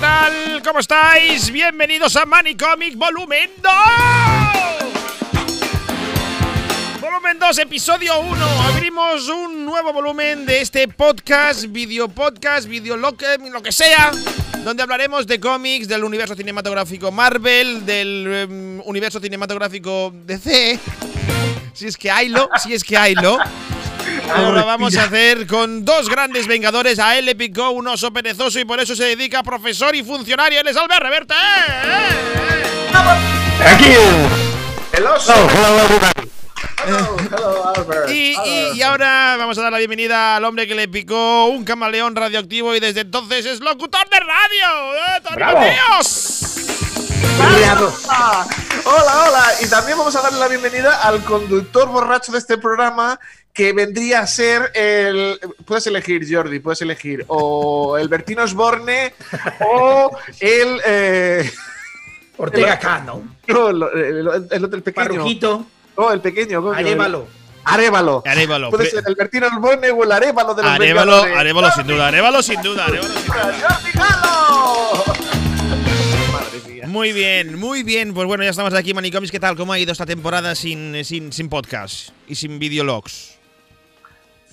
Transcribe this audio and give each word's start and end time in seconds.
tal? 0.00 0.62
¿Cómo 0.64 0.78
estáis? 0.78 1.50
Bienvenidos 1.50 2.16
a 2.16 2.24
Manicomic 2.24 2.96
Volumen 2.96 3.50
2. 3.62 3.72
Volumen 7.00 7.38
2, 7.38 7.58
episodio 7.58 8.18
1. 8.20 8.46
Abrimos 8.72 9.28
un 9.28 9.66
nuevo 9.66 9.92
volumen 9.92 10.46
de 10.46 10.62
este 10.62 10.88
podcast, 10.88 11.66
video 11.66 12.08
podcast, 12.08 12.66
video 12.66 12.96
lo 12.96 13.14
que, 13.14 13.26
lo 13.50 13.62
que 13.62 13.72
sea, 13.72 14.10
donde 14.64 14.82
hablaremos 14.82 15.26
de 15.26 15.38
cómics, 15.38 15.86
del 15.86 16.02
universo 16.04 16.34
cinematográfico 16.34 17.12
Marvel, 17.12 17.84
del 17.84 18.26
em, 18.26 18.80
universo 18.86 19.20
cinematográfico 19.20 20.14
DC. 20.24 20.78
Si 21.74 21.86
es 21.86 21.98
que 21.98 22.10
haylo, 22.10 22.48
si 22.62 22.72
es 22.72 22.82
que 22.82 22.96
haylo. 22.96 23.38
Lo 24.36 24.64
vamos 24.66 24.96
a 24.96 25.04
hacer 25.04 25.46
con 25.46 25.84
dos 25.84 26.08
grandes 26.08 26.46
vengadores. 26.46 26.98
A 26.98 27.18
él 27.18 27.26
le 27.26 27.34
picó 27.34 27.70
un 27.70 27.86
oso 27.88 28.12
perezoso 28.12 28.58
y 28.60 28.64
por 28.64 28.80
eso 28.80 28.94
se 28.94 29.04
dedica 29.04 29.40
a 29.40 29.42
profesor 29.42 29.94
y 29.94 30.02
funcionario. 30.02 30.60
Él 30.60 30.68
es 30.68 30.76
Albert 30.76 31.02
Reverta. 31.02 31.34
¡Eh! 31.34 31.84
¡Eh! 31.84 32.62
¡Eh! 32.92 33.64
Aquí. 33.66 33.92
El 34.92 35.06
oso. 35.06 35.32
Oh, 35.34 35.48
hello. 35.50 36.00
Hello, 36.86 37.16
hello, 37.30 37.72
Albert. 37.76 38.10
Y, 38.10 38.34
y- 38.44 38.70
y 38.78 38.82
ahora 38.82 39.36
vamos 39.38 39.58
a 39.58 39.62
dar 39.62 39.72
la 39.72 39.78
bienvenida 39.78 40.36
al 40.36 40.44
hombre 40.44 40.66
que 40.66 40.74
le 40.74 40.88
picó 40.88 41.46
un 41.46 41.64
camaleón 41.64 42.16
radioactivo 42.16 42.74
y 42.74 42.80
desde 42.80 43.02
entonces 43.02 43.44
es 43.46 43.60
locutor 43.60 44.08
de 44.08 44.18
radio. 44.20 44.94
¡Eh, 44.94 45.20
Hola, 48.84 49.24
hola. 49.28 49.44
Y 49.62 49.66
también 49.68 49.98
vamos 49.98 50.14
a 50.16 50.22
darle 50.22 50.38
la 50.38 50.48
bienvenida 50.48 51.00
al 51.02 51.22
conductor 51.24 51.88
borracho 51.88 52.32
de 52.32 52.38
este 52.38 52.56
programa 52.58 53.18
que 53.52 53.72
vendría 53.72 54.20
a 54.20 54.26
ser 54.26 54.70
el. 54.74 55.38
Puedes 55.66 55.86
elegir, 55.86 56.26
Jordi, 56.30 56.60
puedes 56.60 56.80
elegir. 56.82 57.24
O 57.28 57.96
el 57.98 58.08
Bertino 58.08 58.42
Osborne 58.44 59.12
o 59.66 60.10
el. 60.40 60.80
eh, 60.86 61.50
Ortega 62.36 62.78
Cano. 62.78 63.22
no, 63.48 63.68
el, 63.68 63.82
el, 63.82 64.28
el 64.50 64.64
otro, 64.64 64.76
el 64.76 64.82
pequeño. 64.82 65.06
Parrujito. 65.08 65.66
No, 65.98 66.10
el 66.12 66.20
pequeño. 66.20 66.62
coño, 66.62 66.74
Arévalo. 66.78 67.22
el- 67.34 67.40
Arévalo. 67.62 68.22
Arévalo. 68.24 68.70
Puede 68.70 68.88
ser 68.90 69.04
el 69.06 69.14
Bertino 69.14 69.46
Osborne 69.48 69.90
o 69.90 70.02
el 70.04 70.12
Arévalo 70.12 70.54
de 70.54 70.62
los 70.62 70.70
Arévalo, 70.72 71.10
Vengadores. 71.12 71.36
Arévalo 71.36 71.70
sin 71.72 71.86
duda, 71.86 72.08
Arévalo 72.08 72.42
sin 72.42 72.62
duda, 72.62 72.84
Arévalo 72.86 73.12
sin 73.12 73.26
duda. 73.26 73.52
¡Jordi 73.68 73.98
Galo! 73.98 75.04
Madre 76.32 76.60
mía. 76.72 76.86
Muy 76.86 77.12
bien, 77.12 77.58
muy 77.58 77.82
bien. 77.82 78.14
Pues 78.14 78.26
bueno, 78.26 78.42
ya 78.44 78.50
estamos 78.50 78.72
aquí, 78.72 78.94
Manicomics. 78.94 79.30
¿Qué 79.30 79.38
tal? 79.40 79.56
¿Cómo 79.56 79.74
ha 79.74 79.78
ido 79.78 79.92
esta 79.92 80.06
temporada 80.06 80.54
sin, 80.54 81.04
sin, 81.04 81.32
sin 81.34 81.50
podcast 81.50 82.10
y 82.26 82.34
sin 82.36 82.58
videologs? 82.58 83.38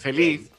Feliz, 0.07 0.49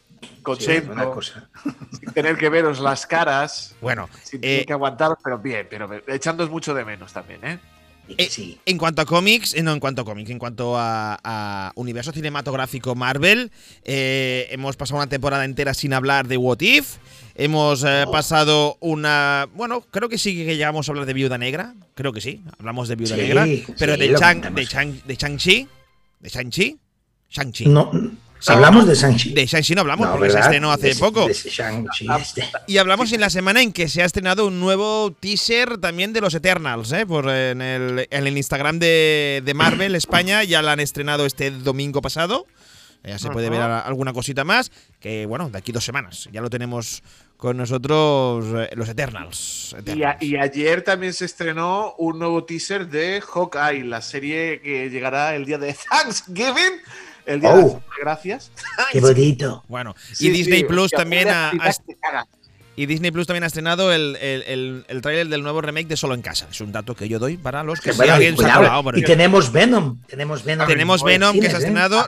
Sí, 0.59 0.73
una 0.91 1.05
cosa. 1.07 1.49
sin 2.01 2.13
tener 2.13 2.37
que 2.37 2.49
veros 2.49 2.81
las 2.81 3.07
caras, 3.07 3.75
Bueno, 3.81 4.09
sin 4.25 4.39
eh, 4.39 4.41
tener 4.43 4.67
que 4.67 4.73
aguantaros, 4.73 5.19
pero 5.23 5.39
bien, 5.39 5.67
pero 5.71 5.89
echándoos 6.07 6.51
mucho 6.51 6.75
de 6.75 6.85
menos 6.85 7.13
también, 7.13 7.45
¿eh? 7.45 7.59
Eh, 8.17 8.29
sí. 8.31 8.59
En 8.65 8.79
cuanto 8.79 9.03
a 9.03 9.05
cómics, 9.07 9.55
eh, 9.55 9.63
no 9.63 9.73
en 9.73 9.81
cuanto 9.81 10.03
a 10.03 10.05
cómics, 10.05 10.31
en 10.31 10.39
cuanto 10.39 10.77
a, 10.79 11.19
a 11.23 11.73
universo 11.77 12.13
cinematográfico 12.13 12.95
Marvel, 12.95 13.51
eh, 13.85 14.49
hemos 14.51 14.77
pasado 14.77 14.99
una 15.01 15.09
temporada 15.09 15.45
entera 15.45 15.75
sin 15.75 15.93
hablar 15.93 16.27
de 16.27 16.37
What 16.39 16.61
If. 16.61 16.97
Hemos 17.35 17.85
eh, 17.85 18.05
pasado 18.11 18.79
una. 18.81 19.47
Bueno, 19.55 19.83
creo 19.83 20.09
que 20.09 20.17
sí 20.19 20.35
que 20.35 20.57
llegamos 20.57 20.89
a 20.89 20.93
hablar 20.93 21.07
de 21.07 21.13
Viuda 21.13 21.37
Negra. 21.39 21.75
Creo 21.95 22.13
que 22.13 22.21
sí, 22.23 22.43
hablamos 22.59 22.89
de 22.89 22.97
Viuda 22.97 23.15
Sí, 23.15 23.21
Negra. 23.21 23.47
Pero 23.79 23.95
sí, 23.95 24.01
de, 24.01 24.09
lo 24.09 24.19
Chang, 24.19 24.39
comentamos. 24.39 24.57
de, 24.57 24.67
Chang, 24.67 25.03
de 25.05 25.15
Shang-Chi. 25.15 25.69
¿De 26.21 26.29
Shang-Chi? 26.31 26.79
Shang-Chi. 27.31 27.67
No, 27.67 27.91
Sí, 27.93 28.19
hablamos 28.47 28.87
de 28.87 28.95
Shang-Chi. 28.95 29.33
De 29.35 29.47
Shang-Chi 29.47 29.75
no 29.75 29.81
hablamos 29.83 30.07
No, 30.07 30.13
porque 30.13 30.29
se 30.31 30.35
¿verdad? 30.37 30.51
estrenó 30.51 30.73
hace 30.73 30.89
De- 30.89 30.95
poco. 30.97 31.27
de 31.27 31.33
Shang-Chi 31.35 32.07
este. 32.21 32.49
Y 32.67 32.79
hablamos 32.79 33.13
en 33.13 33.21
la 33.21 33.31
semana 33.31 33.61
en 33.63 33.73
que 33.73 33.89
se 33.89 34.03
ha 34.03 34.05
estrenado 34.05 34.47
un 34.47 34.61
nuevo 34.61 35.13
teaser 35.19 35.79
también 35.79 36.13
de 36.13 36.21
los 36.21 36.35
Eternals, 36.35 36.93
¿eh? 36.93 37.07
Por, 37.07 37.29
en, 37.29 37.61
el, 37.63 38.07
en 38.11 38.27
el 38.27 38.37
Instagram 38.37 38.79
de, 38.79 39.43
de 39.45 39.55
Marvel 39.55 39.95
España 39.95 40.45
ya 40.45 40.63
la 40.63 40.73
han 40.73 40.81
estrenado 40.81 41.27
este 41.27 41.51
domingo 41.51 42.01
pasado. 42.03 42.47
Ya 43.05 43.17
se 43.19 43.31
puede 43.31 43.49
ver 43.49 43.61
alguna 43.63 44.13
cosita 44.13 44.43
más. 44.45 44.71
Que 45.01 45.25
bueno, 45.25 45.49
de 45.51 45.57
aquí 45.59 45.71
dos 45.73 45.85
semanas. 45.85 46.29
Ya 46.33 46.41
lo 46.41 46.51
tenemos 46.51 47.03
con 47.37 47.57
nosotros 47.57 48.45
eh, 48.57 48.71
los 48.75 48.89
Eternals. 48.89 49.71
Y, 49.73 49.79
Eternals. 49.81 50.17
a- 50.21 50.25
y 50.25 50.37
ayer 50.37 50.83
también 50.83 51.13
se 51.15 51.25
estrenó 51.25 51.95
un 51.99 52.19
nuevo 52.19 52.45
teaser 52.45 52.89
de 52.89 53.23
Hawkeye, 53.23 53.85
la 53.85 54.03
serie 54.03 54.61
que 54.61 54.91
llegará 54.91 55.35
el 55.37 55.45
día 55.47 55.59
de 55.59 55.75
Thanksgiving, 55.91 56.81
el 57.29 57.41
día 57.41 57.55
de 57.55 57.63
Oh. 57.63 57.83
Gracias. 58.01 58.51
Qué 58.93 59.01
bonito. 59.01 59.65
Bueno, 59.69 59.95
Sí, 60.13 60.29
y 60.29 60.31
Disney 60.31 60.61
sí, 60.61 60.65
Plus 60.65 60.91
también 60.91 61.29
ha, 61.29 61.53
y 62.79 62.87
Disney 62.87 63.11
Plus 63.11 63.27
también 63.27 63.43
ha 63.43 63.49
estrenado 63.49 63.93
el, 63.93 64.17
el, 64.21 64.43
el, 64.43 64.85
el 64.87 65.03
tráiler 65.03 65.27
del 65.27 65.43
nuevo 65.43 65.61
remake 65.61 65.89
de 65.89 65.97
Solo 65.97 66.15
en 66.15 66.23
Casa. 66.23 66.47
Es 66.49 66.61
un 66.61 66.71
dato 66.71 66.95
que 66.95 67.09
yo 67.09 67.19
doy 67.19 67.37
para 67.37 67.65
los 67.65 67.81
que 67.81 67.91
Que 67.91 67.93
si 67.93 67.97
bueno, 67.97 68.15
alguien 68.15 68.37
se 68.37 68.45
colado 68.45 68.85
por 68.85 68.97
y 68.97 69.03
tenemos 69.03 69.51
Venom. 69.51 69.99
Tenemos 70.07 70.45
Venom. 70.45 70.69
Tenemos 70.69 71.01
en 71.01 71.07
Venom 71.07 71.41
que 71.41 71.51
se 71.51 71.57
ha 71.57 71.59
¿eh? 71.59 71.59
estrenado. 71.59 72.07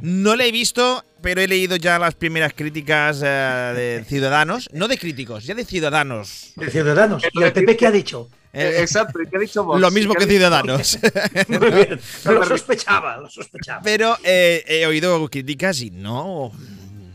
No 0.00 0.36
la 0.36 0.44
he 0.44 0.52
visto, 0.52 1.04
pero 1.22 1.40
he 1.40 1.48
leído 1.48 1.74
ya 1.74 1.98
las 1.98 2.14
primeras 2.14 2.52
críticas 2.54 3.20
eh, 3.24 3.26
de 3.26 4.04
ciudadanos. 4.06 4.70
No 4.72 4.86
de 4.86 4.96
críticos, 4.96 5.44
ya 5.44 5.56
de 5.56 5.64
ciudadanos. 5.64 6.52
De 6.54 6.70
Ciudadanos. 6.70 7.24
¿Y 7.32 7.42
el 7.42 7.52
PP 7.52 7.76
qué 7.76 7.86
ha 7.88 7.90
dicho? 7.90 8.30
Eh, 8.58 8.68
Eh, 8.78 8.80
Exacto, 8.80 9.22
¿y 9.22 9.26
qué 9.26 9.36
ha 9.36 9.40
dicho 9.40 9.64
Vox? 9.64 9.80
lo 9.80 9.90
mismo 9.90 10.14
¿Qué 10.14 10.26
que 10.26 10.32
ciudadanos. 10.32 10.98
Muy 11.48 11.70
bien. 11.70 12.00
Lo 12.24 12.44
sospechaba, 12.44 13.16
lo 13.18 13.30
sospechaba. 13.30 13.80
pero 13.82 14.16
eh, 14.24 14.64
he 14.66 14.86
oído 14.86 15.28
críticas 15.28 15.80
y 15.80 15.90
no. 15.90 16.52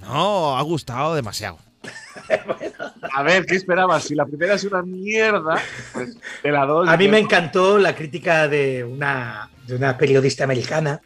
No, 0.02 0.58
ha 0.58 0.62
gustado 0.64 1.16
demasiado. 1.16 1.58
A 3.14 3.24
ver, 3.24 3.46
¿qué 3.46 3.56
esperabas? 3.56 4.04
Si 4.06 4.16
la 4.16 4.26
primera 4.26 4.56
es 4.56 4.64
una 4.64 4.82
mierda, 4.82 5.62
pues 5.94 6.18
de 6.42 6.52
la 6.52 6.66
dos. 6.66 6.88
A 6.88 6.98
mí 6.98 7.08
me 7.08 7.20
encantó 7.20 7.78
la 7.78 7.96
crítica 7.96 8.48
de 8.48 8.84
una, 8.84 9.50
de 9.68 9.76
una 9.76 9.98
periodista 9.98 10.44
americana 10.44 11.02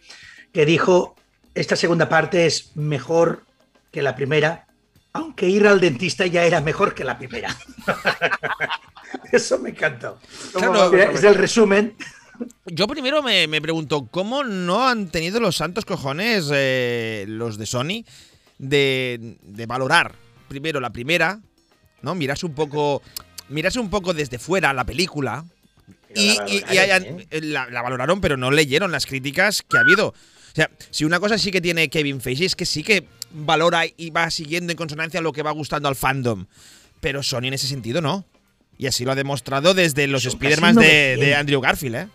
que 0.53 0.65
dijo, 0.65 1.15
esta 1.55 1.75
segunda 1.75 2.07
parte 2.09 2.45
es 2.45 2.75
mejor 2.75 3.43
que 3.91 4.01
la 4.01 4.15
primera, 4.15 4.67
aunque 5.13 5.47
ir 5.47 5.67
al 5.67 5.79
dentista 5.79 6.25
ya 6.25 6.43
era 6.43 6.61
mejor 6.61 6.93
que 6.93 7.03
la 7.03 7.17
primera. 7.17 7.55
Eso 9.31 9.57
me 9.59 9.69
encantó. 9.71 10.19
¿Cómo 10.53 10.71
Claro, 10.89 11.11
Es 11.11 11.23
el 11.23 11.35
resumen. 11.35 11.95
Yo 12.65 12.87
primero 12.87 13.23
me, 13.23 13.47
me 13.47 13.61
pregunto, 13.61 14.07
¿cómo 14.11 14.43
no 14.43 14.87
han 14.87 15.09
tenido 15.09 15.39
los 15.39 15.55
santos 15.55 15.85
cojones 15.85 16.49
eh, 16.53 17.25
los 17.27 17.57
de 17.57 17.65
Sony 17.65 18.03
de, 18.59 19.37
de 19.41 19.65
valorar 19.65 20.13
primero 20.47 20.79
la 20.79 20.91
primera, 20.91 21.39
¿no? 22.01 22.15
Mirarse 22.15 22.45
un 22.45 22.53
poco. 22.53 23.01
Mirarse 23.49 23.79
un 23.79 23.89
poco 23.89 24.13
desde 24.13 24.37
fuera 24.39 24.71
la 24.73 24.83
película. 24.85 25.45
Y, 26.13 26.37
y- 26.47 26.63
y 26.71 26.77
hayan- 26.77 27.25
eh, 27.31 27.41
la, 27.41 27.69
la 27.69 27.81
valoraron, 27.81 28.21
pero 28.21 28.37
no 28.37 28.51
leyeron 28.51 28.91
las 28.91 29.05
críticas 29.05 29.61
que 29.63 29.77
ha 29.77 29.81
habido. 29.81 30.09
O 30.09 30.55
sea, 30.55 30.69
si 30.89 31.05
una 31.05 31.19
cosa 31.19 31.37
sí 31.37 31.51
que 31.51 31.61
tiene 31.61 31.89
Kevin 31.89 32.19
Feige 32.21 32.45
es 32.45 32.55
que 32.55 32.65
sí 32.65 32.83
que 32.83 33.07
valora 33.31 33.83
y 33.85 34.09
va 34.11 34.29
siguiendo 34.31 34.71
en 34.71 34.77
consonancia 34.77 35.21
lo 35.21 35.33
que 35.33 35.43
va 35.43 35.51
gustando 35.51 35.87
al 35.89 35.95
fandom. 35.95 36.45
Pero 37.01 37.23
Sony 37.23 37.45
en 37.47 37.53
ese 37.53 37.67
sentido 37.67 38.01
no. 38.01 38.25
Y 38.77 38.87
así 38.87 39.05
lo 39.05 39.11
ha 39.11 39.15
demostrado 39.15 39.73
desde 39.73 40.07
los 40.07 40.25
Spider-Man 40.25 40.75
de, 40.75 40.81
de 40.85 41.15
900. 41.15 41.39
Andrew 41.39 41.61
Garfield, 41.61 41.95
¿eh? 41.95 42.07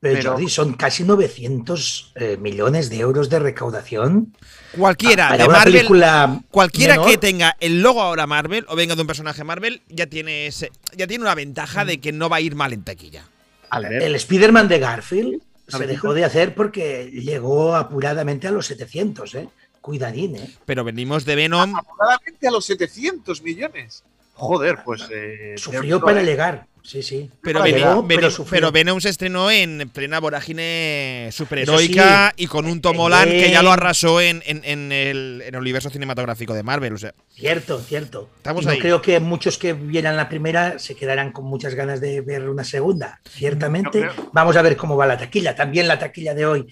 Pero, 0.00 0.16
Pero- 0.18 0.30
Jordi, 0.32 0.48
son 0.48 0.74
casi 0.74 1.04
900 1.04 2.12
eh, 2.16 2.36
millones 2.40 2.90
de 2.90 2.98
euros 2.98 3.30
de 3.30 3.38
recaudación. 3.38 4.34
Cualquiera 4.76 5.28
para 5.28 5.44
de 5.44 5.48
una 5.48 5.58
Marvel, 5.58 5.72
película 5.74 6.40
cualquiera 6.50 6.94
menor. 6.94 7.10
que 7.10 7.18
tenga 7.18 7.56
el 7.60 7.82
logo 7.82 8.02
ahora 8.02 8.26
Marvel 8.26 8.64
o 8.68 8.74
venga 8.74 8.96
de 8.96 9.00
un 9.00 9.06
personaje 9.06 9.44
Marvel, 9.44 9.82
ya 9.88 10.06
tiene 10.06 10.46
ese- 10.48 10.72
ya 10.96 11.06
tiene 11.06 11.22
una 11.22 11.36
ventaja 11.36 11.84
de 11.84 12.00
que 12.00 12.10
no 12.10 12.28
va 12.28 12.36
a 12.38 12.40
ir 12.40 12.56
mal 12.56 12.72
en 12.72 12.82
taquilla. 12.82 13.24
Albert, 13.70 14.02
El 14.02 14.16
Spider-Man 14.16 14.66
de 14.66 14.78
Garfield 14.80 15.40
se 15.68 15.86
dejó 15.86 16.12
de 16.14 16.24
hacer 16.24 16.54
porque 16.56 17.08
llegó 17.12 17.76
apuradamente 17.76 18.48
a 18.48 18.50
los 18.50 18.66
700, 18.66 19.34
¿eh? 19.36 19.48
Cuidadín, 19.80 20.34
¿eh? 20.36 20.50
Pero 20.66 20.82
venimos 20.84 21.24
de 21.24 21.36
Venom. 21.36 21.76
aproximadamente 21.76 22.48
a 22.48 22.50
los 22.50 22.64
700 22.66 23.40
millones. 23.42 24.02
Joder, 24.34 24.78
pues. 24.84 25.02
Eh, 25.12 25.54
Sufrió 25.56 26.00
para 26.00 26.22
llegar. 26.22 26.66
Sí, 26.84 27.00
sí. 27.04 27.30
Pero, 27.42 27.60
Venom- 27.62 28.04
pero 28.08 28.28
sufrió. 28.28 28.50
pero 28.58 28.72
Venom 28.72 29.00
se 29.00 29.08
estrenó 29.08 29.52
en 29.52 29.88
plena 29.94 30.18
vorágine 30.18 31.28
superheroica 31.30 32.34
sí, 32.36 32.42
y 32.42 32.46
con 32.48 32.64
un 32.66 32.72
en 32.72 32.80
Tom 32.80 32.98
Holland 32.98 33.30
que 33.30 33.52
ya 33.52 33.62
lo 33.62 33.70
arrasó 33.70 34.20
en, 34.20 34.42
en- 34.46 34.64
en 34.64 34.90
el, 34.90 35.42
en 35.46 35.54
el 35.54 35.60
universo 35.60 35.90
cinematográfico 35.90 36.54
de 36.54 36.64
Marvel. 36.64 36.94
O 36.94 36.98
sea, 36.98 37.14
Cierto, 37.30 37.78
cierto. 37.80 38.28
Estamos 38.38 38.64
Y 38.64 38.66
no 38.66 38.72
ahí. 38.72 38.78
creo 38.80 39.00
que 39.00 39.20
muchos 39.20 39.58
que 39.58 39.74
vieran 39.74 40.16
la 40.16 40.28
primera 40.28 40.80
se 40.80 40.96
quedarán 40.96 41.30
con 41.30 41.44
muchas 41.44 41.76
ganas 41.76 42.00
de 42.00 42.20
ver 42.20 42.48
una 42.48 42.64
segunda. 42.64 43.20
Ciertamente. 43.30 44.00
Yo 44.00 44.30
Vamos 44.32 44.56
a 44.56 44.62
ver 44.62 44.76
cómo 44.76 44.96
va 44.96 45.06
la 45.06 45.18
taquilla. 45.18 45.54
También 45.54 45.86
la 45.86 46.00
taquilla 46.00 46.34
de 46.34 46.46
hoy 46.46 46.66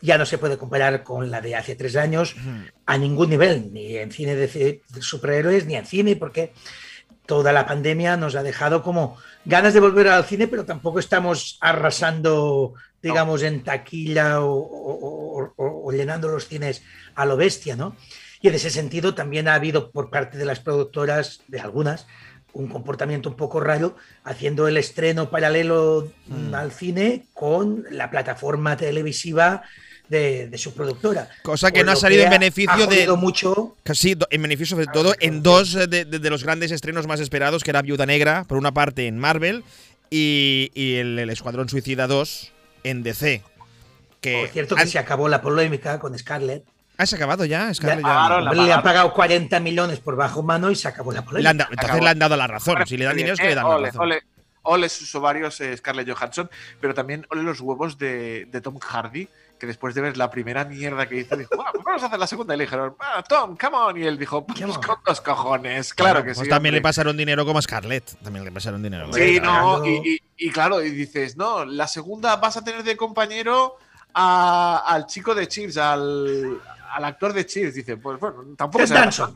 ya 0.00 0.18
no 0.18 0.24
se 0.26 0.38
puede 0.38 0.56
comparar 0.56 1.02
con 1.02 1.32
la 1.32 1.40
de 1.40 1.56
hace 1.56 1.74
tres 1.74 1.96
años 1.96 2.36
a 2.86 2.96
ningún 2.96 3.28
nivel, 3.30 3.72
ni 3.72 3.96
en 3.96 4.12
cine 4.12 4.36
de, 4.36 4.46
de 4.46 5.02
superhéroes, 5.02 5.66
ni 5.66 5.74
en 5.74 5.84
cine, 5.86 6.14
porque 6.14 6.52
toda 7.28 7.52
la 7.52 7.66
pandemia 7.66 8.16
nos 8.16 8.34
ha 8.36 8.42
dejado 8.42 8.82
como 8.82 9.18
ganas 9.44 9.74
de 9.74 9.80
volver 9.80 10.08
al 10.08 10.24
cine, 10.24 10.48
pero 10.48 10.64
tampoco 10.64 10.98
estamos 10.98 11.58
arrasando, 11.60 12.72
digamos, 13.02 13.42
en 13.42 13.62
taquilla 13.62 14.40
o, 14.40 14.50
o- 14.54 15.38
o- 15.42 15.52
o- 15.56 15.86
o 15.86 15.92
llenando 15.92 16.28
los 16.28 16.48
cines 16.48 16.82
a 17.14 17.26
lo 17.26 17.36
bestia, 17.36 17.76
¿no? 17.76 17.94
Y 18.40 18.48
en 18.48 18.54
ese 18.54 18.70
sentido 18.70 19.14
también 19.14 19.46
ha 19.46 19.54
habido 19.54 19.90
por 19.90 20.08
parte 20.08 20.38
de 20.38 20.46
las 20.46 20.60
productoras, 20.60 21.42
de 21.48 21.60
algunas, 21.60 22.06
un 22.54 22.68
comportamiento 22.68 23.28
un 23.28 23.36
poco 23.36 23.60
raro, 23.60 23.94
haciendo 24.24 24.66
el 24.66 24.78
estreno 24.78 25.28
paralelo 25.28 26.08
Mm. 26.28 26.54
al 26.54 26.72
cine 26.72 27.26
con 27.34 27.84
la 27.90 28.08
plataforma 28.10 28.78
televisiva 28.78 29.64
de, 30.08 30.48
de 30.48 30.58
su 30.58 30.74
productora. 30.74 31.28
Cosa 31.42 31.70
que 31.70 31.80
Con 31.80 31.86
no 31.86 31.92
ha 31.92 31.96
salido 31.96 32.22
en 32.22 32.28
ha- 32.28 32.32
beneficio 32.32 32.70
ha 32.72 32.76
de- 32.78 32.84
jodido 32.86 33.16
mucho 33.16 33.76
Casi 33.82 34.16
en 34.30 34.42
beneficio 34.42 34.76
sobre 34.76 34.86
todo 34.86 35.14
en 35.20 35.42
dos 35.42 35.74
eh, 35.74 35.86
de, 35.86 36.04
de- 36.04 36.18
de 36.18 36.30
los 36.30 36.42
grandes 36.44 36.70
estrenos 36.70 37.06
más 37.06 37.20
esperados, 37.20 37.62
que 37.64 37.70
era 37.70 37.82
Viuda 37.82 38.06
Negra, 38.06 38.44
por 38.48 38.58
una 38.58 38.72
parte 38.72 39.06
en 39.06 39.18
Marvel, 39.18 39.64
y, 40.10 40.70
y 40.74 40.94
el, 40.96 41.18
el 41.18 41.30
Escuadrón 41.30 41.68
Suicida 41.68 42.06
2 42.06 42.52
en 42.84 43.02
DC. 43.02 43.42
Que 44.20 44.40
Por 44.40 44.48
cierto, 44.48 44.74
que 44.74 44.82
han- 44.82 44.88
se 44.88 44.98
acabó 44.98 45.28
la 45.28 45.40
polémica 45.42 45.98
con 45.98 46.18
Scarlett. 46.18 46.64
¿Ah, 46.96 47.06
se 47.06 47.14
ha 47.14 47.18
acabado 47.18 47.44
ya? 47.44 47.68
Ya- 47.68 47.74
Scarlett 47.74 47.98
ya- 47.98 48.02
pagaron 48.14 48.44
la 48.44 48.52
le 48.52 48.60
han 48.60 48.66
pagaron. 48.66 48.82
pagado 48.82 49.12
40 49.14 49.60
millones 49.60 50.00
por 50.00 50.16
bajo 50.16 50.42
mano 50.42 50.70
y 50.70 50.74
se 50.74 50.88
acabó 50.88 51.12
la 51.12 51.20
Le 51.20 51.26
polémica. 51.26 51.50
han 51.50 51.58
da- 51.58 51.64
entonces 51.70 51.90
Acabó. 51.90 52.04
le 52.04 52.10
han 52.10 52.18
dado 52.18 52.36
la 52.36 52.46
razón. 52.46 52.76
Si 52.86 52.96
le 52.96 53.04
dan 53.04 53.16
dinero 53.16 53.34
es 53.34 53.40
que 53.40 53.48
le 53.48 53.54
dan 53.54 53.68
la 53.68 53.76
ole, 53.76 53.86
razón. 53.88 54.00
ole, 54.02 54.22
ole 54.62 54.88
sus 54.88 55.14
ovarios 55.14 55.60
eh, 55.60 55.76
Scarlett 55.76 56.10
Johansson, 56.10 56.50
pero 56.80 56.94
también 56.94 57.24
ole 57.30 57.42
los 57.44 57.60
huevos 57.60 57.96
de, 57.98 58.46
de 58.50 58.60
Tom 58.60 58.78
Hardy, 58.80 59.28
que 59.58 59.66
después 59.66 59.94
de 59.94 60.00
ver 60.00 60.16
la 60.16 60.30
primera 60.30 60.64
mierda 60.64 61.06
que 61.08 61.16
hizo, 61.16 61.36
dijo, 61.36 61.50
"Ah, 61.60 61.70
pues 61.72 61.84
vamos 61.84 62.02
a 62.02 62.06
hacer 62.06 62.18
la 62.18 62.26
segunda. 62.26 62.54
Y 62.54 62.58
le 62.58 62.64
dijeron, 62.64 62.94
"Ah, 63.00 63.22
Tom, 63.28 63.56
come 63.56 63.76
on. 63.76 63.96
Y 63.98 64.04
él 64.04 64.16
dijo, 64.18 64.46
pues 64.46 64.60
con 64.60 64.96
los 65.06 65.20
cojones. 65.20 65.92
Claro 65.94 66.20
que 66.20 66.32
Pues 66.34 66.38
sí. 66.38 66.48
también 66.48 66.72
le 66.74 66.78
hombre". 66.78 66.88
pasaron 66.88 67.16
dinero 67.16 67.44
como 67.44 67.58
a 67.58 67.62
Scarlett. 67.62 68.16
También 68.22 68.44
le 68.44 68.52
pasaron 68.52 68.82
dinero. 68.82 69.12
Sí, 69.12 69.40
no, 69.40 69.84
y, 69.84 70.14
y- 70.36 70.46
y 70.46 70.50
claro, 70.50 70.82
y 70.82 70.90
dices, 70.90 71.36
no, 71.36 71.64
la 71.64 71.86
segunda 71.88 72.36
vas 72.36 72.56
a 72.56 72.64
tener 72.64 72.82
de 72.84 72.96
compañero 72.96 73.76
a- 74.14 74.84
al 74.86 75.06
chico 75.06 75.34
de 75.34 75.46
Cheers, 75.48 75.76
al, 75.76 76.60
al 76.92 77.04
actor 77.04 77.32
de 77.32 77.44
Cheers. 77.46 77.74
Dice, 77.74 77.96
pues 77.96 78.18
bueno, 78.20 78.44
tampoco 78.56 78.86
será- 78.86 79.00
Danson. 79.00 79.34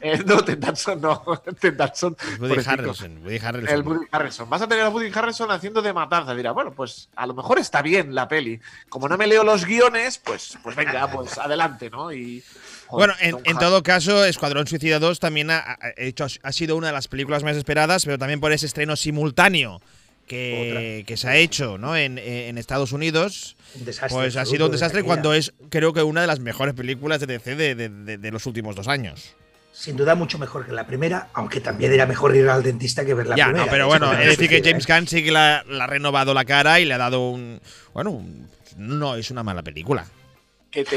Eh, 0.00 0.22
no, 0.26 0.44
Ted 0.44 0.58
Danson 0.58 1.00
no. 1.00 1.22
Ted 1.60 1.74
Danson. 1.74 2.16
Woody. 2.40 2.62
Harrelson. 2.66 3.18
Woody 3.24 3.38
Harrelson. 3.38 3.74
El 3.74 3.82
Woody 3.82 4.06
Harrelson. 4.10 4.50
Vas 4.50 4.62
a 4.62 4.68
tener 4.68 4.84
a 4.84 4.88
Woody 4.90 5.10
Harrelson 5.14 5.50
haciendo 5.50 5.82
de 5.82 5.92
matanza. 5.92 6.34
Dirá, 6.34 6.52
bueno, 6.52 6.72
pues 6.72 7.08
a 7.16 7.26
lo 7.26 7.34
mejor 7.34 7.58
está 7.58 7.82
bien 7.82 8.14
la 8.14 8.26
peli. 8.28 8.60
Como 8.88 9.08
no 9.08 9.16
me 9.16 9.26
leo 9.26 9.44
los 9.44 9.64
guiones, 9.64 10.18
pues, 10.18 10.58
pues 10.62 10.74
venga, 10.76 11.08
pues 11.10 11.38
adelante, 11.38 11.90
¿no? 11.90 12.12
Y. 12.12 12.42
joder, 12.86 13.14
Bueno, 13.20 13.40
en, 13.44 13.58
todo 13.58 13.82
caso, 13.82 14.24
Escuadrón 14.24 14.66
Suicida 14.66 14.98
2 14.98 15.20
también 15.20 15.50
ha, 15.50 15.58
ha 15.58 15.78
hecho, 15.96 16.26
ha 16.42 16.52
sido 16.52 16.76
una 16.76 16.88
de 16.88 16.92
las 16.92 17.08
películas 17.08 17.42
más 17.44 17.56
esperadas, 17.56 18.04
pero 18.04 18.18
también 18.18 18.40
por 18.40 18.52
ese 18.52 18.66
estreno 18.66 18.96
simultáneo 18.96 19.80
que, 20.26 21.04
que 21.06 21.16
se 21.16 21.28
ha 21.28 21.36
hecho 21.36 21.76
¿no? 21.78 21.96
en, 21.96 22.18
en 22.18 22.56
Estados 22.58 22.92
Unidos. 22.92 23.56
Un 23.78 23.84
desastre 23.84 24.16
Pues 24.16 24.36
ha 24.36 24.44
sido 24.44 24.66
un 24.66 24.70
de 24.70 24.76
desastre 24.76 25.02
cuando 25.02 25.34
es, 25.34 25.52
creo 25.70 25.92
que, 25.92 26.02
una 26.02 26.22
de 26.22 26.26
las 26.26 26.40
mejores 26.40 26.74
películas 26.74 27.20
de 27.20 27.26
DC 27.26 27.56
de, 27.56 27.74
de- 27.74 27.88
de- 27.88 28.18
de 28.18 28.30
los 28.30 28.46
últimos 28.46 28.74
dos 28.76 28.88
años. 28.88 29.34
Sin 29.76 29.96
duda 29.96 30.14
mucho 30.14 30.38
mejor 30.38 30.64
que 30.64 30.70
la 30.72 30.86
primera, 30.86 31.30
aunque 31.34 31.60
también 31.60 31.92
era 31.92 32.06
mejor 32.06 32.34
ir 32.36 32.48
al 32.48 32.62
dentista 32.62 33.04
que 33.04 33.12
ver 33.12 33.26
la 33.26 33.34
ya, 33.34 33.46
primera. 33.46 33.64
no, 33.66 33.70
pero 33.72 33.86
bueno, 33.88 34.12
es 34.12 34.26
decir 34.38 34.48
que 34.48 34.62
James 34.64 34.88
¿eh? 34.88 34.92
Gunn 34.94 35.08
sí 35.08 35.24
que 35.24 35.32
la, 35.32 35.64
la 35.68 35.84
ha 35.84 35.86
renovado 35.88 36.32
la 36.32 36.44
cara 36.44 36.78
y 36.78 36.84
le 36.84 36.94
ha 36.94 36.98
dado 36.98 37.28
un. 37.28 37.60
Bueno, 37.92 38.12
un- 38.12 38.48
no 38.76 39.16
es 39.16 39.30
una 39.32 39.42
mala 39.42 39.62
película. 39.62 40.06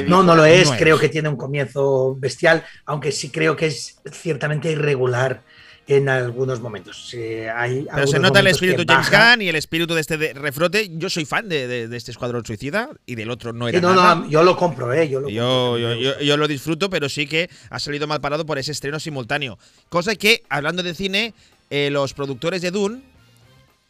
No, 0.08 0.22
no 0.24 0.36
lo 0.36 0.46
es. 0.46 0.68
No 0.68 0.74
es. 0.74 0.80
creo 0.80 0.98
que 1.00 1.10
tiene 1.10 1.28
un 1.30 1.36
comienzo 1.38 2.16
bestial, 2.20 2.64
aunque 2.86 3.12
sí 3.12 3.30
creo 3.30 3.56
que 3.56 3.68
es 3.68 4.00
ciertamente 4.12 4.72
irregular 4.72 5.42
en 5.88 6.10
algunos 6.10 6.60
momentos. 6.60 7.10
Hay 7.14 7.82
Pero 7.84 7.92
algunos 7.92 8.12
se 8.12 8.20
nota 8.20 8.40
el 8.42 8.48
espíritu 8.48 8.84
James. 8.88 9.10
Gunn 9.10 9.42
y 9.42 9.48
el 9.48 9.56
espíritu 9.56 9.94
de 9.94 10.02
este 10.02 10.18
de- 10.18 10.34
refrote. 10.34 10.90
Yo 10.98 11.10
soy 11.10 11.26
fan 11.26 11.48
de, 11.48 11.68
de- 11.68 11.88
de 11.88 11.98
este 11.98 12.12
Escuadrón 12.12 12.46
Suicida 12.46 12.90
y 13.06 13.16
del 13.16 13.30
otro 13.32 13.54
no 13.54 13.68
era 13.70 13.80
Sí, 13.80 13.82
no, 13.82 13.96
nada. 13.96 14.16
no, 14.16 14.30
yo 14.30 14.44
lo 14.44 14.58
compro, 14.58 14.92
¿eh? 14.94 15.08
Yo 15.10 15.22
lo, 15.22 15.30
Yo, 15.30 15.78
yo 16.20 16.38
lo 16.38 16.48
disfruto, 16.48 16.90
pero 16.90 17.08
sí 17.10 17.26
que 17.28 17.50
ha 17.70 17.80
salido 17.80 18.06
mal 18.08 18.20
parado 18.22 18.46
por 18.46 18.58
ese 18.58 18.72
estreno 18.74 19.00
simultáneo. 19.00 19.58
Cosa 19.90 20.16
que, 20.16 20.44
hablando 20.50 20.84
de 20.84 20.94
cine, 20.94 21.34
eh, 21.70 21.90
los 21.92 22.14
productores 22.14 22.62
de 22.62 22.72
Dune 22.72 23.02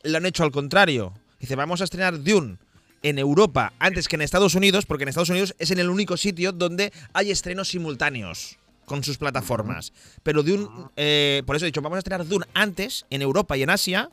lo 0.03 0.17
han 0.17 0.25
hecho 0.25 0.43
al 0.43 0.51
contrario. 0.51 1.13
Dice, 1.39 1.55
vamos 1.55 1.81
a 1.81 1.83
estrenar 1.85 2.23
Dune 2.23 2.57
en 3.03 3.19
Europa 3.19 3.73
antes 3.79 4.07
que 4.07 4.15
en 4.15 4.21
Estados 4.21 4.55
Unidos, 4.55 4.85
porque 4.85 5.03
en 5.03 5.09
Estados 5.09 5.29
Unidos 5.29 5.55
es 5.59 5.71
en 5.71 5.79
el 5.79 5.89
único 5.89 6.17
sitio 6.17 6.51
donde 6.51 6.91
hay 7.13 7.31
estrenos 7.31 7.69
simultáneos 7.69 8.57
con 8.87 9.03
sus 9.03 9.17
plataformas. 9.17 9.91
Pero 10.23 10.43
Dune, 10.43 10.65
eh, 10.95 11.43
por 11.45 11.57
eso 11.57 11.65
he 11.65 11.67
dicho, 11.67 11.81
vamos 11.81 11.97
a 11.97 11.99
estrenar 11.99 12.25
Dune 12.25 12.45
antes 12.53 13.05
en 13.09 13.21
Europa 13.21 13.57
y 13.57 13.63
en 13.63 13.69
Asia, 13.69 14.09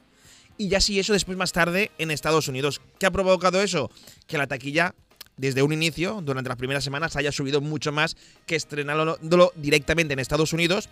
y 0.58 0.68
ya 0.68 0.80
sí 0.80 0.98
eso 0.98 1.12
después 1.12 1.38
más 1.38 1.52
tarde 1.52 1.92
en 1.96 2.10
Estados 2.10 2.48
Unidos. 2.48 2.80
¿Qué 2.98 3.06
ha 3.06 3.12
provocado 3.12 3.62
eso? 3.62 3.88
Que 4.26 4.36
la 4.36 4.48
taquilla 4.48 4.96
desde 5.36 5.62
un 5.62 5.72
inicio, 5.72 6.20
durante 6.22 6.48
las 6.48 6.58
primeras 6.58 6.82
semanas, 6.82 7.14
haya 7.14 7.30
subido 7.30 7.60
mucho 7.60 7.92
más 7.92 8.16
que 8.46 8.56
estrenándolo 8.56 9.52
directamente 9.54 10.12
en 10.12 10.18
Estados 10.18 10.52
Unidos, 10.52 10.88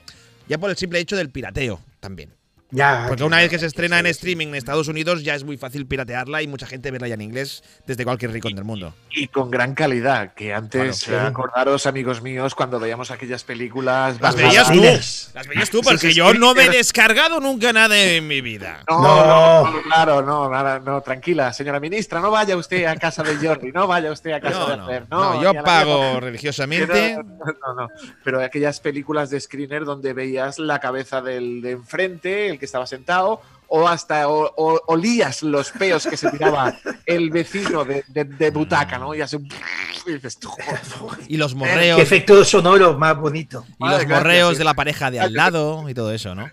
ya 0.49 0.59
por 0.59 0.71
el 0.71 0.77
simple 0.77 1.01
hecho 1.01 1.17
del 1.17 1.31
pirateo 1.31 1.81
también. 1.99 2.33
Ya, 2.75 3.05
Porque 3.07 3.23
una 3.23 3.37
vez 3.37 3.51
que 3.51 3.57
se 3.59 3.61
sí, 3.61 3.67
estrena 3.67 3.99
en 3.99 4.07
sí. 4.07 4.11
streaming 4.13 4.47
en 4.49 4.55
Estados 4.55 4.89
Unidos 4.89 5.23
ya 5.23 5.35
es 5.35 5.45
muy 5.45 5.59
fácil 5.59 5.87
piratearla 5.87 6.41
y 6.43 6.49
mucha 6.49 6.67
gente 6.67 6.91
verla 6.91 7.07
ya 7.07 7.15
en 7.15 7.21
inglés 7.21 7.63
desde 7.87 8.03
cualquier 8.05 8.33
rincón 8.33 8.55
del 8.55 8.65
mundo. 8.65 8.95
Y 9.11 9.29
con 9.29 9.51
gran 9.51 9.75
calidad, 9.75 10.33
que 10.33 10.55
antes, 10.55 10.97
sí. 11.01 11.13
eh, 11.13 11.19
acordaros, 11.21 11.85
amigos 11.87 12.23
míos, 12.23 12.55
cuando 12.55 12.81
veíamos 12.81 13.11
aquellas 13.11 13.45
películas. 13.45 14.19
Las 14.23 14.35
veías 14.35 14.73
tú. 14.73 14.83
Las 14.83 15.47
veías 15.47 15.69
tú 15.71 15.79
Sí, 15.79 15.85
porque 15.85 16.09
sí, 16.09 16.15
yo 16.15 16.33
sí, 16.33 16.39
no 16.39 16.55
me 16.55 16.63
he 16.63 16.67
pero- 16.69 16.79
descargado 16.79 17.41
nunca 17.41 17.75
nada 17.75 17.95
en 17.95 18.27
mi 18.27 18.41
vida. 18.41 18.83
No, 18.89 19.03
No. 19.03 19.71
no, 19.71 19.83
claro, 19.83 20.23
no, 20.23 20.49
nada, 20.49 20.79
no, 20.81 21.03
tranquila, 21.03 21.53
señora 21.53 21.79
ministra, 21.79 22.21
no 22.21 22.31
vaya 22.31 22.57
usted 22.57 22.87
a 22.87 22.97
casa 22.97 23.23
de 23.23 23.37
Jordi, 23.37 23.71
no 23.73 23.87
vaya 23.87 24.11
usted 24.11 24.33
a 24.33 24.41
casa 24.41 24.59
No, 24.59 24.69
de 24.71 24.77
no, 24.79 24.87
Fer, 24.87 25.07
no, 25.11 25.35
no, 25.35 25.43
yo 25.43 25.63
pago 25.63 26.21
religiosamente. 26.21 27.17
no, 27.17 27.23
no, 27.45 27.83
no, 27.83 27.89
pero 28.25 28.41
aquellas 28.43 28.81
películas 28.81 29.29
de 29.29 29.39
screener 29.41 29.85
donde 29.85 30.15
veías 30.15 30.59
la 30.59 30.79
cabeza 30.81 31.21
del 31.21 31.61
de 31.61 31.73
enfrente, 31.73 32.49
el 32.49 32.59
que 32.63 32.67
estaba 32.67 32.87
sentado, 32.87 33.41
o 33.67 33.89
hasta 33.89 34.29
o- 34.29 34.53
o- 34.57 34.81
olías 34.87 35.43
los 35.43 35.71
peos 35.73 36.07
que 36.07 36.17
se 36.17 36.31
tiraba 36.31 36.79
el 37.07 37.31
vecino 37.31 37.85
de, 37.85 38.05
de- 38.07 38.23
de 38.25 38.51
butaca, 38.51 38.99
¿no? 38.99 39.15
Y 39.15 39.19
dices, 40.07 40.39
"Joder". 40.45 40.81
Y 41.27 41.37
los 41.39 41.53
Qué 41.53 41.59
morreos. 41.59 41.99
efecto 42.01 42.45
sonoro 42.45 42.97
más 42.99 43.17
bonito. 43.17 43.65
Y 43.81 43.85
los 43.85 43.91
gracias, 44.01 44.11
morreos 44.11 44.53
sí. 44.53 44.59
de 44.59 44.65
la 44.65 44.75
pareja 44.75 45.11
de 45.11 45.19
al 45.21 45.33
lado 45.35 45.89
y 45.89 45.95
todo 45.95 46.13
eso, 46.13 46.35
¿no? 46.37 46.49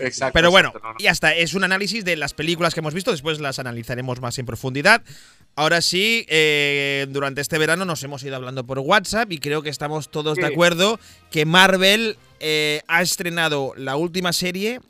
Exacto, 0.00 0.32
Pero 0.34 0.50
bueno, 0.50 0.68
exacto, 0.68 0.86
no, 0.88 0.92
no. 0.94 0.98
ya 1.00 1.10
está. 1.10 1.34
Es 1.34 1.54
un 1.54 1.64
análisis 1.64 2.04
de 2.04 2.16
las 2.16 2.34
películas 2.34 2.74
que 2.74 2.80
hemos 2.80 2.94
visto. 2.94 3.10
Después 3.10 3.40
las 3.40 3.58
analizaremos 3.58 4.20
más 4.20 4.38
en 4.38 4.46
profundidad. 4.46 5.02
Ahora 5.56 5.80
sí, 5.80 6.24
eh, 6.28 7.06
durante 7.10 7.40
este 7.40 7.58
verano 7.58 7.84
nos 7.84 8.02
hemos 8.04 8.22
ido 8.22 8.36
hablando 8.36 8.64
por 8.64 8.78
WhatsApp 8.78 9.32
y 9.32 9.38
creo 9.38 9.62
que 9.62 9.70
estamos 9.70 10.08
todos 10.10 10.36
de 10.36 10.46
acuerdo 10.46 11.00
que 11.32 11.44
Marvel 11.46 12.16
eh, 12.38 12.82
ha 12.86 13.02
estrenado 13.02 13.72
la 13.76 13.96
última 13.96 14.32
serie 14.32 14.80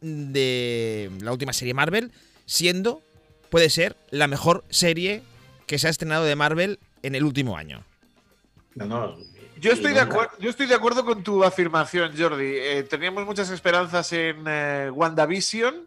de 0.00 1.10
la 1.20 1.32
última 1.32 1.52
serie 1.52 1.74
Marvel, 1.74 2.12
siendo 2.46 3.02
puede 3.50 3.70
ser 3.70 3.96
la 4.10 4.26
mejor 4.28 4.64
serie 4.70 5.22
que 5.66 5.78
se 5.78 5.86
ha 5.86 5.90
estrenado 5.90 6.24
de 6.24 6.36
Marvel 6.36 6.78
en 7.02 7.14
el 7.14 7.24
último 7.24 7.56
año. 7.56 7.84
No, 8.74 8.86
no. 8.86 9.16
Yo 9.60 9.72
estoy, 9.72 9.92
de 9.92 10.00
acuerdo, 10.00 10.32
yo 10.38 10.48
estoy 10.48 10.66
de 10.66 10.74
acuerdo 10.74 11.04
con 11.04 11.22
tu 11.22 11.44
afirmación, 11.44 12.12
Jordi. 12.16 12.56
Eh, 12.56 12.82
teníamos 12.84 13.26
muchas 13.26 13.50
esperanzas 13.50 14.10
en 14.14 14.44
eh, 14.46 14.90
WandaVision, 14.90 15.86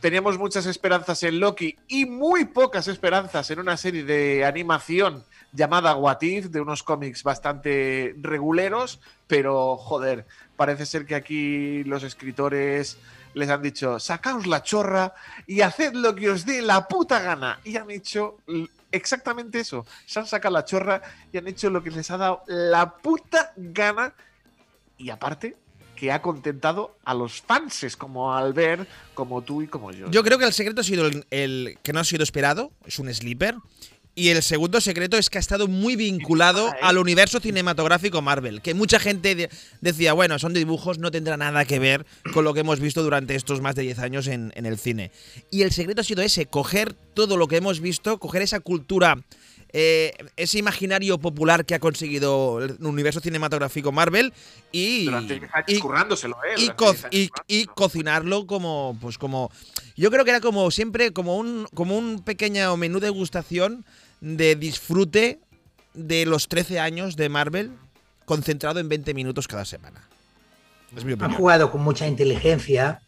teníamos 0.00 0.36
muchas 0.36 0.66
esperanzas 0.66 1.22
en 1.22 1.40
Loki 1.40 1.74
y 1.88 2.04
muy 2.04 2.44
pocas 2.44 2.86
esperanzas 2.86 3.50
en 3.50 3.60
una 3.60 3.78
serie 3.78 4.04
de 4.04 4.44
animación 4.44 5.24
llamada 5.52 5.96
What 5.96 6.20
If, 6.20 6.46
de 6.46 6.60
unos 6.60 6.82
cómics 6.82 7.22
bastante 7.22 8.14
reguleros, 8.20 9.00
pero 9.26 9.78
joder, 9.78 10.26
parece 10.56 10.84
ser 10.84 11.06
que 11.06 11.14
aquí 11.14 11.84
los 11.84 12.02
escritores 12.02 12.98
les 13.38 13.48
han 13.48 13.62
dicho, 13.62 13.98
sacaos 13.98 14.46
la 14.46 14.62
chorra 14.62 15.14
y 15.46 15.60
haced 15.60 15.94
lo 15.94 16.14
que 16.14 16.30
os 16.30 16.44
dé 16.44 16.60
la 16.60 16.86
puta 16.88 17.20
gana. 17.20 17.60
Y 17.64 17.76
han 17.76 17.90
hecho 17.90 18.38
exactamente 18.90 19.60
eso. 19.60 19.86
Se 20.06 20.20
han 20.20 20.26
sacado 20.26 20.54
la 20.54 20.64
chorra 20.64 21.00
y 21.32 21.38
han 21.38 21.46
hecho 21.46 21.70
lo 21.70 21.82
que 21.82 21.90
les 21.90 22.10
ha 22.10 22.16
dado 22.16 22.42
la 22.46 22.96
puta 22.96 23.52
gana. 23.56 24.12
Y 24.98 25.10
aparte, 25.10 25.56
que 25.94 26.12
ha 26.12 26.22
contentado 26.22 26.96
a 27.04 27.14
los 27.14 27.40
fanses 27.40 27.96
como 27.96 28.34
Albert, 28.34 28.88
como 29.14 29.42
tú 29.42 29.62
y 29.62 29.66
como 29.66 29.90
yo. 29.90 30.10
Yo 30.10 30.22
creo 30.22 30.38
que 30.38 30.44
el 30.44 30.52
secreto 30.52 30.80
ha 30.80 30.84
sido 30.84 31.06
el, 31.06 31.26
el 31.30 31.78
que 31.82 31.92
no 31.92 32.00
ha 32.00 32.04
sido 32.04 32.22
esperado, 32.22 32.72
es 32.84 32.98
un 32.98 33.12
sleeper. 33.12 33.56
Y 34.18 34.30
el 34.30 34.42
segundo 34.42 34.80
secreto 34.80 35.16
es 35.16 35.30
que 35.30 35.38
ha 35.38 35.40
estado 35.40 35.68
muy 35.68 35.94
vinculado 35.94 36.74
al 36.82 36.98
universo 36.98 37.38
cinematográfico 37.38 38.20
Marvel. 38.20 38.60
Que 38.62 38.74
mucha 38.74 38.98
gente 38.98 39.36
de- 39.36 39.48
decía, 39.80 40.12
bueno, 40.12 40.40
son 40.40 40.52
dibujos, 40.54 40.98
no 40.98 41.12
tendrá 41.12 41.36
nada 41.36 41.64
que 41.64 41.78
ver 41.78 42.04
con 42.34 42.42
lo 42.42 42.52
que 42.52 42.60
hemos 42.60 42.80
visto 42.80 43.04
durante 43.04 43.36
estos 43.36 43.60
más 43.60 43.76
de 43.76 43.82
10 43.82 44.00
años 44.00 44.26
en, 44.26 44.52
en 44.56 44.66
el 44.66 44.76
cine. 44.76 45.12
Y 45.52 45.62
el 45.62 45.70
secreto 45.70 46.00
ha 46.00 46.04
sido 46.04 46.22
ese, 46.22 46.46
coger 46.46 46.94
todo 47.14 47.36
lo 47.36 47.46
que 47.46 47.58
hemos 47.58 47.78
visto, 47.78 48.18
coger 48.18 48.42
esa 48.42 48.58
cultura, 48.58 49.22
eh, 49.72 50.14
ese 50.36 50.58
imaginario 50.58 51.18
popular 51.18 51.64
que 51.64 51.76
ha 51.76 51.78
conseguido 51.78 52.60
el 52.64 52.76
universo 52.84 53.20
cinematográfico 53.20 53.92
Marvel 53.92 54.32
y, 54.72 55.04
Durante 55.04 55.38
10 55.38 55.54
años 55.54 55.64
y- 55.68 55.78
currándoselo, 55.78 56.36
¿eh? 56.44 56.54
y, 56.60 56.68
co- 56.70 56.90
10 56.92 57.04
años 57.04 57.14
y- 57.14 57.30
y 57.46 57.64
cocinarlo 57.66 58.46
como 58.48 58.96
pues 59.00 59.16
como 59.18 59.52
yo 59.94 60.10
creo 60.10 60.24
que 60.24 60.30
era 60.30 60.40
como 60.40 60.70
siempre 60.70 61.12
como 61.12 61.36
un 61.36 61.68
como 61.74 61.98
un 61.98 62.22
pequeño 62.22 62.76
menú 62.78 62.98
de 62.98 63.08
degustación 63.08 63.84
de 64.20 64.56
disfrute 64.56 65.40
de 65.94 66.26
los 66.26 66.48
13 66.48 66.80
años 66.80 67.16
de 67.16 67.28
Marvel 67.28 67.72
concentrado 68.24 68.80
en 68.80 68.88
20 68.88 69.14
minutos 69.14 69.48
cada 69.48 69.64
semana 69.64 70.02
es 70.96 71.04
mi 71.04 71.12
Han 71.12 71.18
opinión 71.20 71.36
jugado 71.36 71.70
con 71.70 71.82
mucha 71.82 72.06
inteligencia 72.06 73.00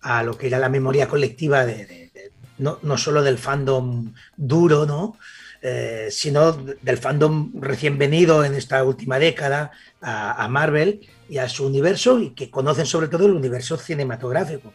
a 0.00 0.22
lo 0.22 0.36
que 0.38 0.46
era 0.48 0.58
la 0.58 0.68
memoria 0.68 1.08
colectiva 1.08 1.64
de, 1.66 1.86
de- 1.86 2.10
de- 2.14 2.30
no, 2.58 2.78
no 2.82 2.96
solo 2.96 3.22
del 3.22 3.36
fandom 3.38 4.12
duro, 4.36 4.86
¿no? 4.86 5.18
Eh, 5.62 6.08
sino 6.10 6.52
del 6.52 6.96
fandom 6.98 7.52
recién 7.60 7.98
venido 7.98 8.44
en 8.44 8.54
esta 8.54 8.82
última 8.84 9.18
década 9.18 9.72
a, 10.00 10.42
a 10.44 10.48
Marvel 10.48 11.00
y 11.28 11.38
a 11.38 11.48
su 11.48 11.66
universo 11.66 12.18
y 12.20 12.30
que 12.30 12.48
conocen 12.50 12.86
sobre 12.86 13.08
todo 13.08 13.26
el 13.26 13.32
universo 13.32 13.76
cinematográfico. 13.76 14.72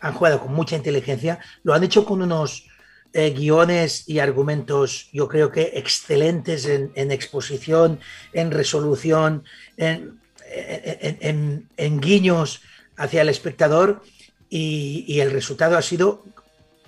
Han 0.00 0.12
jugado 0.12 0.40
con 0.40 0.52
mucha 0.52 0.76
inteligencia, 0.76 1.38
lo 1.62 1.72
han 1.72 1.84
hecho 1.84 2.04
con 2.04 2.20
unos 2.20 2.66
eh, 3.14 3.30
guiones 3.30 4.08
y 4.08 4.18
argumentos, 4.18 5.08
yo 5.12 5.28
creo 5.28 5.50
que 5.50 5.72
excelentes 5.74 6.66
en, 6.66 6.92
en 6.94 7.10
exposición, 7.12 8.00
en 8.32 8.50
resolución, 8.50 9.44
en, 9.76 10.20
en- 11.76 12.00
guiños 12.00 12.60
hacia 12.96 13.22
el 13.22 13.28
espectador 13.28 14.02
y, 14.48 15.04
y 15.08 15.20
el 15.20 15.30
resultado 15.30 15.76
ha 15.76 15.82
sido 15.82 16.24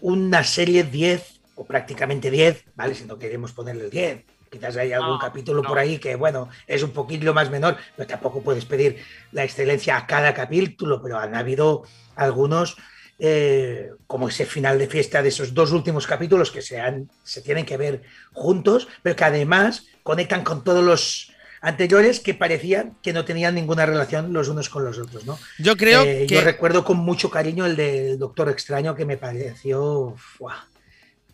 una 0.01 0.45
serie 0.45 0.85
10 0.85 1.41
o 1.57 1.65
prácticamente 1.65 2.31
10, 2.31 2.65
¿vale? 2.75 2.95
Si 2.95 3.05
no 3.05 3.19
queremos 3.19 3.53
ponerle 3.53 3.85
el 3.85 3.91
10. 3.91 4.25
Quizás 4.51 4.77
hay 4.77 4.93
algún 4.93 5.15
No, 5.15 5.19
capítulo 5.19 5.63
no. 5.63 5.69
por 5.69 5.79
ahí 5.79 5.99
que, 5.99 6.15
bueno, 6.15 6.49
es 6.67 6.83
un 6.83 6.91
poquito 6.91 7.35
más 7.35 7.51
menor, 7.51 7.77
pero 7.97 8.07
tampoco 8.07 8.43
puedes 8.43 8.65
pedir 8.65 8.99
la 9.33 9.43
excelencia 9.43 9.97
a 9.97 10.07
cada 10.07 10.33
capítulo, 10.35 11.03
pero 11.03 11.19
han 11.19 11.35
habido 11.35 11.83
algunos, 12.15 12.77
eh, 13.19 13.91
como 14.07 14.29
ese 14.29 14.45
final 14.47 14.79
de 14.79 14.87
fiesta 14.89 15.23
de 15.23 15.29
esos 15.31 15.55
dos 15.55 15.73
últimos 15.73 16.07
capítulos 16.07 16.51
que 16.51 16.63
se, 16.63 16.81
han, 16.81 17.09
se 17.25 17.41
tienen 17.41 17.65
que 17.65 17.77
ver 17.77 18.03
juntos, 18.33 18.89
pero 19.03 19.17
que 19.17 19.25
además 19.25 19.87
conectan 20.03 20.45
con 20.45 20.63
todos 20.65 20.85
los 20.85 21.33
anteriores 21.63 22.21
que 22.21 22.35
parecían 22.35 22.93
que 23.03 23.13
no 23.13 23.25
tenían 23.25 23.55
ninguna 23.55 23.87
relación 23.87 24.33
los 24.33 24.49
unos 24.49 24.69
con 24.69 24.85
los 24.85 24.99
otros, 24.99 25.25
¿no? 25.25 25.39
Yo 25.59 25.77
creo 25.77 26.03
Eh, 26.05 26.27
que. 26.29 26.35
Yo 26.37 26.41
recuerdo 26.43 26.85
con 26.85 26.99
mucho 26.99 27.31
cariño 27.31 27.65
el 27.67 27.75
del 27.77 28.19
Doctor 28.19 28.51
Extraño 28.51 28.95
que 28.95 29.05
me 29.07 29.17
pareció 29.17 30.15
¡fua! 30.17 30.67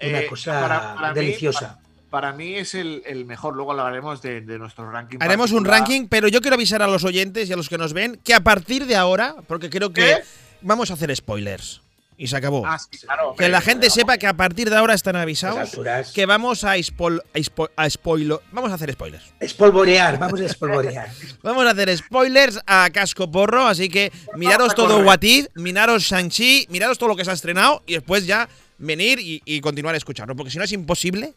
una 0.01 0.21
Eh, 0.21 0.27
cosa 0.27 0.61
para- 0.61 0.95
para 0.95 1.09
mí- 1.09 1.15
deliciosa. 1.21 1.79
Para 2.11 2.33
mí 2.33 2.55
es 2.57 2.75
el, 2.75 3.03
el 3.07 3.25
mejor. 3.25 3.55
Luego 3.57 3.71
hablaremos 3.73 4.21
de, 4.21 4.43
de 4.43 4.59
nuestro 4.59 4.91
ranking. 4.91 5.17
Haremos 5.21 5.51
un 5.53 5.65
ranking, 5.65 6.09
pero 6.09 6.29
yo 6.29 6.41
quiero 6.43 6.57
avisar 6.57 6.83
a 6.83 6.87
los 6.87 7.05
oyentes 7.05 7.49
y 7.49 7.53
a 7.55 7.57
los 7.57 7.69
que 7.71 7.79
nos 7.79 7.93
ven 7.95 8.21
que 8.23 8.35
a 8.35 8.41
partir 8.41 8.85
de 8.87 8.97
ahora, 8.97 9.37
porque 9.49 9.71
creo 9.71 9.93
que 9.95 10.03
¿Qué? 10.03 10.17
Vamos 10.63 10.91
a 10.91 10.95
hacer 10.95 11.15
spoilers. 11.15 11.81
Y 12.19 12.29
se 12.29 12.37
acabó. 12.37 12.65
Ah, 12.65 12.79
sí, 12.79 12.99
claro, 12.99 13.35
que 13.37 13.49
la 13.49 13.61
gente 13.61 13.91
sepa 13.91 14.17
que 14.19 14.27
a 14.29 14.35
partir 14.35 14.71
de 14.71 14.77
ahora 14.77 14.95
están 14.95 15.17
A 15.17 15.23
avisados 15.23 15.71
que 16.15 16.27
vamos 16.27 16.63
a, 16.63 16.73
a, 16.73 16.75
a 16.75 17.87
spoilo- 17.89 18.41
Vamos 18.53 18.71
a 18.71 18.75
hacer 18.75 18.93
spoilers. 18.93 19.25
Espolvorear, 19.41 20.19
vamos 20.19 20.41
a 20.41 20.45
espolvorear. 20.45 21.09
Vamos 21.43 21.67
a 21.67 21.71
hacer 21.71 21.97
spoilers 21.97 22.61
a 22.67 22.89
casco 22.93 23.29
porro, 23.31 23.67
así 23.67 23.89
que 23.89 24.13
miraros 24.37 24.73
a 24.73 24.75
todo 24.77 25.03
If, 25.03 25.49
miraros 25.57 26.05
Shang-Chi, 26.05 26.67
miraros 26.69 26.99
todo 26.99 27.09
lo 27.09 27.17
que 27.17 27.25
se 27.25 27.31
ha 27.31 27.35
estrenado 27.35 27.83
y 27.87 27.95
después 27.95 28.25
ya 28.27 28.49
venir 28.79 29.19
y, 29.19 29.43
y 29.45 29.61
continuar 29.61 29.97
escuchando, 29.97 30.37
porque 30.37 30.51
si 30.53 30.59
no 30.59 30.65
es 30.65 30.73
imposible 30.73 31.35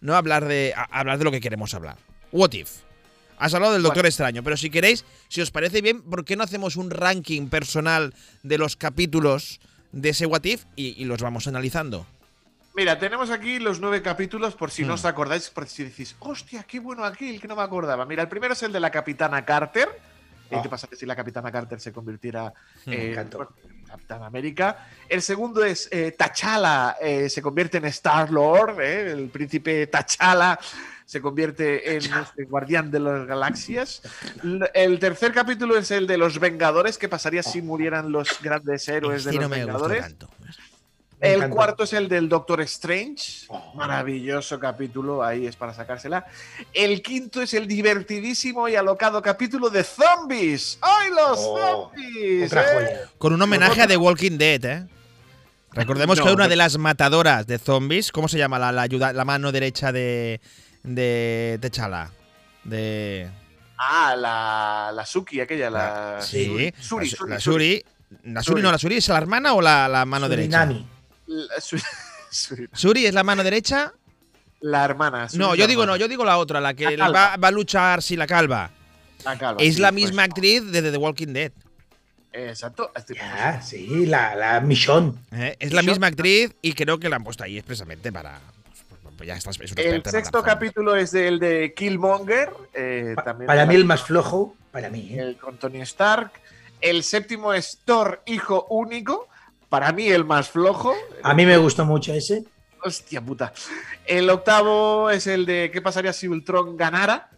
no 0.00 0.16
hablar 0.16 0.46
de, 0.46 0.72
a- 0.74 0.98
hablar 1.00 1.18
de 1.18 1.24
lo 1.24 1.30
que 1.30 1.40
queremos 1.40 1.74
hablar. 1.74 1.96
What 2.32 2.52
If. 2.54 2.70
Has 3.38 3.54
hablado 3.54 3.72
del 3.74 3.82
Doctor 3.82 4.02
Bueno. 4.02 4.08
Extraño, 4.08 4.42
pero 4.42 4.56
si 4.56 4.68
queréis, 4.70 5.04
si 5.28 5.40
os 5.40 5.50
parece 5.50 5.80
bien, 5.80 6.02
¿por 6.02 6.24
qué 6.24 6.36
no 6.36 6.44
hacemos 6.44 6.76
un 6.76 6.90
ranking 6.90 7.48
personal 7.48 8.14
de 8.42 8.58
los 8.58 8.76
capítulos 8.76 9.60
de 9.92 10.08
ese 10.10 10.26
What 10.26 10.44
If 10.44 10.64
y, 10.76 11.00
y 11.00 11.04
los 11.04 11.22
vamos 11.22 11.46
analizando? 11.46 12.06
Mira, 12.74 12.98
tenemos 12.98 13.30
aquí 13.30 13.58
los 13.58 13.80
nueve 13.80 14.02
capítulos, 14.02 14.54
por 14.54 14.70
si 14.70 14.82
no 14.82 14.92
Hmm. 14.92 14.94
os 14.94 15.04
acordáis, 15.04 15.50
por 15.50 15.66
si 15.68 15.84
decís, 15.84 16.14
hostia, 16.20 16.62
qué 16.64 16.78
bueno 16.80 17.04
aquel 17.04 17.40
que 17.40 17.48
no 17.48 17.56
me 17.56 17.62
acordaba. 17.62 18.04
Mira, 18.06 18.22
el 18.22 18.28
primero 18.28 18.52
es 18.54 18.62
el 18.62 18.72
de 18.72 18.80
la 18.80 18.90
Capitana 18.90 19.44
Carter. 19.44 19.88
Eh, 20.50 20.56
Ah. 20.56 20.62
¿Qué 20.62 20.68
pasa 20.68 20.88
si 20.96 21.04
la 21.04 21.14
Capitana 21.16 21.50
Carter 21.52 21.80
se 21.80 21.92
convirtiera 21.92 22.52
Hmm. 22.86 22.92
en 22.92 23.00
encantó. 23.10 23.48
Capitán 23.86 24.22
América? 24.22 24.86
El 25.08 25.22
segundo 25.22 25.64
es 25.64 25.88
eh, 25.90 26.14
T'Challa 26.16 26.96
eh, 27.00 27.28
se 27.30 27.40
convierte 27.42 27.78
en 27.78 27.86
Star 27.86 28.30
Lord, 28.30 28.80
eh, 28.80 29.12
el 29.12 29.28
príncipe 29.30 29.86
T'Challa 29.90 30.58
se 31.08 31.22
convierte 31.22 31.96
en 31.96 32.02
este 32.04 32.44
guardián 32.44 32.90
de 32.90 33.00
las 33.00 33.26
galaxias. 33.26 34.02
El 34.74 34.98
tercer 34.98 35.32
capítulo 35.32 35.78
es 35.78 35.90
el 35.90 36.06
de 36.06 36.18
los 36.18 36.38
Vengadores. 36.38 36.98
¿Qué 36.98 37.08
pasaría 37.08 37.42
si 37.42 37.62
murieran 37.62 38.12
los 38.12 38.28
grandes 38.42 38.86
héroes 38.88 39.24
de 39.24 39.32
los 39.32 39.42
no 39.44 39.48
Vengadores? 39.48 40.04
Me 41.18 41.32
El 41.32 41.48
cuarto 41.48 41.84
es 41.84 41.94
el 41.94 42.10
del 42.10 42.28
Doctor 42.28 42.60
Strange. 42.60 43.46
Oh. 43.48 43.72
Maravilloso 43.74 44.60
capítulo, 44.60 45.24
ahí 45.24 45.46
es 45.46 45.56
para 45.56 45.72
sacársela. 45.72 46.26
El 46.74 47.00
quinto 47.00 47.40
es 47.40 47.54
el 47.54 47.66
divertidísimo 47.66 48.68
y 48.68 48.76
alocado 48.76 49.22
capítulo 49.22 49.70
de 49.70 49.84
Zombies. 49.84 50.78
¡Ay, 50.82 51.08
los 51.08 51.38
Oh, 51.40 51.90
zombies! 51.90 52.52
Otra 52.52 52.62
eh! 52.64 52.74
joya. 52.74 53.10
Con 53.16 53.32
un 53.32 53.40
homenaje 53.40 53.80
a 53.80 53.86
The 53.86 53.96
Walking 53.96 54.36
Dead, 54.36 54.64
¿eh? 54.66 54.86
Recordemos 55.72 56.18
No, 56.18 56.26
que 56.26 56.32
una 56.32 56.48
de 56.48 56.56
las 56.56 56.76
matadoras 56.76 57.46
de 57.46 57.58
zombies, 57.58 58.12
¿cómo 58.12 58.28
se 58.28 58.36
llama 58.36 58.58
la, 58.58 58.72
la 58.72 58.82
ayuda, 58.82 59.14
la 59.14 59.24
mano 59.24 59.52
derecha 59.52 59.90
de 59.90 60.42
de 60.94 61.58
T'Challa? 61.60 62.10
De 62.64 63.28
Ah, 63.76 64.16
la, 64.16 64.90
la 64.94 65.06
Suki, 65.06 65.40
aquella, 65.40 65.70
la. 65.70 66.18
sí, 66.20 66.72
Suri, 66.80 67.10
la, 67.10 67.16
Suri, 67.16 67.30
la 67.30 67.40
Suri. 67.40 67.40
Suri, 67.40 67.84
la 68.24 68.42
Suri 68.42 68.44
Suri. 68.44 68.62
no, 68.62 68.72
la 68.72 68.78
Suri 68.78 68.96
es 68.96 69.08
la 69.08 69.18
hermana 69.18 69.52
o 69.54 69.60
la, 69.62 69.86
la 69.88 70.04
mano 70.04 70.28
derecha. 70.28 70.66
La, 71.26 71.56
Suri- 71.60 71.84
Suri. 72.30 72.68
Suri 72.72 73.06
es 73.06 73.14
la 73.14 73.22
mano 73.22 73.44
derecha. 73.44 73.92
La 74.60 74.84
hermana. 74.84 75.28
Suri 75.28 75.38
No, 75.38 75.54
yo 75.54 75.66
digo 75.68 75.86
no, 75.86 75.96
yo 75.96 76.08
digo 76.08 76.24
la 76.24 76.38
otra, 76.38 76.60
la 76.60 76.74
que 76.74 76.96
La 76.96 77.10
va, 77.10 77.36
va 77.36 77.48
a 77.48 77.50
luchar 77.52 78.02
si 78.02 78.16
la 78.16 78.26
calva. 78.26 78.70
La 79.24 79.38
calva, 79.38 79.62
Es 79.62 79.76
sí, 79.76 79.80
la 79.80 79.92
pues. 79.92 80.04
misma 80.06 80.24
actriz 80.24 80.64
de 80.72 80.82
The 80.90 80.96
Walking 80.96 81.32
Dead. 81.32 81.52
Exacto. 82.32 82.90
Ya, 83.14 83.60
sí, 83.62 84.06
la, 84.06 84.34
la 84.34 84.60
Michonne. 84.60 85.14
¿eh? 85.32 85.56
Es 85.60 85.72
la 85.72 85.82
misma 85.82 86.08
actriz 86.08 86.52
y 86.62 86.72
creo 86.72 86.98
que 86.98 87.08
la 87.08 87.16
han 87.16 87.24
puesto 87.24 87.44
ahí 87.44 87.56
expresamente 87.58 88.12
para. 88.12 88.40
Pues, 89.18 89.26
ya 89.26 89.36
estás, 89.36 89.60
es 89.60 89.72
una 89.72 89.82
El 89.82 90.02
sexto 90.04 90.42
capítulo 90.42 90.96
es 90.96 91.10
del 91.10 91.38
de 91.38 91.74
Killmonger. 91.74 92.50
eh, 92.72 93.12
Pa- 93.16 93.24
también 93.24 93.46
para 93.46 93.66
mí 93.66 93.74
el 93.74 93.84
más 93.84 94.02
flojo, 94.02 94.56
para 94.70 94.88
mí. 94.88 95.10
¿eh? 95.12 95.18
el 95.20 95.36
con 95.36 95.58
Tony 95.58 95.80
Stark. 95.82 96.30
El 96.80 97.02
séptimo 97.02 97.52
es 97.52 97.80
Thor, 97.84 98.22
hijo 98.26 98.66
único. 98.70 99.28
Para 99.68 99.92
mí 99.92 100.08
el 100.08 100.24
más 100.24 100.48
flojo. 100.48 100.94
A 101.22 101.34
mí 101.34 101.44
me 101.44 101.58
gustó 101.58 101.84
mucho 101.84 102.14
ese. 102.14 102.44
Hostia 102.82 103.20
puta. 103.20 103.52
El 104.06 104.30
octavo 104.30 105.10
es 105.10 105.26
el 105.26 105.44
de 105.44 105.70
¿Qué 105.72 105.82
pasaría 105.82 106.12
si 106.12 106.28
Ultron 106.28 106.76
ganara? 106.76 107.28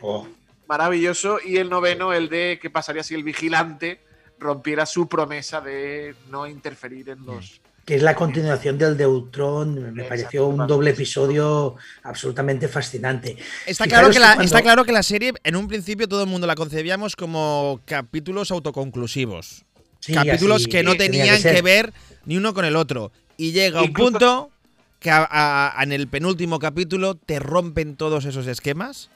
Oh, 0.00 0.28
Maravilloso. 0.68 1.38
Y 1.44 1.56
el 1.56 1.68
noveno, 1.70 2.12
el 2.12 2.28
de 2.28 2.58
¿Qué 2.62 2.70
pasaría 2.70 3.02
si 3.02 3.14
el 3.14 3.24
vigilante 3.24 4.00
rompiera 4.38 4.86
su 4.86 5.08
promesa 5.08 5.60
de 5.60 6.14
no 6.28 6.46
interferir 6.46 7.08
en 7.08 7.24
los. 7.26 7.59
Que 7.84 7.96
es 7.96 8.02
la 8.02 8.14
continuación 8.14 8.78
del 8.78 8.96
de 8.96 9.06
Ultron. 9.06 9.92
Me 9.94 10.04
pareció 10.04 10.46
un 10.46 10.66
doble 10.66 10.90
episodio 10.90 11.76
absolutamente 12.02 12.68
fascinante. 12.68 13.36
Está 13.66 13.84
Fijaros 13.84 14.10
claro, 14.10 14.12
que 14.12 14.18
la, 14.20 14.26
cuando- 14.28 14.44
está 14.44 14.62
claro 14.62 14.84
que 14.84 14.92
la 14.92 15.02
serie, 15.02 15.32
en 15.42 15.56
un 15.56 15.66
principio, 15.68 16.06
todo 16.08 16.22
el 16.22 16.28
mundo 16.28 16.46
la 16.46 16.54
concebíamos 16.54 17.16
como 17.16 17.80
capítulos 17.84 18.50
autoconclusivos. 18.50 19.64
Sí, 20.00 20.14
capítulos 20.14 20.62
así 20.62 20.70
que 20.70 20.82
no 20.82 20.96
tenía 20.96 21.34
tenían 21.36 21.42
que, 21.56 21.62
ver 21.62 21.92
ni 22.24 22.36
uno 22.36 22.54
con 22.54 22.64
el 22.64 22.76
otro. 22.76 23.12
Y 23.36 23.52
llega 23.52 23.82
un 23.82 23.92
punto 23.92 24.50
que 24.98 25.10
a- 25.10 25.28
a- 25.30 25.82
en 25.82 25.92
el 25.92 26.08
penúltimo 26.08 26.58
capítulo 26.58 27.14
te 27.16 27.38
rompen 27.38 27.96
todos 27.96 28.24
esos 28.24 28.46
esquemas 28.46 29.10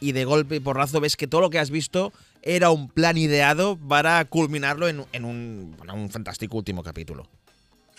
y 0.00 0.12
de 0.12 0.24
golpe 0.24 0.56
y 0.56 0.60
porrazo 0.60 1.00
ves 1.00 1.16
que 1.16 1.26
todo 1.26 1.40
lo 1.42 1.50
que 1.50 1.58
has 1.58 1.70
visto 1.70 2.12
era 2.42 2.70
un 2.70 2.88
plan 2.88 3.16
ideado 3.16 3.76
para 3.76 4.24
culminarlo 4.24 4.88
en, 4.88 5.04
en 5.12 5.24
un, 5.24 5.74
bueno, 5.78 5.94
un 5.94 6.10
fantástico 6.10 6.56
último 6.56 6.82
capítulo. 6.82 7.28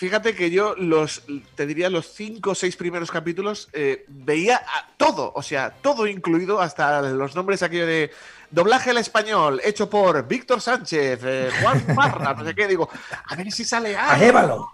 Fíjate 0.03 0.35
que 0.35 0.51
yo 0.51 0.75
los, 0.75 1.23
te 1.55 1.65
diría, 1.65 1.89
los 1.89 2.11
cinco 2.11 2.51
o 2.51 2.55
seis 2.55 2.75
primeros 2.75 3.09
capítulos 3.09 3.69
eh, 3.71 4.03
veía 4.09 4.57
a 4.57 4.89
todo, 4.97 5.31
o 5.33 5.41
sea, 5.41 5.69
todo 5.81 6.07
incluido, 6.07 6.59
hasta 6.59 7.01
los 7.03 7.35
nombres 7.37 7.63
aquello 7.63 7.87
de 7.87 8.11
doblaje 8.51 8.89
al 8.89 8.97
español, 8.97 9.61
hecho 9.63 9.89
por 9.89 10.27
Víctor 10.27 10.59
Sánchez, 10.59 11.21
eh, 11.23 11.49
Juan 11.61 11.85
Parra, 11.95 12.33
no 12.33 12.43
sé 12.43 12.53
qué, 12.53 12.67
digo, 12.67 12.89
a 13.27 13.33
ver 13.37 13.49
si 13.49 13.63
sale 13.63 13.95
algo. 13.95 14.11
Arévalo, 14.11 14.71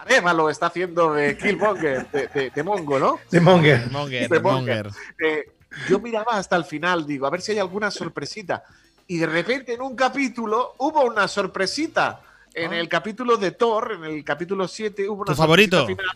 Arévalo 0.00 0.50
está 0.50 0.66
haciendo 0.66 1.12
de 1.14 1.38
Killmonger, 1.38 2.10
de, 2.10 2.26
de- 2.26 2.50
de 2.50 2.62
Mongo, 2.64 2.98
¿no? 2.98 3.20
de 3.30 3.40
Monger. 3.40 3.88
Monger, 3.92 4.28
De 4.28 4.40
Monger. 4.40 4.86
Monger. 4.86 4.90
Eh, 5.24 5.52
yo 5.88 6.00
miraba 6.00 6.38
hasta 6.38 6.56
el 6.56 6.64
final, 6.64 7.06
digo, 7.06 7.24
a 7.24 7.30
ver 7.30 7.40
si 7.40 7.52
hay 7.52 7.60
alguna 7.60 7.92
sorpresita. 7.92 8.64
Y 9.06 9.18
de 9.18 9.26
repente 9.26 9.74
en 9.74 9.80
un 9.82 9.94
capítulo 9.94 10.74
hubo 10.78 11.04
una 11.04 11.28
sorpresita. 11.28 12.20
En 12.56 12.72
el 12.72 12.88
capítulo 12.88 13.36
de 13.36 13.50
Thor, 13.52 13.92
en 13.92 14.04
el 14.04 14.24
capítulo 14.24 14.66
7, 14.66 15.08
hubo 15.08 15.22
una 15.22 15.32
¿Tu 15.32 15.34
favorito? 15.36 15.86
final. 15.86 16.06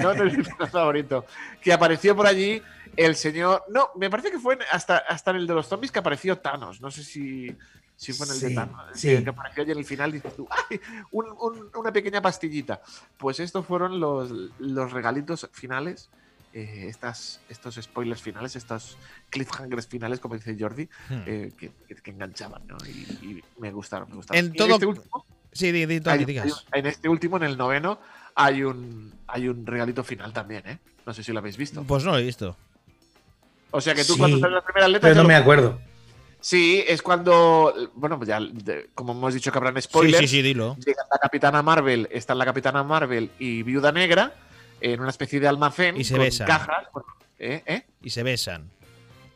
No, 0.00 0.14
no 0.14 0.24
es 0.24 0.36
mi 0.38 0.44
favorito. 0.72 1.24
Que 1.62 1.72
apareció 1.72 2.16
por 2.16 2.26
allí 2.26 2.60
el 2.96 3.14
señor. 3.16 3.64
No, 3.68 3.90
me 3.96 4.10
parece 4.10 4.30
que 4.30 4.38
fue 4.38 4.58
hasta, 4.72 4.98
hasta 4.98 5.30
en 5.30 5.38
el 5.38 5.46
de 5.46 5.54
los 5.54 5.66
zombies 5.66 5.92
que 5.92 5.98
apareció 5.98 6.38
Thanos. 6.38 6.80
No 6.80 6.90
sé 6.90 7.04
si, 7.04 7.54
si 7.96 8.12
fue 8.12 8.26
en 8.26 8.32
el 8.32 8.40
de 8.40 8.54
Thanos. 8.54 8.86
sí. 8.94 9.08
Que, 9.08 9.24
que 9.24 9.30
apareció 9.30 9.62
allí 9.62 9.72
en 9.72 9.78
el 9.78 9.84
final 9.84 10.10
y 10.10 10.12
dices 10.14 10.34
tú, 10.34 10.48
¡ay! 10.70 10.80
un- 11.12 11.30
un- 11.38 11.70
una 11.76 11.92
pequeña 11.92 12.20
pastillita. 12.22 12.80
Pues 13.18 13.38
estos 13.40 13.64
fueron 13.66 14.00
los, 14.00 14.30
los 14.58 14.92
regalitos 14.92 15.48
finales. 15.52 16.10
Eh, 16.54 16.86
estas, 16.88 17.40
estos 17.48 17.74
spoilers 17.74 18.22
finales, 18.22 18.54
estos 18.56 18.96
cliffhangers 19.28 19.86
finales, 19.88 20.20
como 20.20 20.36
dice 20.36 20.56
Jordi, 20.58 20.88
Hmm. 21.08 21.22
eh, 21.26 21.52
que, 21.58 21.72
que- 21.88 21.96
que 21.96 22.10
enganchaban, 22.12 22.66
¿no? 22.66 22.76
Y, 22.86 22.90
y 23.26 23.44
me 23.58 23.72
gustaron, 23.72 24.08
me 24.08 24.16
gustaron. 24.16 24.44
En 24.46 24.54
Y 24.54 24.56
todo- 24.56 24.68
este 24.74 24.86
último, 24.86 25.26
Sí, 25.52 25.70
di, 25.72 25.86
di, 25.86 25.94
hay- 25.94 26.00
Tony, 26.00 26.18
hay 26.18 26.24
digas. 26.24 26.46
un- 26.72 26.78
en 26.78 26.86
este 26.86 27.08
último, 27.08 27.36
en 27.36 27.42
el 27.44 27.56
noveno, 27.58 27.98
hay 28.34 28.62
un, 28.64 29.12
hay 29.26 29.48
un 29.48 29.66
regalito 29.66 30.02
final 30.04 30.32
también, 30.32 30.62
¿eh? 30.66 30.78
No 31.06 31.12
sé 31.12 31.22
si 31.22 31.32
lo 31.32 31.38
habéis 31.40 31.56
visto. 31.56 31.82
Pues 31.84 32.02
no 32.04 32.12
lo 32.12 32.18
he 32.18 32.22
visto. 32.24 32.56
O 33.70 33.80
sea 33.80 33.94
que 33.94 34.04
tú 34.04 34.12
Sí, 34.14 34.18
cuando 34.18 34.38
salen 34.38 34.54
las 34.54 34.64
primeras 34.64 34.90
letras. 34.90 35.10
Pero 35.10 35.16
no 35.16 35.22
lo- 35.22 35.28
me 35.28 35.34
acuerdo. 35.36 35.80
Sí, 36.40 36.84
es 36.86 37.02
cuando. 37.02 37.72
Bueno, 37.94 38.16
pues 38.18 38.28
ya, 38.28 38.38
de- 38.40 38.90
como 38.94 39.12
hemos 39.12 39.32
dicho 39.34 39.50
que 39.50 39.58
habrán 39.58 39.74
Sí, 39.76 39.82
spoilers. 39.82 40.18
sí, 40.18 40.28
sí, 40.28 40.42
dilo. 40.42 40.76
Llega 40.84 41.02
la 41.10 41.18
Capitana 41.18 41.62
Marvel, 41.62 42.06
está 42.12 42.34
la 42.34 42.44
Capitana 42.44 42.82
Marvel 42.84 43.30
y 43.38 43.62
Viuda 43.62 43.92
Negra 43.92 44.34
en 44.92 45.00
una 45.00 45.10
especie 45.10 45.40
de 45.40 45.48
almacén 45.48 45.96
Y 45.96 46.04
se 46.04 46.14
con 46.14 46.22
besan. 46.24 46.46
cajas. 46.46 46.84
¿eh? 47.38 47.62
¿eh? 47.66 47.82
Y 48.02 48.10
se 48.10 48.22
besan. 48.22 48.70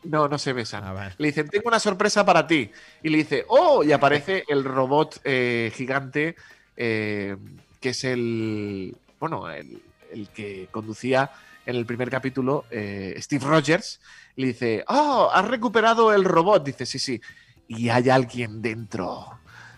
No, 0.03 0.27
no 0.29 0.37
se 0.37 0.53
besan. 0.53 0.83
Ah, 0.83 0.93
vale. 0.93 1.15
Le 1.17 1.27
dicen, 1.27 1.49
tengo 1.49 1.67
una 1.67 1.79
sorpresa 1.79 2.25
para 2.25 2.45
ti. 2.47 2.71
Y 3.03 3.09
le 3.09 3.17
dice, 3.17 3.45
oh, 3.49 3.83
y 3.83 3.91
aparece 3.91 4.43
el 4.47 4.63
robot 4.63 5.19
eh, 5.23 5.71
gigante 5.75 6.35
eh, 6.77 7.35
que 7.81 7.89
es 7.89 8.03
el, 8.05 8.95
bueno, 9.19 9.49
el, 9.49 9.81
el 10.11 10.29
que 10.29 10.67
conducía 10.71 11.31
en 11.65 11.75
el 11.75 11.85
primer 11.85 12.09
capítulo 12.09 12.65
eh, 12.71 13.15
Steve 13.19 13.45
Rogers. 13.45 13.99
Le 14.35 14.47
dice, 14.47 14.83
oh, 14.87 15.29
has 15.33 15.45
recuperado 15.47 16.13
el 16.13 16.23
robot. 16.25 16.63
Dice, 16.63 16.85
sí, 16.85 16.99
sí. 16.99 17.19
Y 17.67 17.89
hay 17.89 18.09
alguien 18.09 18.61
dentro. 18.61 19.25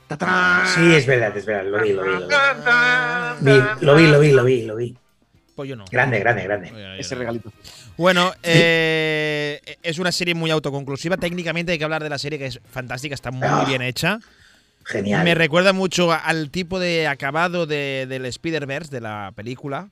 ¡Tatarán! 0.08 0.68
Sí, 0.68 0.94
es 0.94 1.06
verdad, 1.08 1.36
es 1.36 1.46
verdad. 1.46 1.64
Lo 1.72 1.82
vi, 1.82 1.94
lo 1.94 2.04
vi, 2.04 2.12
lo 2.12 2.22
vi. 2.22 2.28
Tan, 2.30 2.64
tan, 2.64 3.38
Vi, 3.46 3.58
tan, 3.58 3.78
Lo 3.82 3.96
vi, 3.96 4.04
tan. 4.04 4.12
lo 4.12 4.20
vi, 4.20 4.32
lo 4.34 4.44
vi, 4.44 4.62
lo 4.64 4.76
vi. 4.76 4.98
Pues 5.56 5.70
yo 5.70 5.76
no. 5.76 5.86
Grande, 5.92 6.20
grande, 6.20 6.44
grande. 6.44 6.98
Ese 7.00 7.16
no. 7.16 7.20
regalito. 7.20 7.52
Bueno, 7.98 8.32
eh, 8.44 9.60
es 9.84 10.00
una 10.00 10.12
serie 10.12 10.34
muy 10.34 10.50
autoconclusiva. 10.52 11.18
Técnicamente 11.18 11.72
hay 11.74 11.78
que 11.78 11.84
hablar 11.84 12.02
de 12.04 12.10
la 12.10 12.18
serie 12.18 12.40
que 12.40 12.46
es 12.48 12.60
fantástica, 12.72 13.14
está 13.16 13.32
muy 13.32 13.48
Ah, 13.48 13.66
bien 13.68 13.82
hecha. 13.82 14.20
Genial. 14.86 15.24
Me 15.24 15.36
recuerda 15.36 15.74
mucho 15.74 16.12
a- 16.12 16.18
al 16.18 16.50
tipo 16.50 16.80
de 16.80 17.08
acabado 17.08 17.66
de- 17.68 18.08
del 18.10 18.26
Spider-Verse, 18.26 18.90
de 18.92 19.02
la 19.02 19.32
película. 19.36 19.90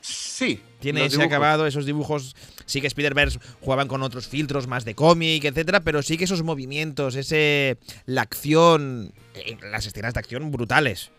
Sí. 0.00 0.60
Tiene 0.80 1.00
ese 1.06 1.12
dibujos. 1.16 1.26
acabado, 1.32 1.66
esos 1.66 1.86
dibujos. 1.86 2.36
Sí 2.66 2.80
que 2.82 2.86
Spider-Verse 2.88 3.38
jugaban 3.62 3.88
con 3.88 4.02
otros 4.02 4.26
filtros 4.28 4.66
más 4.66 4.84
de 4.84 4.94
cómic, 4.94 5.44
etcétera, 5.44 5.80
pero 5.80 6.02
sí 6.02 6.18
que 6.18 6.24
esos 6.24 6.42
movimientos, 6.42 7.16
ese 7.16 7.78
la 8.04 8.20
acción, 8.22 9.12
eh, 9.34 9.56
las 9.70 9.86
escenas 9.86 10.12
de 10.12 10.20
acción 10.20 10.50
brutales. 10.50 11.10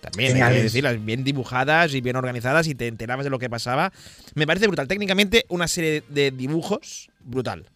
También, 0.00 0.28
hay 0.28 0.34
que 0.34 0.38
Geniales. 0.44 0.62
decirlas, 0.62 1.04
bien 1.04 1.24
dibujadas 1.24 1.92
y 1.94 2.00
bien 2.00 2.16
organizadas 2.16 2.68
y 2.68 2.74
te 2.74 2.86
enterabas 2.86 3.24
de 3.24 3.30
lo 3.30 3.38
que 3.38 3.50
pasaba. 3.50 3.92
Me 4.34 4.46
parece 4.46 4.66
brutal. 4.68 4.86
Técnicamente, 4.86 5.44
una 5.48 5.66
serie 5.66 6.04
de 6.08 6.30
dibujos 6.30 7.10
brutal. 7.20 7.66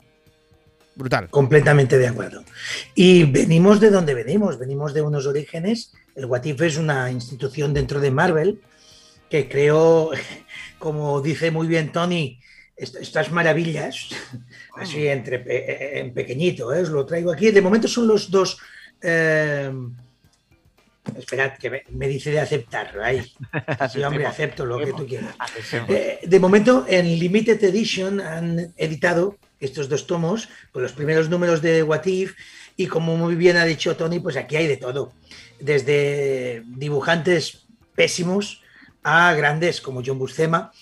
Brutal. 0.95 1.29
Completamente 1.31 1.99
de 1.99 2.07
acuerdo. 2.09 2.45
Y 2.95 3.25
venimos 3.25 3.81
de 3.81 3.91
donde 3.91 4.15
venimos, 4.15 4.59
venimos 4.59 4.93
de 4.95 5.03
unos 5.03 5.27
orígenes. 5.27 5.93
El 6.15 6.27
What 6.27 6.45
If 6.45 6.61
es 6.61 6.77
una 6.77 7.11
institución 7.11 7.73
dentro 7.75 7.99
de 7.99 8.11
Marvel 8.11 8.61
que 9.31 9.49
creó, 9.49 10.11
como 10.79 11.21
dice 11.23 11.51
muy 11.51 11.67
bien 11.67 11.91
Tony, 11.93 12.39
est- 12.77 12.97
estas 12.97 13.33
maravillas, 13.33 14.11
así 14.77 15.07
entre, 15.09 15.39
pe- 15.41 15.99
en 16.01 16.13
pequeñito, 16.15 16.73
¿eh? 16.75 16.83
os 16.83 16.91
lo 16.91 17.05
traigo 17.07 17.33
aquí. 17.33 17.51
De 17.51 17.63
momento 17.63 17.89
son 17.89 18.07
los 18.07 18.31
dos... 18.31 18.59
eh, 19.01 19.73
esperad, 21.19 21.57
que 21.59 21.71
me, 21.71 21.83
me 21.91 22.09
dice 22.09 22.31
de 22.31 22.41
aceptar. 22.41 22.93
Ay, 23.03 23.23
sí, 23.93 24.03
hombre, 24.03 24.27
acepto 24.27 24.65
lo 24.65 24.79
que 24.79 24.93
tú 24.93 25.07
quieras. 25.07 25.35
Eh, 25.89 26.21
de 26.23 26.41
momento, 26.41 26.85
en 26.89 27.19
Limited 27.19 27.63
Edition 27.63 28.21
han 28.21 28.73
editado 28.77 29.39
estos 29.61 29.89
dos 29.89 30.07
tomos, 30.07 30.49
con 30.73 30.83
los 30.83 30.93
primeros 30.93 31.29
números 31.29 31.63
de 31.63 31.83
What 31.83 32.07
If, 32.07 32.35
y 32.77 32.87
como 32.87 33.17
muy 33.17 33.37
bien 33.37 33.57
ha 33.57 33.65
dicho 33.65 33.97
Tony, 33.97 34.19
pues 34.19 34.37
aquí 34.37 34.57
hay 34.57 34.67
de 34.67 34.77
todo. 34.77 35.13
Desde 35.61 36.63
dibujantes 36.67 37.65
pésimos 37.95 38.63
a 39.03 39.33
grandes 39.35 39.81
como 39.81 40.03
John 40.05 40.19
Buscema, 40.19 40.73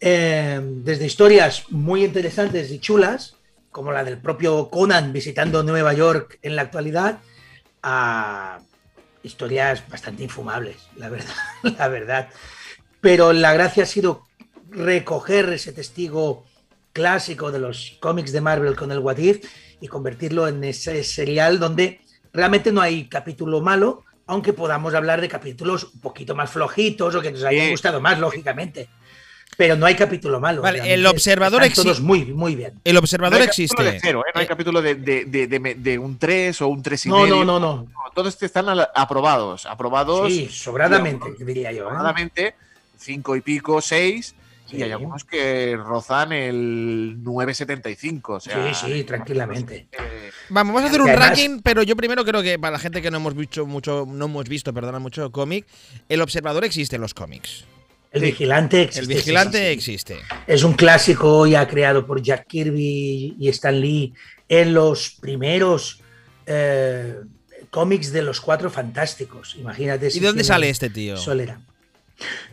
eh, 0.00 0.60
desde 0.62 1.06
historias 1.06 1.64
muy 1.70 2.04
interesantes 2.04 2.70
y 2.70 2.78
chulas, 2.78 3.34
como 3.70 3.92
la 3.92 4.04
del 4.04 4.18
propio 4.18 4.70
Conan 4.70 5.12
visitando 5.12 5.62
Nueva 5.62 5.92
York 5.92 6.38
en 6.42 6.56
la 6.56 6.62
actualidad, 6.62 7.18
a 7.82 8.60
historias 9.28 9.88
bastante 9.88 10.24
infumables, 10.24 10.76
la 10.96 11.08
verdad, 11.08 11.34
la 11.78 11.88
verdad. 11.88 12.28
Pero 13.00 13.32
la 13.32 13.52
gracia 13.52 13.84
ha 13.84 13.86
sido 13.86 14.24
recoger 14.70 15.52
ese 15.52 15.72
testigo 15.72 16.44
clásico 16.92 17.52
de 17.52 17.58
los 17.60 17.96
cómics 18.00 18.32
de 18.32 18.40
Marvel 18.40 18.74
con 18.76 18.90
el 18.90 18.98
What 18.98 19.18
If 19.18 19.44
y 19.80 19.86
convertirlo 19.88 20.48
en 20.48 20.64
ese 20.64 21.04
serial 21.04 21.58
donde 21.58 22.00
realmente 22.32 22.72
no 22.72 22.80
hay 22.80 23.08
capítulo 23.08 23.60
malo, 23.60 24.04
aunque 24.26 24.52
podamos 24.52 24.94
hablar 24.94 25.20
de 25.20 25.28
capítulos 25.28 25.84
un 25.94 26.00
poquito 26.00 26.34
más 26.34 26.50
flojitos 26.50 27.14
o 27.14 27.20
que 27.22 27.30
nos 27.30 27.44
hayan 27.44 27.70
gustado 27.70 28.00
más, 28.00 28.18
lógicamente. 28.18 28.88
Pero 29.56 29.74
no 29.76 29.86
hay 29.86 29.94
capítulo 29.96 30.38
malo. 30.38 30.62
Vale, 30.62 30.92
el 30.92 31.04
observador 31.06 31.64
están 31.64 31.84
todos 31.84 32.00
muy, 32.00 32.26
muy 32.26 32.54
bien. 32.54 32.74
El 32.84 32.94
No 32.94 33.00
observador 33.00 33.40
hay 33.40 33.48
capítulo 33.48 33.82
de 33.82 33.88
existe. 33.90 34.06
cero, 34.06 34.22
¿eh? 34.26 34.30
No 34.34 34.38
hay 34.40 34.44
Eh, 34.44 34.48
capítulo 34.48 34.82
de, 34.82 34.94
de- 34.94 35.24
de- 35.24 35.46
de- 35.48 35.74
de 35.74 35.98
un 35.98 36.16
3 36.18 36.60
o 36.62 36.68
un 36.68 36.80
3 36.82 37.06
y 37.06 37.08
No, 37.08 37.20
medio. 37.22 37.36
no, 37.44 37.44
no, 37.44 37.58
no. 37.60 37.86
Todos 38.14 38.42
están 38.42 38.66
aprobados. 38.94 39.66
Aprobados 39.66 40.32
Sí, 40.32 40.48
sobradamente, 40.50 41.26
diría 41.44 41.72
yo. 41.72 41.78
¿eh? 41.78 41.86
aproximadamente 41.86 42.54
5 42.96 43.36
y 43.36 43.40
pico, 43.40 43.80
6. 43.80 44.34
Y 44.70 44.82
hay 44.82 44.92
algunos 44.92 45.24
que 45.24 45.78
rozan 45.78 46.30
el 46.32 47.16
9,75. 47.24 48.34
O 48.34 48.40
sea, 48.40 48.74
Sí, 48.74 48.86
sí, 48.92 49.04
tranquilamente. 49.04 49.88
eh, 49.92 50.30
Vamos, 50.50 50.74
vamos 50.74 50.82
a 50.88 50.90
hacer 50.90 51.00
un 51.00 51.08
además- 51.08 51.28
ranking, 51.30 51.60
pero 51.62 51.82
yo 51.82 51.96
primero 51.96 52.22
creo 52.24 52.42
que 52.42 52.58
para 52.58 52.72
la 52.72 52.78
gente 52.78 53.00
que 53.00 53.10
no 53.10 53.16
hemos 53.16 53.34
visto 53.34 53.64
mucho, 53.64 54.04
no 54.06 54.26
hemos 54.26 54.46
visto, 54.46 54.74
perdona, 54.74 54.98
mucho 54.98 55.32
cómic, 55.32 55.66
el 56.10 56.20
observador 56.20 56.64
existe 56.66 56.96
en 56.96 57.02
los 57.02 57.14
cómics. 57.14 57.64
El 58.12 58.20
Sí. 58.20 58.26
vigilante 58.26 58.82
existe. 58.82 59.00
El 59.00 59.06
sí, 59.06 59.14
vigilante 59.14 59.58
sí, 59.58 59.64
sí. 59.64 59.72
existe. 59.72 60.18
Es 60.46 60.62
un 60.64 60.74
clásico 60.74 61.46
ya 61.46 61.66
creado 61.66 62.06
por 62.06 62.20
Jack 62.22 62.46
Kirby 62.46 63.36
y 63.38 63.48
Stan 63.48 63.78
Lee 63.80 64.12
en 64.50 64.74
los 64.74 65.12
primeros 65.18 66.02
eh, 66.50 67.16
cómics 67.78 68.10
de 68.10 68.22
los 68.22 68.40
Cuatro 68.40 68.70
Fantásticos. 68.70 69.54
Imagínate. 69.56 70.08
¿Y 70.08 70.10
si 70.10 70.18
de 70.18 70.26
dónde 70.26 70.42
sale 70.42 70.68
este 70.68 70.90
tío? 70.90 71.16
Solera. 71.16 71.60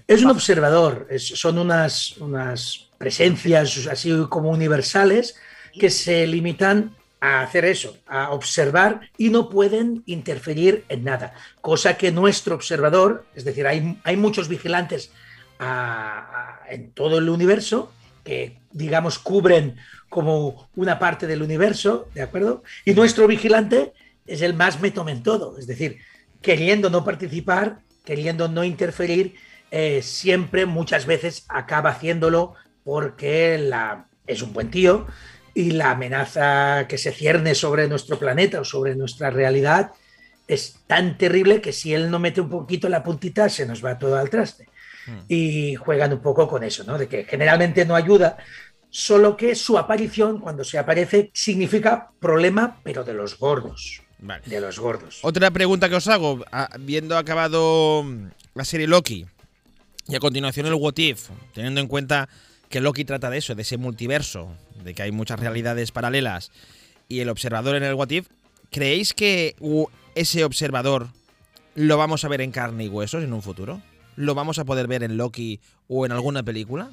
Es 0.07 0.21
un 0.23 0.29
observador, 0.29 1.07
es- 1.09 1.29
son 1.43 1.57
unas, 1.57 2.15
unas 2.17 2.89
presencias 2.99 3.87
así 3.87 4.11
como 4.29 4.51
universales 4.51 5.35
que 5.79 5.89
se 5.89 6.27
limitan 6.27 6.95
a 7.19 7.41
hacer 7.41 7.65
eso, 7.65 7.97
a 8.05 8.29
observar 8.29 9.09
y 9.17 9.29
no 9.29 9.49
pueden 9.49 10.03
interferir 10.05 10.83
en 10.89 11.03
nada. 11.05 11.33
Cosa 11.59 11.97
que 11.97 12.11
nuestro 12.11 12.53
observador, 12.53 13.25
es 13.33 13.43
decir, 13.45 13.65
hay, 13.65 13.99
hay 14.03 14.15
muchos 14.17 14.47
vigilantes 14.47 15.09
a- 15.57 16.59
a- 16.67 16.71
en 16.73 16.91
todo 16.91 17.17
el 17.17 17.29
universo 17.29 17.91
que, 18.23 18.59
digamos, 18.71 19.17
cubren 19.17 19.75
como 20.07 20.69
una 20.75 20.99
parte 20.99 21.25
del 21.25 21.41
universo, 21.41 22.07
¿de 22.13 22.21
acuerdo? 22.21 22.63
Y 22.85 22.93
nuestro 22.93 23.25
vigilante 23.27 23.91
es 24.25 24.41
el 24.41 24.53
más 24.53 24.81
método 24.81 25.09
en 25.09 25.23
todo, 25.23 25.57
es 25.57 25.67
decir, 25.67 25.99
queriendo 26.41 26.89
no 26.89 27.03
participar, 27.03 27.79
queriendo 28.03 28.47
no 28.47 28.63
interferir, 28.63 29.35
eh, 29.71 30.01
siempre, 30.01 30.65
muchas 30.65 31.05
veces, 31.05 31.45
acaba 31.49 31.91
haciéndolo 31.91 32.53
porque 32.83 33.57
la, 33.57 34.07
es 34.27 34.41
un 34.41 34.53
buen 34.53 34.69
tío 34.69 35.07
y 35.53 35.71
la 35.71 35.91
amenaza 35.91 36.85
que 36.87 36.97
se 36.97 37.11
cierne 37.11 37.55
sobre 37.55 37.87
nuestro 37.87 38.19
planeta 38.19 38.61
o 38.61 38.65
sobre 38.65 38.95
nuestra 38.95 39.29
realidad 39.29 39.91
es 40.47 40.79
tan 40.85 41.17
terrible 41.17 41.61
que 41.61 41.73
si 41.73 41.93
él 41.93 42.11
no 42.11 42.19
mete 42.19 42.41
un 42.41 42.49
poquito 42.49 42.87
la 42.89 43.03
puntita 43.03 43.49
se 43.49 43.65
nos 43.65 43.83
va 43.83 43.97
todo 43.97 44.17
al 44.17 44.29
traste. 44.29 44.67
Hmm. 45.07 45.19
Y 45.27 45.75
juegan 45.75 46.13
un 46.13 46.21
poco 46.21 46.47
con 46.47 46.63
eso, 46.63 46.83
¿no? 46.83 46.97
De 46.97 47.07
que 47.07 47.23
generalmente 47.23 47.85
no 47.85 47.95
ayuda, 47.95 48.37
solo 48.89 49.35
que 49.35 49.55
su 49.55 49.77
aparición, 49.77 50.39
cuando 50.39 50.63
se 50.63 50.77
aparece, 50.77 51.31
significa 51.33 52.11
problema, 52.19 52.79
pero 52.83 53.03
de 53.03 53.13
los 53.13 53.37
gordos. 53.37 54.04
Vale. 54.25 54.41
De 54.45 54.59
los 54.59 54.79
gordos. 54.79 55.19
Otra 55.21 55.51
pregunta 55.51 55.87
que 55.87 55.95
os 55.95 56.07
hago, 56.07 56.43
ah, 56.51 56.69
viendo 56.79 57.15
acabado 57.15 58.03
mm, 58.03 58.27
la 58.55 58.65
serie 58.65 58.87
Loki 58.87 59.25
y 60.07 60.15
a 60.15 60.19
continuación 60.19 60.65
el 60.65 60.73
What 60.73 60.97
If, 60.97 61.29
teniendo 61.53 61.79
en 61.79 61.87
cuenta 61.87 62.27
que 62.69 62.81
Loki 62.81 63.05
trata 63.05 63.29
de 63.29 63.37
eso, 63.37 63.53
de 63.53 63.61
ese 63.61 63.77
multiverso, 63.77 64.51
de 64.83 64.95
que 64.95 65.03
hay 65.03 65.11
muchas 65.11 65.39
realidades 65.39 65.91
paralelas 65.91 66.51
y 67.07 67.19
el 67.19 67.29
observador 67.29 67.75
en 67.75 67.83
el 67.83 67.93
What 67.93 68.09
If, 68.09 68.27
¿creéis 68.71 69.13
que 69.13 69.55
ese 70.15 70.43
observador 70.43 71.09
lo 71.75 71.97
vamos 71.97 72.25
a 72.25 72.27
ver 72.27 72.41
en 72.41 72.51
carne 72.51 72.85
y 72.85 72.87
huesos 72.87 73.23
en 73.23 73.31
un 73.31 73.43
futuro? 73.43 73.81
¿Lo 74.15 74.33
vamos 74.33 74.57
a 74.57 74.65
poder 74.65 74.87
ver 74.87 75.03
en 75.03 75.17
Loki 75.17 75.59
o 75.87 76.05
en 76.05 76.11
alguna 76.11 76.41
película? 76.41 76.89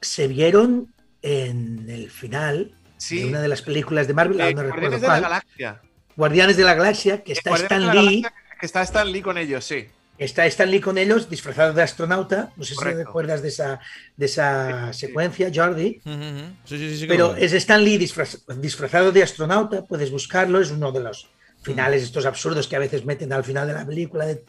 Se 0.00 0.26
vieron 0.26 0.92
en 1.22 1.88
el 1.88 2.10
final 2.10 2.72
sí. 2.96 3.20
de 3.20 3.26
una 3.26 3.40
de 3.40 3.48
las 3.48 3.62
películas 3.62 4.08
de 4.08 4.14
Marvel, 4.14 4.40
Eh, 4.40 4.54
no 4.54 4.62
recuerdo 4.62 4.98
de 4.98 5.06
la 5.06 5.20
Galaxia. 5.20 5.80
Guardianes 6.16 6.56
de 6.56 6.64
la 6.64 6.74
Galaxia, 6.74 7.22
que 7.22 7.32
está 7.32 7.50
Guardianes 7.50 7.72
Stan 7.84 7.94
Lee, 8.04 8.20
Galaxia, 8.22 8.34
Que 8.60 8.66
está 8.66 8.82
Stan 8.82 9.12
Lee 9.12 9.22
con 9.22 9.36
ellos, 9.38 9.64
sí. 9.64 9.86
está 10.18 10.46
Stan 10.46 10.70
Lee 10.70 10.80
con 10.80 10.96
ellos, 10.98 11.28
disfrazado 11.28 11.72
de 11.74 11.82
astronauta. 11.82 12.52
No 12.56 12.64
sé 12.64 12.74
Correcto. 12.74 13.00
si 13.00 13.04
recuerdas 13.04 13.42
de 13.42 13.48
esa, 13.48 13.80
de 14.16 14.26
esa 14.26 14.92
Sí, 14.92 15.00
sí. 15.00 15.06
secuencia, 15.08 15.50
Jordi. 15.54 16.00
Ujú. 16.04 16.54
Sí, 16.64 16.96
sí, 16.98 17.06
Pero 17.06 17.36
es 17.36 17.52
Stan 17.52 17.82
Lee 17.84 17.98
disfraz- 17.98 18.44
disfrazado 18.56 19.12
de 19.12 19.22
astronauta, 19.22 19.84
puedes 19.84 20.10
buscarlo, 20.10 20.60
es 20.60 20.70
uno 20.70 20.90
de 20.90 21.00
los 21.00 21.28
finales 21.62 22.02
estos 22.02 22.24
absurdos 22.26 22.66
que 22.68 22.76
a 22.76 22.78
veces 22.78 23.04
meten 23.04 23.32
al 23.32 23.44
final 23.44 23.66
de 23.66 23.74
la 23.74 23.84
película. 23.84 24.24
de- 24.26 24.44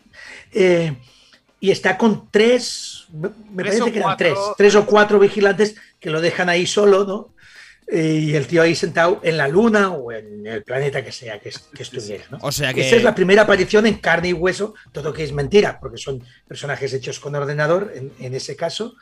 eh, 0.53 0.95
y 1.59 1.71
está 1.71 1.97
con 1.97 2.29
tres, 2.31 3.07
me 3.11 3.29
Tres 3.29 3.41
parece 3.55 3.81
o 3.81 3.85
que 3.85 3.91
eran 3.91 4.01
cuatro. 4.03 4.27
tres, 4.27 4.39
tres 4.57 4.75
o 4.75 4.85
cuatro 4.85 5.17
vigilantes 5.19 5.75
que 5.99 6.11
lo 6.11 6.21
dejan 6.21 6.47
ahí 6.49 6.67
solo, 6.67 7.03
¿no? 7.03 7.33
Eh, 7.89 8.19
Y 8.21 8.35
el 8.35 8.47
tío 8.47 8.61
ahí 8.63 8.75
sentado 8.75 9.21
en 9.23 9.37
la 9.37 9.47
luna 9.47 9.91
o 9.91 10.11
en 10.11 10.45
el 10.45 10.63
planeta 10.63 11.03
que 11.05 11.11
sea 11.13 11.39
que, 11.39 11.49
es- 11.49 11.59
que 11.73 11.83
estuviera, 11.83 12.25
¿no? 12.29 12.37
O 12.41 12.51
sea 12.51 12.73
que. 12.73 12.81
Esa 12.85 12.97
es 12.97 13.03
la 13.03 13.15
primera 13.15 13.43
aparición 13.43 13.85
en 13.85 13.95
carne 13.99 14.29
y 14.29 14.33
hueso, 14.33 14.73
todo 14.91 15.13
que 15.13 15.23
es 15.23 15.31
mentira, 15.31 15.79
porque 15.79 15.97
son 15.97 16.21
personajes 16.47 16.93
hechos 16.93 17.19
con 17.19 17.33
ordenador 17.35 17.93
en, 17.95 18.11
en 18.19 18.33
ese 18.35 18.55
caso. 18.57 18.95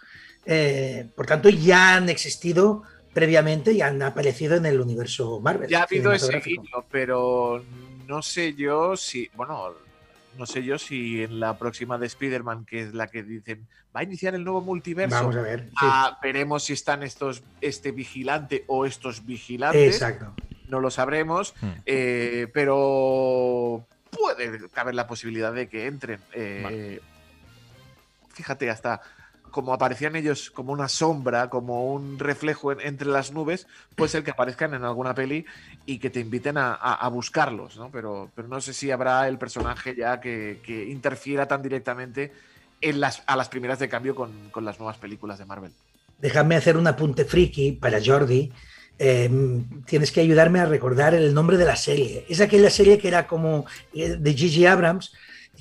Eh, 0.46 1.08
por 1.16 1.26
tanto, 1.26 1.50
ya 1.50 1.96
han 1.96 2.10
existido 2.10 2.84
previamente 3.14 3.72
y 3.72 3.82
han 3.82 4.02
aparecido 4.04 4.56
en 4.56 4.66
el 4.68 4.80
universo 4.80 5.40
Marvel. 5.40 5.68
Ya 5.70 5.80
ha 5.80 5.84
habido 5.84 6.12
ese 6.14 6.40
guiño, 6.40 6.86
pero 6.92 7.64
no 8.08 8.22
sé 8.22 8.54
yo 8.54 8.96
si. 8.96 9.30
Bueno, 9.34 9.74
no 10.38 10.46
sé 10.46 10.64
yo 10.64 10.78
si 10.78 11.24
en 11.24 11.40
la 11.40 11.58
próxima 11.58 11.98
de 11.98 12.08
Spider-Man, 12.08 12.66
que 12.66 12.82
es 12.82 12.94
la 12.94 13.08
que 13.08 13.24
dicen 13.24 13.68
va 13.96 14.02
a 14.02 14.04
iniciar 14.04 14.36
el 14.36 14.44
nuevo 14.44 14.62
multiverso. 14.62 15.16
Vamos 15.16 15.36
a 15.36 15.42
ver. 15.42 15.70
sí. 15.70 15.76
ah, 15.82 16.20
veremos 16.22 16.64
si 16.64 16.74
están 16.74 17.04
estos, 17.04 17.44
este 17.62 17.92
vigilante 17.92 18.64
o 18.68 18.86
estos 18.86 19.26
vigilantes. 19.26 19.96
Exacto. 19.96 20.34
No 20.68 20.80
lo 20.80 20.90
sabremos. 20.90 21.54
Hmm. 21.62 21.72
eh, 21.86 22.48
pero 22.54 23.86
puede 24.10 24.70
caber 24.70 24.96
la 24.96 25.08
posibilidad 25.08 25.54
de 25.54 25.68
que 25.70 25.88
entren. 25.88 26.20
eh, 26.34 27.00
Fíjate, 28.34 28.70
hasta 28.70 29.02
como 29.56 29.74
aparecían 29.74 30.18
ellos 30.18 30.52
como 30.52 30.74
una 30.74 30.90
sombra, 30.90 31.50
como 31.50 31.94
un 31.94 32.20
reflejo 32.20 32.74
en- 32.74 32.82
entre 32.82 33.08
las 33.08 33.32
nubes, 33.32 33.68
puede 33.96 34.10
ser 34.12 34.22
que 34.26 34.32
aparezcan 34.32 34.74
en 34.74 34.84
alguna 34.84 35.16
peli 35.16 35.46
y 35.86 35.98
que 36.00 36.10
te 36.10 36.20
inviten 36.20 36.58
a, 36.58 36.74
a- 36.74 36.96
a 36.96 37.08
buscarlos, 37.08 37.78
¿no? 37.78 37.90
Pero, 37.90 38.30
pero 38.36 38.50
no 38.50 38.60
sé 38.60 38.74
si 38.74 38.92
habrá 38.92 39.30
el 39.30 39.38
personaje 39.38 39.96
ya 39.96 40.20
que, 40.20 40.60
que 40.62 40.84
interfiera 40.90 41.48
tan 41.48 41.62
directamente 41.62 42.34
en 42.82 43.00
las, 43.00 43.24
a 43.28 43.38
las 43.38 43.48
primeras 43.48 43.80
de 43.80 43.88
cambio 43.88 44.14
con, 44.14 44.50
con 44.52 44.66
las 44.66 44.78
nuevas 44.78 44.98
películas 44.98 45.40
de 45.40 45.46
Marvel. 45.46 45.72
Déjame 46.20 46.58
hacer 46.58 46.76
un 46.76 46.88
apunte 46.88 47.24
friki 47.24 47.72
para 47.72 48.00
Jordi. 48.06 48.52
Eh, 49.00 49.30
tienes 49.86 50.12
que 50.12 50.20
ayudarme 50.20 50.60
a 50.60 50.66
recordar 50.66 51.14
el 51.14 51.34
nombre 51.34 51.56
de 51.56 51.64
la 51.66 51.78
serie. 51.78 52.26
Es 52.28 52.42
aquella 52.42 52.70
serie 52.70 52.98
que 52.98 53.08
era 53.08 53.26
como 53.26 53.66
eh, 53.94 54.18
de 54.20 54.34
Gigi 54.34 54.66
Abrams, 54.66 55.14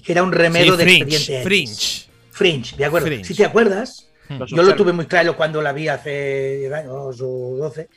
que 0.05 0.11
era 0.11 0.25
un 0.25 0.33
remedio 0.33 0.73
Sí, 0.73 0.79
de 0.79 0.85
Fringe. 0.85 1.05
Expediente 1.17 1.35
X. 1.37 1.45
Fringe. 1.45 2.14
Fringe, 2.35 2.77
de 2.77 2.85
acuerdo. 2.85 3.07
Fringe. 3.07 3.25
Si 3.25 3.35
te 3.35 3.45
acuerdas, 3.45 4.09
Los 4.29 4.51
Yo 4.51 4.63
lo 4.63 4.75
tuve 4.75 4.93
muy 4.93 5.07
claro 5.07 5.37
cuando 5.37 5.61
la 5.61 5.73
vi 5.73 5.87
hace 5.89 6.57
10 6.61 6.73
años 6.73 7.21
o 7.21 7.57
12, 7.59 7.89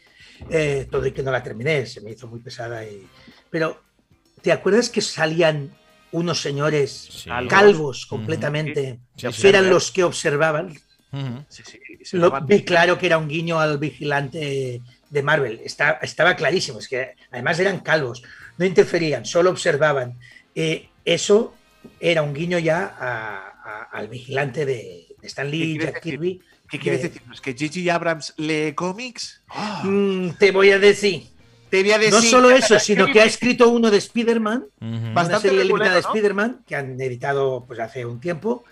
eh, 0.49 0.85
todo 0.91 1.05
y 1.07 1.11
que 1.13 1.23
no 1.23 1.31
la 1.31 1.41
terminé, 1.41 1.85
se 1.85 2.01
me 2.01 2.11
hizo 2.11 2.27
muy 2.27 2.39
pesada. 2.41 2.83
Y... 2.85 3.07
Pero, 3.49 3.81
¿te 4.41 4.51
acuerdas 4.51 4.89
que 4.89 5.01
salían 5.01 5.71
unos 6.11 6.41
señores 6.41 6.91
Sí. 7.23 7.29
Calvos. 7.49 8.05
completamente? 8.05 8.99
Sí, 9.15 9.47
eran 9.47 9.69
los 9.69 9.91
que 9.91 10.03
observaban. 10.03 10.73
Lo, 12.11 12.41
vi 12.41 12.63
claro 12.63 12.97
que 12.97 13.05
era 13.07 13.17
un 13.17 13.27
guiño 13.27 13.59
al 13.59 13.77
vigilante 13.77 14.81
de 15.09 15.23
Marvel. 15.23 15.61
Está- 15.63 15.99
estaba 16.01 16.35
clarísimo, 16.35 16.79
es 16.79 16.87
que 16.87 17.15
además 17.31 17.57
eran 17.59 17.79
calvos, 17.79 18.21
no 18.57 18.65
interferían, 18.65 19.25
solo 19.25 19.49
observaban. 19.49 20.19
Eh, 20.53 20.89
eso 21.05 21.55
era 21.99 22.21
un 22.21 22.33
guiño 22.33 22.59
ya 22.59 22.95
a- 22.99 23.56
a- 23.67 23.83
al 23.91 24.07
vigilante 24.07 24.65
de, 24.65 25.07
de 25.19 25.27
Stan 25.27 25.49
¿Qué 25.49 25.57
Lee, 25.57 25.77
Jack 25.79 25.95
decir? 25.95 26.01
Kirby. 26.13 26.41
¿Qué 26.69 26.79
quieres 26.79 27.01
de- 27.01 27.09
decirnos? 27.09 27.41
¿Que 27.41 27.53
Gigi 27.53 27.89
Abrams 27.89 28.33
lee 28.37 28.73
cómics? 28.75 29.41
¡Ah! 29.49 29.81
Mm, 29.83 30.31
te 30.39 30.51
voy 30.51 30.71
a 30.71 30.79
decir. 30.79 31.27
Te 31.69 31.81
voy 31.81 31.91
a 31.91 31.97
decir. 31.97 32.13
No 32.13 32.21
solo 32.21 32.49
eso, 32.51 32.79
sino 32.79 33.07
que 33.07 33.21
ha 33.21 33.25
escrito 33.25 33.69
uno 33.69 33.91
de 33.91 33.97
Spider-Man, 33.97 34.65
Bastante 35.13 35.49
serie 35.49 35.65
limitada 35.65 35.93
de. 35.95 35.99
Spider-Man, 35.99 36.63
que 36.65 36.75
han 36.75 36.99
editado 37.01 37.65
pues, 37.67 37.79
hace 37.79 38.05
un 38.05 38.19
tiempo, 38.21 38.63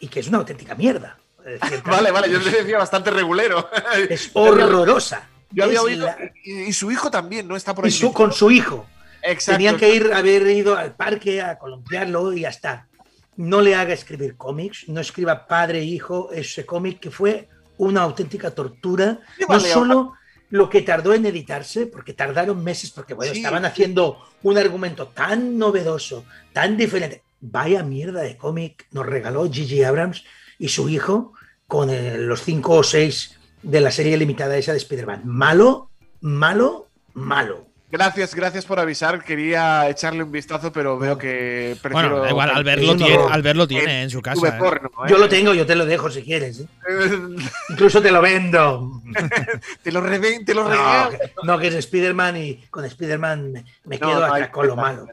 y 0.00 0.08
que 0.08 0.20
es 0.20 0.28
una 0.28 0.38
auténtica 0.38 0.74
mierda. 0.74 1.18
Vale, 1.84 2.10
vale, 2.10 2.28
yo 2.28 2.42
te 2.42 2.50
decía 2.50 2.76
bastante 2.78 3.10
regulero. 3.12 3.70
Es 4.10 4.30
horrorosa. 4.34 5.28
Yo 5.52 5.62
había 5.64 5.80
oído. 5.80 6.06
la- 6.06 6.18
Y, 6.42 6.62
y 6.64 6.72
su 6.72 6.90
hijo 6.90 7.08
también, 7.10 7.46
¿no? 7.46 7.54
Está 7.56 7.72
por 7.72 7.84
ahí. 7.84 7.90
y 7.90 7.92
su- 7.92 8.12
con 8.12 8.32
su 8.32 8.50
hijo. 8.50 8.84
Exacto. 9.22 9.52
Tenían 9.58 9.76
que 9.76 9.94
ir, 9.94 10.12
haber 10.12 10.44
ido 10.48 10.76
al 10.76 10.94
parque 10.96 11.40
a 11.42 11.56
columpiarlo 11.58 12.32
y 12.32 12.40
ya 12.40 12.48
está. 12.48 12.88
No 13.36 13.60
le 13.60 13.74
haga 13.74 13.92
escribir 13.92 14.36
cómics, 14.36 14.88
no 14.88 15.00
escriba 15.00 15.46
padre 15.46 15.80
e 15.80 15.84
hijo 15.84 16.30
ese 16.32 16.64
cómic 16.64 17.00
que 17.00 17.10
fue 17.10 17.48
una 17.78 18.02
auténtica 18.02 18.50
tortura. 18.50 19.20
No 19.48 19.60
solo 19.60 20.14
lo 20.50 20.70
que 20.70 20.82
tardó 20.82 21.12
en 21.12 21.26
editarse, 21.26 21.86
porque 21.86 22.12
tardaron 22.12 22.62
meses, 22.62 22.90
porque 22.90 23.14
bueno, 23.14 23.32
Sí, 23.32 23.40
estaban 23.40 23.64
haciendo 23.64 24.18
un 24.42 24.58
argumento 24.58 25.08
tan 25.08 25.58
novedoso, 25.58 26.24
tan 26.52 26.76
diferente. 26.76 27.22
Vaya 27.40 27.82
mierda 27.82 28.22
de 28.22 28.36
cómic 28.36 28.86
nos 28.92 29.06
regaló 29.06 29.50
Gigi 29.50 29.82
Abrams 29.82 30.24
y 30.58 30.68
su 30.68 30.88
hijo 30.88 31.32
con 31.66 31.90
eh, 31.90 32.16
los 32.16 32.42
cinco 32.42 32.74
o 32.74 32.82
seis 32.82 33.38
de 33.62 33.80
la 33.80 33.90
serie 33.90 34.16
limitada 34.16 34.56
esa 34.56 34.72
de 34.72 34.78
Spider-Man. 34.78 35.22
Malo, 35.24 35.90
malo, 36.20 36.88
malo. 37.14 37.65
Gracias, 37.90 38.34
gracias 38.34 38.64
por 38.64 38.80
avisar. 38.80 39.22
Quería 39.22 39.88
echarle 39.88 40.24
un 40.24 40.32
vistazo, 40.32 40.72
pero 40.72 40.98
veo 40.98 41.16
que 41.16 41.76
prefiero. 41.80 42.08
Bueno, 42.08 42.24
da 42.24 42.30
igual, 42.30 42.50
Albert 42.50 42.80
es 42.80 42.86
lo 42.86 42.92
un 42.92 42.98
tiene, 42.98 43.14
horror. 43.16 43.32
Albert 43.32 43.56
lo 43.56 43.68
tiene 43.68 44.02
en 44.02 44.10
su 44.10 44.20
casa. 44.20 44.48
¿eh? 44.48 44.52
porno, 44.58 44.88
¿eh? 44.88 45.08
Yo 45.08 45.18
lo 45.18 45.28
tengo, 45.28 45.54
yo 45.54 45.64
te 45.66 45.76
lo 45.76 45.86
dejo 45.86 46.10
si 46.10 46.22
quieres. 46.22 46.60
¿eh? 46.60 46.66
Incluso 47.70 48.02
te 48.02 48.10
lo 48.10 48.20
vendo. 48.20 49.00
te 49.84 49.92
lo 49.92 50.00
reven, 50.00 50.44
te 50.44 50.52
lo 50.54 50.64
No, 50.64 50.70
regalo. 50.70 51.10
que- 51.10 51.18
no, 51.44 51.58
que 51.58 51.66
es 51.68 51.74
Spider-Man 51.74 52.36
y 52.36 52.56
con 52.70 52.84
Spider-Man 52.84 53.52
me, 53.52 53.64
me 53.84 53.98
No, 53.98 54.08
quedo 54.08 54.26
no 54.36 54.50
con 54.50 54.66
lo 54.66 54.74
malo. 54.76 55.06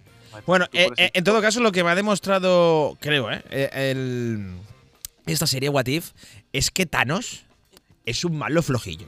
Bueno, 0.47 0.65
eh, 0.73 0.89
en 1.13 1.23
todo 1.23 1.41
caso, 1.41 1.59
lo 1.59 1.71
que 1.71 1.83
me 1.83 1.91
ha 1.91 1.95
demostrado, 1.95 2.97
creo, 2.99 3.29
el- 3.51 4.51
esta 5.27 5.45
serie 5.45 5.69
What 5.69 5.85
If 5.85 6.09
es 6.51 6.71
que 6.71 6.87
Thanos 6.87 7.45
es 8.03 8.25
un 8.25 8.35
malo 8.37 8.63
flojillo. 8.63 9.05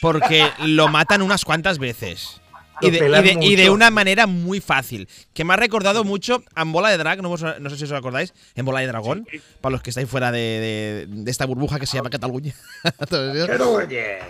Porque 0.00 0.48
lo 0.60 0.86
matan 0.88 1.20
unas 1.20 1.44
cuantas 1.44 1.78
veces. 1.78 2.40
Y 2.82 2.90
de, 2.90 2.96
y 2.96 3.00
pelan 3.00 3.24
de- 3.24 3.36
y 3.40 3.56
de 3.56 3.62
mucho. 3.64 3.72
una 3.74 3.90
manera 3.90 4.26
muy 4.26 4.60
fácil. 4.60 5.08
Que 5.34 5.44
me 5.44 5.54
ha 5.54 5.56
recordado 5.56 6.04
mucho 6.04 6.42
a 6.54 6.62
En 6.62 6.72
Bola 6.72 6.90
de 6.90 6.96
Drag, 6.98 7.22
no, 7.22 7.36
sé 7.36 7.76
si 7.76 7.84
os 7.84 7.92
acordáis, 7.92 8.32
En 8.54 8.64
Bola 8.64 8.80
de 8.80 8.86
Dragón, 8.86 9.26
para 9.60 9.72
los 9.72 9.82
que 9.82 9.90
estáis 9.90 10.08
fuera 10.08 10.30
de, 10.32 11.08
esta 11.26 11.46
burbuja 11.46 11.78
que 11.78 11.86
se 11.86 11.96
llama 11.96 12.10
Cataluña. 12.10 12.54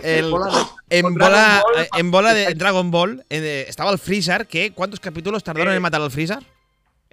El- 0.03 0.25
en 0.89 1.13
bola, 1.15 1.63
eh, 1.77 1.87
en 1.97 2.11
bola 2.11 2.33
de 2.33 2.53
Dragon 2.53 2.91
Ball 2.91 3.23
eh, 3.29 3.65
estaba 3.67 3.91
el 3.91 3.97
Freezer, 3.99 4.47
que 4.47 4.71
¿cuántos 4.73 4.99
capítulos 4.99 5.43
tardaron 5.43 5.73
Eh. 5.73 5.77
en 5.77 5.81
matar 5.81 6.01
al 6.01 6.11
Freezer? 6.11 6.39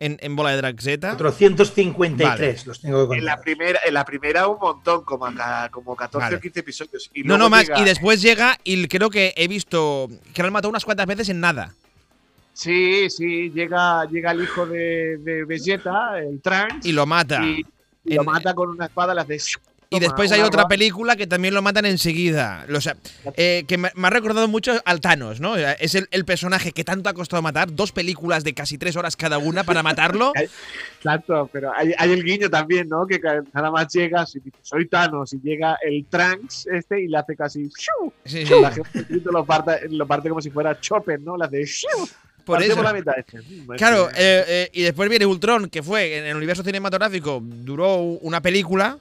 En, 0.00 0.16
en 0.20 0.37
bola 0.37 0.50
de 0.50 0.58
Drag 0.58 0.80
Z. 0.80 1.16
453 1.16 2.66
los 2.68 2.80
tengo 2.80 3.08
que 3.08 3.18
En 3.18 3.24
la, 3.24 3.32
contar. 3.37 3.44
primera, 3.44 3.80
en 3.84 3.94
la 3.94 4.04
primera 4.04 4.46
un 4.46 4.58
montón, 4.61 5.02
como, 5.04 5.26
como 5.72 5.96
14 5.96 6.24
Vale. 6.24 6.37
o 6.37 6.40
15 6.40 6.61
episodios. 6.61 7.11
Y 7.12 7.22
No, 7.22 7.28
luego 7.37 7.42
no 7.44 7.50
más. 7.50 7.66
llega- 7.66 7.80
Y 7.80 7.84
después 7.84 8.22
llega 8.22 8.56
y 8.62 8.87
creo 8.87 9.11
que 9.11 9.34
he 9.37 9.48
visto 9.48 10.08
que 10.32 10.42
lo 10.42 10.46
han 10.46 10.52
matado 10.52 10.70
unas 10.70 10.84
cuantas 10.84 11.06
veces 11.06 11.28
en 11.30 11.40
nada. 11.40 11.74
Sí, 12.52 13.08
sí, 13.11 13.50
llega, 13.50 14.04
llega 14.06 14.30
el 14.32 14.42
hijo 14.42 14.66
de, 14.66 15.18
de 15.18 15.44
Vegeta, 15.44 16.18
el 16.18 16.40
Trunks, 16.40 16.87
Y 16.87 16.92
lo 16.92 17.04
mata. 17.06 17.44
y, 17.44 17.64
lo 18.04 18.20
En- 18.22 18.26
mata 18.26 18.54
con 18.54 18.68
una 18.70 18.87
espada, 18.87 19.14
le 19.14 19.20
hace. 19.20 19.38
Toma, 19.96 20.01
después 20.01 20.33
hay 20.33 20.40
otra 20.42 20.62
ra- 20.64 20.68
película 20.68 21.16
que 21.16 21.27
también 21.27 21.55
lo 21.55 21.62
matan 21.62 21.87
enseguida. 21.87 22.66
O 22.74 22.81
sea, 22.81 22.96
eh, 23.37 23.64
que 23.66 23.79
me, 23.79 23.90
me 23.94 24.07
ha 24.07 24.11
recordado 24.11 24.46
mucho 24.48 24.72
al 24.85 25.01
Thanos, 25.01 25.40
¿no? 25.40 25.57
Es 25.57 25.94
el, 25.94 26.09
el 26.11 26.24
personaje 26.24 26.72
que 26.72 26.85
tanto 26.85 27.09
ha 27.09 27.14
costado 27.14 27.40
matar. 27.42 27.72
Dos 27.72 27.92
películas 27.92 28.44
de 28.44 28.53
casi 28.55 28.77
tres 28.79 28.96
horas 28.96 29.16
cada 29.16 29.38
una 29.38 29.64
para 29.64 29.83
matarlo. 29.83 30.33
Exacto, 30.98 31.48
pero 31.53 31.72
hay, 31.74 31.92
hay 31.96 32.12
el 32.12 32.24
guiño 32.24 32.51
también, 32.51 32.88
¿no? 32.88 33.07
Que 33.07 33.20
nada 33.55 33.70
más 33.70 33.92
llegas 33.92 34.35
y 34.37 34.40
dices, 34.40 34.61
soy 34.62 34.88
Thanos, 34.88 35.33
y 35.33 35.40
llega 35.40 35.79
el 35.83 36.05
Trunks 36.07 36.66
este 36.66 37.03
y 37.03 37.09
le 37.09 37.18
hace 37.18 37.37
casi. 37.37 37.70
Sí, 38.24 38.44
sí. 38.46 38.55
La 38.61 38.70
gente 38.72 39.20
lo 39.33 39.44
parte, 39.44 39.88
lo 39.90 40.07
parte 40.07 40.29
como 40.29 40.40
si 40.42 40.51
fuera 40.51 40.79
Chopper, 40.81 41.20
¿no? 41.20 41.37
Le 41.37 41.44
hace. 41.44 41.87
Por 42.44 42.62
eso. 42.62 42.83
la 42.83 42.92
mitad. 42.94 43.14
Este. 43.18 43.38
Mm, 43.40 43.66
Claro, 43.77 44.09
este- 44.09 44.22
eh, 44.40 44.44
eh, 44.48 44.70
y 44.72 44.83
después 44.83 45.09
viene 45.11 45.27
Ultron, 45.27 45.68
que 45.68 45.83
fue 45.83 46.16
en 46.18 46.24
el 46.24 46.37
universo 46.37 46.62
cinematográfico, 46.64 47.40
duró 47.42 47.96
una 47.96 48.40
película. 48.40 48.98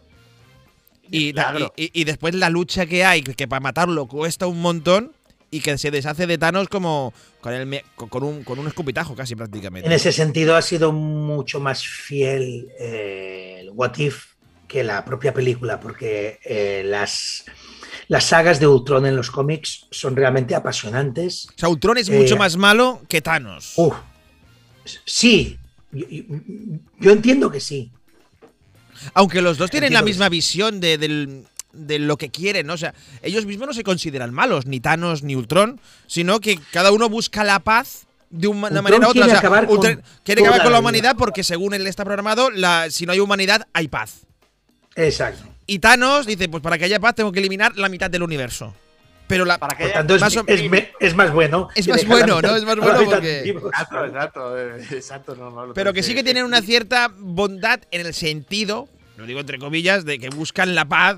Y, 1.11 1.33
Claro. 1.33 1.73
y, 1.77 1.89
y 1.99 2.03
después 2.03 2.35
la 2.35 2.49
lucha 2.49 2.85
que 2.85 3.03
hay, 3.05 3.21
que 3.23 3.47
para 3.47 3.59
matarlo 3.59 4.07
cuesta 4.07 4.47
un 4.47 4.61
montón, 4.61 5.13
y 5.49 5.61
que 5.61 5.77
se 5.77 5.91
deshace 5.91 6.27
de 6.27 6.37
Thanos 6.37 6.67
como 6.67 7.13
con, 7.39 7.53
el 7.53 7.81
un, 8.21 8.43
con 8.43 8.59
un 8.59 8.67
escupitajo 8.67 9.15
casi 9.15 9.33
prácticamente. 9.35 9.87
En 9.87 9.93
ese 9.93 10.11
sentido 10.11 10.57
ha 10.57 10.61
sido 10.61 10.91
mucho 10.91 11.61
más 11.61 11.87
fiel 11.87 12.67
eh, 12.77 13.59
el 13.61 13.69
What 13.69 13.97
If 13.97 14.25
que 14.67 14.83
la 14.83 15.05
propia 15.05 15.33
película, 15.33 15.79
porque 15.79 16.39
eh, 16.43 16.83
las, 16.85 17.45
las 18.09 18.25
sagas 18.25 18.59
de 18.59 18.67
Ultron 18.67 19.05
en 19.05 19.15
los 19.15 19.31
cómics 19.31 19.87
son 19.89 20.17
realmente 20.17 20.53
apasionantes. 20.53 21.47
O 21.55 21.57
sea, 21.57 21.69
Ultron 21.69 21.97
es 21.97 22.09
Eh, 22.09 22.17
mucho 22.19 22.35
más 22.35 22.57
malo 22.57 23.01
que 23.07 23.21
Thanos. 23.21 23.71
Uf, 23.77 23.95
sí, 25.05 25.57
yo, 25.93 26.05
yo- 26.09 26.23
yo 26.99 27.11
entiendo 27.11 27.49
que 27.49 27.61
sí. 27.61 27.91
Aunque 29.13 29.41
los 29.41 29.57
dos 29.57 29.69
tienen 29.69 29.93
la 29.93 29.99
Entiendo 29.99 30.07
misma 30.25 30.29
visión 30.29 30.79
de, 30.79 30.97
del- 30.97 31.45
de 31.73 31.99
lo 31.99 32.17
que 32.17 32.29
quieren, 32.29 32.65
¿no? 32.67 32.73
O 32.73 32.77
sea, 32.77 32.93
ellos 33.21 33.45
mismos 33.45 33.67
no 33.67 33.73
se 33.73 33.83
consideran 33.83 34.33
malos, 34.33 34.65
ni 34.65 34.79
Thanos 34.79 35.21
ni 35.23 35.35
Ultron, 35.35 35.79
sino 36.07 36.39
que 36.39 36.59
cada 36.71 36.91
uno 36.91 37.07
busca 37.09 37.43
la 37.43 37.59
paz 37.59 38.07
de 38.29 38.47
una 38.47 38.67
Ultron 38.67 38.83
manera 38.83 39.07
u 39.07 39.09
otra. 39.09 39.13
quiere 39.13 39.27
O 39.27 39.29
sea, 39.29 39.39
acabar 39.39 39.67
con 39.67 39.79
quiere 40.23 40.41
acabar 40.41 40.59
con 40.63 40.63
la 40.63 40.63
la 40.63 40.69
vida. 40.69 40.79
humanidad 40.79 41.15
porque 41.17 41.43
según 41.43 41.73
él 41.73 41.85
está 41.87 42.03
programado, 42.03 42.49
la, 42.49 42.89
si 42.89 43.05
no 43.05 43.11
hay 43.13 43.19
humanidad, 43.19 43.67
hay 43.73 43.87
paz. 43.87 44.21
Exacto. 44.95 45.43
Y 45.65 45.79
Thanos 45.79 46.25
dice, 46.25 46.49
pues 46.49 46.63
para 46.63 46.77
que 46.77 46.85
haya 46.85 46.99
paz 46.99 47.15
tengo 47.15 47.31
que 47.31 47.39
eliminar 47.39 47.77
la 47.77 47.89
mitad 47.89 48.09
del 48.09 48.23
universo. 48.23 48.73
Pero 49.27 49.43
la, 49.43 49.57
Para 49.57 49.75
que 49.75 49.83
haya- 49.83 49.93
tanto, 49.95 50.15
es, 50.15 50.21
Más 50.21 50.37
o- 50.37 50.43
es 50.47 50.69
me- 50.71 50.89
es 51.01 51.13
más 51.13 51.33
bueno. 51.33 51.67
Es 51.75 51.85
más 51.89 52.05
bueno, 52.07 52.37
mitad- 52.37 52.49
¿no? 52.49 52.55
Es 52.55 52.63
más 52.63 52.75
bueno 52.77 53.03
porque-. 53.05 53.39
Exacto, 53.49 54.05
exacto, 54.05 54.57
eh, 54.57 54.87
exacto. 54.91 55.35
No, 55.35 55.51
no, 55.51 55.65
lo 55.67 55.73
pero 55.73 55.91
que 55.91 56.01
sí 56.01 56.15
que 56.15 56.23
tienen 56.23 56.45
una 56.45 56.61
cierta 56.61 57.09
bondad 57.13 57.81
en 57.91 58.05
el 58.07 58.13
sentido, 58.13 58.87
lo 59.17 59.25
digo 59.25 59.39
entre 59.39 59.59
comillas, 59.59 60.05
de 60.05 60.19
que 60.19 60.29
buscan 60.29 60.73
la 60.75 60.85
paz, 60.87 61.17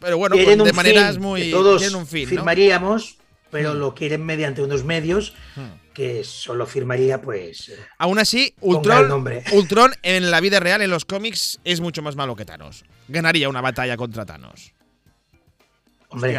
pero 0.00 0.16
bueno, 0.18 0.36
pues 0.36 0.56
de 0.58 0.72
maneras 0.72 1.14
fin 1.14 1.22
muy... 1.22 1.50
todos 1.50 1.80
tienen 1.80 1.96
un 1.96 2.06
fin, 2.06 2.24
¿no? 2.24 2.28
firmaríamos, 2.30 3.16
pero 3.50 3.74
Hmm. 3.74 3.78
lo 3.78 3.94
quieren 3.94 4.24
mediante 4.24 4.62
unos 4.62 4.84
medios 4.84 5.34
Hmm. 5.56 5.92
que 5.94 6.22
solo 6.24 6.66
firmaría, 6.66 7.20
pues. 7.20 7.72
Aún 7.98 8.18
así, 8.18 8.54
Ultron, 8.60 9.08
nombre. 9.08 9.42
Ultron 9.52 9.92
en 10.02 10.30
la 10.30 10.40
vida 10.40 10.60
real, 10.60 10.80
en 10.82 10.90
los 10.90 11.04
cómics, 11.04 11.58
es 11.64 11.80
mucho 11.80 12.00
más 12.02 12.14
malo 12.16 12.36
que 12.36 12.44
Thanos. 12.44 12.84
Ganaría 13.08 13.48
una 13.48 13.60
batalla 13.60 13.96
contra 13.96 14.24
Thanos. 14.24 14.72
Hombre, 16.08 16.38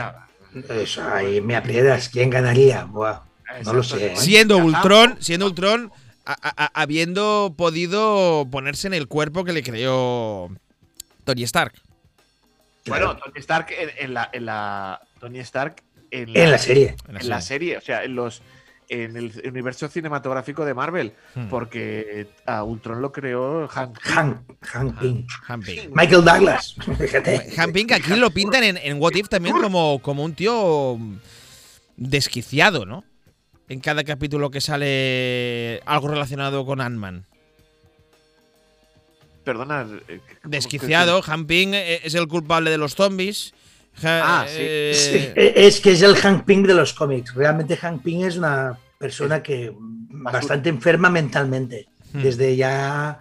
eso 0.69 1.03
ahí 1.03 1.41
me 1.41 1.55
aprietas. 1.55 2.09
¿Quién 2.09 2.29
ganaría? 2.29 2.83
Buah, 2.85 3.21
no 3.65 3.73
lo 3.73 3.83
sé. 3.83 4.07
¿eh? 4.07 4.15
Siendo. 4.15 4.57
Ultron, 4.57 5.17
siendo 5.19 5.45
Ultron, 5.45 5.91
a- 6.25 6.33
a- 6.33 6.65
a- 6.65 6.81
habiendo 6.81 7.53
podido 7.57 8.47
ponerse 8.51 8.87
en 8.87 8.93
el 8.93 9.07
cuerpo 9.07 9.43
que 9.45 9.53
le 9.53 9.63
creó 9.63 10.49
Tony 11.23 11.43
Stark. 11.43 11.73
Bueno, 12.87 13.15
Tony 13.17 13.33
Stark 13.39 13.67
en, 13.77 13.89
en 13.97 14.13
la, 14.13 14.29
en 14.33 14.45
la. 14.45 15.01
Tony 15.19 15.39
Stark 15.39 15.83
en 16.09 16.35
En 16.35 16.51
la 16.51 16.57
serie. 16.57 16.95
En 17.07 17.13
la 17.29 17.41
serie. 17.41 17.41
serie, 17.41 17.77
o 17.77 17.81
sea, 17.81 18.03
en 18.03 18.15
los 18.15 18.41
en 18.89 19.15
el 19.15 19.31
universo 19.45 19.87
cinematográfico 19.87 20.65
de 20.65 20.73
Marvel, 20.73 21.13
Hmm. 21.33 21.47
porque 21.47 22.27
a 22.45 22.63
Ultron 22.63 23.01
lo 23.01 23.13
creó 23.13 23.65
Hank. 23.69 23.97
Hank, 24.01 24.41
Hank 24.63 24.99
Pym. 24.99 25.25
Han. 25.47 25.61
Michael 25.93 26.25
Douglas. 26.25 26.75
Fíjate. 26.99 27.53
Han 27.57 27.71
Ping 27.71 27.87
aquí 27.93 28.15
lo 28.17 28.31
pintan 28.31 28.65
en, 28.65 28.75
en 28.75 28.99
What 29.01 29.13
If 29.15 29.29
también 29.29 29.55
como, 29.61 30.01
como 30.01 30.25
un 30.25 30.33
tío 30.35 30.97
desquiciado, 31.95 32.85
¿no? 32.85 33.05
En 33.69 33.79
cada 33.79 34.03
capítulo 34.03 34.51
que 34.51 34.59
sale 34.59 35.81
algo 35.85 36.09
relacionado 36.09 36.65
con 36.65 36.81
Ant-Man. 36.81 37.25
Perdona. 39.43 39.87
eh, 40.07 40.19
¿cómo- 40.41 40.51
Desquiciado, 40.51 41.21
Han 41.25 41.45
Ping 41.45 41.73
eh, 41.73 42.01
es 42.03 42.13
el 42.15 42.27
culpable 42.27 42.69
de 42.69 42.77
los 42.77 42.95
zombies. 42.95 43.53
Ah, 44.03 44.45
sí. 44.47 44.55
eh, 44.59 44.93
Sí, 44.95 45.41
es 45.55 45.81
que 45.81 45.91
es 45.91 46.01
el 46.01 46.15
Hank 46.15 46.45
Pym 46.45 46.63
de 46.63 46.73
los 46.73 46.93
cómics. 46.93 47.33
Realmente 47.35 47.75
Hank 47.75 48.01
Pym 48.03 48.25
es 48.25 48.37
una 48.37 48.77
persona 48.97 49.43
que 49.43 49.73
bastante 49.77 50.69
enferma 50.69 51.09
mentalmente. 51.09 51.87
Hmm. 52.13 52.21
Desde 52.21 52.55
ya, 52.55 53.19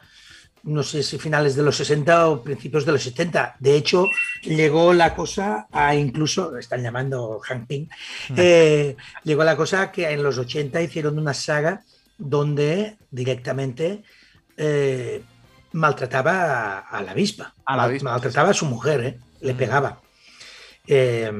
no 0.62 0.83
sé 0.85 1.02
si 1.02 1.18
finales 1.18 1.56
de 1.56 1.62
los 1.64 1.74
60 1.76 2.28
o 2.28 2.42
principios 2.42 2.85
de 2.87 2.92
los 2.92 3.02
70. 3.02 3.56
De 3.59 3.74
hecho, 3.74 4.06
llegó 4.42 4.92
la 4.92 5.14
cosa 5.16 5.66
a 5.72 5.94
incluso, 5.96 6.56
están 6.56 6.83
llamando 6.85 7.40
Hank 7.42 7.66
Pym, 7.66 7.88
Hmm. 8.28 8.35
eh, 8.37 8.96
llegó 9.24 9.42
la 9.42 9.56
cosa 9.56 9.90
que 9.90 10.09
en 10.09 10.22
los 10.22 10.38
80 10.38 10.80
hicieron 10.83 11.18
una 11.18 11.35
saga 11.35 11.83
donde 12.16 12.96
directamente 13.11 14.02
eh, 14.62 15.22
maltrataba 15.72 16.78
a, 16.80 17.02
la 17.02 17.12
avispa. 17.12 17.54
A 17.64 17.76
la 17.76 17.85
avispa, 17.85 18.11
maltrataba 18.11 18.50
a 18.50 18.54
su 18.54 18.66
mujer, 18.66 19.00
eh, 19.04 19.18
le 19.40 19.54
Mm. 19.54 19.56
pegaba. 19.56 20.00
Eh, 20.87 21.30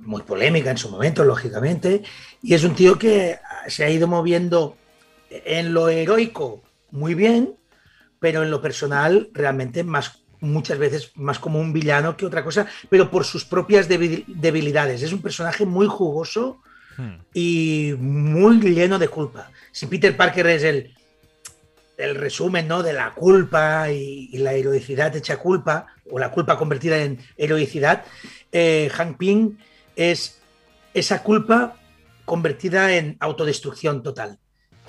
muy 0.00 0.22
polémica 0.22 0.70
en 0.70 0.78
su 0.78 0.88
momento, 0.88 1.24
lógicamente. 1.24 2.02
Y 2.42 2.54
es 2.54 2.62
un 2.62 2.74
tío 2.76 2.96
que 2.98 3.38
se 3.66 3.84
ha 3.84 3.90
ido 3.90 4.06
moviendo 4.06 4.76
en 5.30 5.74
lo 5.74 5.88
heroico 5.88 6.62
muy 6.92 7.14
bien, 7.14 7.54
pero 8.20 8.44
en 8.44 8.50
lo 8.52 8.62
personal 8.62 9.28
realmente 9.32 9.82
más 9.82 10.22
muchas 10.40 10.78
veces 10.78 11.10
más 11.16 11.38
como 11.40 11.58
un 11.58 11.72
villano 11.72 12.16
que 12.16 12.26
otra 12.26 12.44
cosa, 12.44 12.66
pero 12.88 13.10
por 13.10 13.24
sus 13.24 13.44
propias 13.44 13.88
debil- 13.88 14.24
debilidades. 14.28 15.02
Es 15.02 15.12
un 15.12 15.22
personaje 15.22 15.66
muy 15.66 15.86
jugoso 15.88 16.58
hmm. 16.98 17.14
y 17.34 17.94
muy 17.98 18.60
lleno 18.60 18.98
de 19.00 19.08
culpa. 19.08 19.50
Si 19.72 19.86
Peter 19.86 20.16
Parker 20.16 20.46
es 20.46 20.62
el, 20.62 20.94
el 21.98 22.14
resumen 22.14 22.68
¿no? 22.68 22.82
de 22.82 22.92
la 22.92 23.12
culpa 23.14 23.90
y, 23.90 24.28
y 24.32 24.38
la 24.38 24.52
heroicidad 24.52 25.14
hecha 25.16 25.38
culpa, 25.38 25.86
o 26.10 26.18
la 26.18 26.30
culpa 26.30 26.56
convertida 26.58 26.98
en 26.98 27.18
heroicidad, 27.36 28.04
eh, 28.52 28.90
Hank 28.92 29.16
Pym 29.18 29.56
es 29.96 30.38
esa 30.94 31.22
culpa 31.22 31.76
convertida 32.24 32.94
en 32.96 33.16
autodestrucción 33.20 34.02
total. 34.02 34.38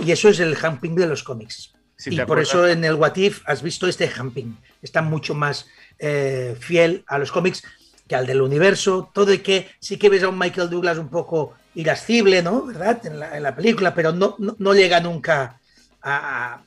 Y 0.03 0.11
eso 0.11 0.29
es 0.29 0.39
el 0.39 0.55
Hank 0.55 0.79
Pym 0.81 0.95
de 0.95 1.07
los 1.07 1.23
cómics. 1.23 1.73
Si 1.95 2.13
y 2.13 2.19
por 2.25 2.39
eso 2.39 2.67
en 2.67 2.83
el 2.85 2.93
What 2.95 3.15
If 3.15 3.41
has 3.47 3.63
visto 3.63 3.87
este 3.87 4.07
Hank 4.07 4.33
Pym. 4.33 4.57
Está 4.83 5.01
mucho 5.01 5.33
más 5.33 5.65
eh, 5.97 6.55
fiel 6.59 7.03
a 7.07 7.17
los 7.17 7.31
cómics 7.31 7.63
que 8.07 8.15
al 8.15 8.27
del 8.27 8.41
universo. 8.41 9.09
Todo 9.13 9.33
y 9.33 9.39
que 9.39 9.67
sí 9.79 9.97
que 9.97 10.09
ves 10.09 10.21
a 10.23 10.29
un 10.29 10.37
Michael 10.37 10.69
Douglas 10.69 10.97
un 10.99 11.09
poco 11.09 11.55
irascible, 11.73 12.43
¿no? 12.43 12.65
¿Verdad? 12.65 13.03
En 13.05 13.19
la, 13.19 13.35
en 13.37 13.41
la 13.43 13.55
película, 13.55 13.95
pero 13.95 14.11
no, 14.11 14.35
no, 14.37 14.55
no 14.59 14.73
llega 14.75 14.99
nunca 14.99 15.59
a, 16.01 16.53
a- 16.53 16.63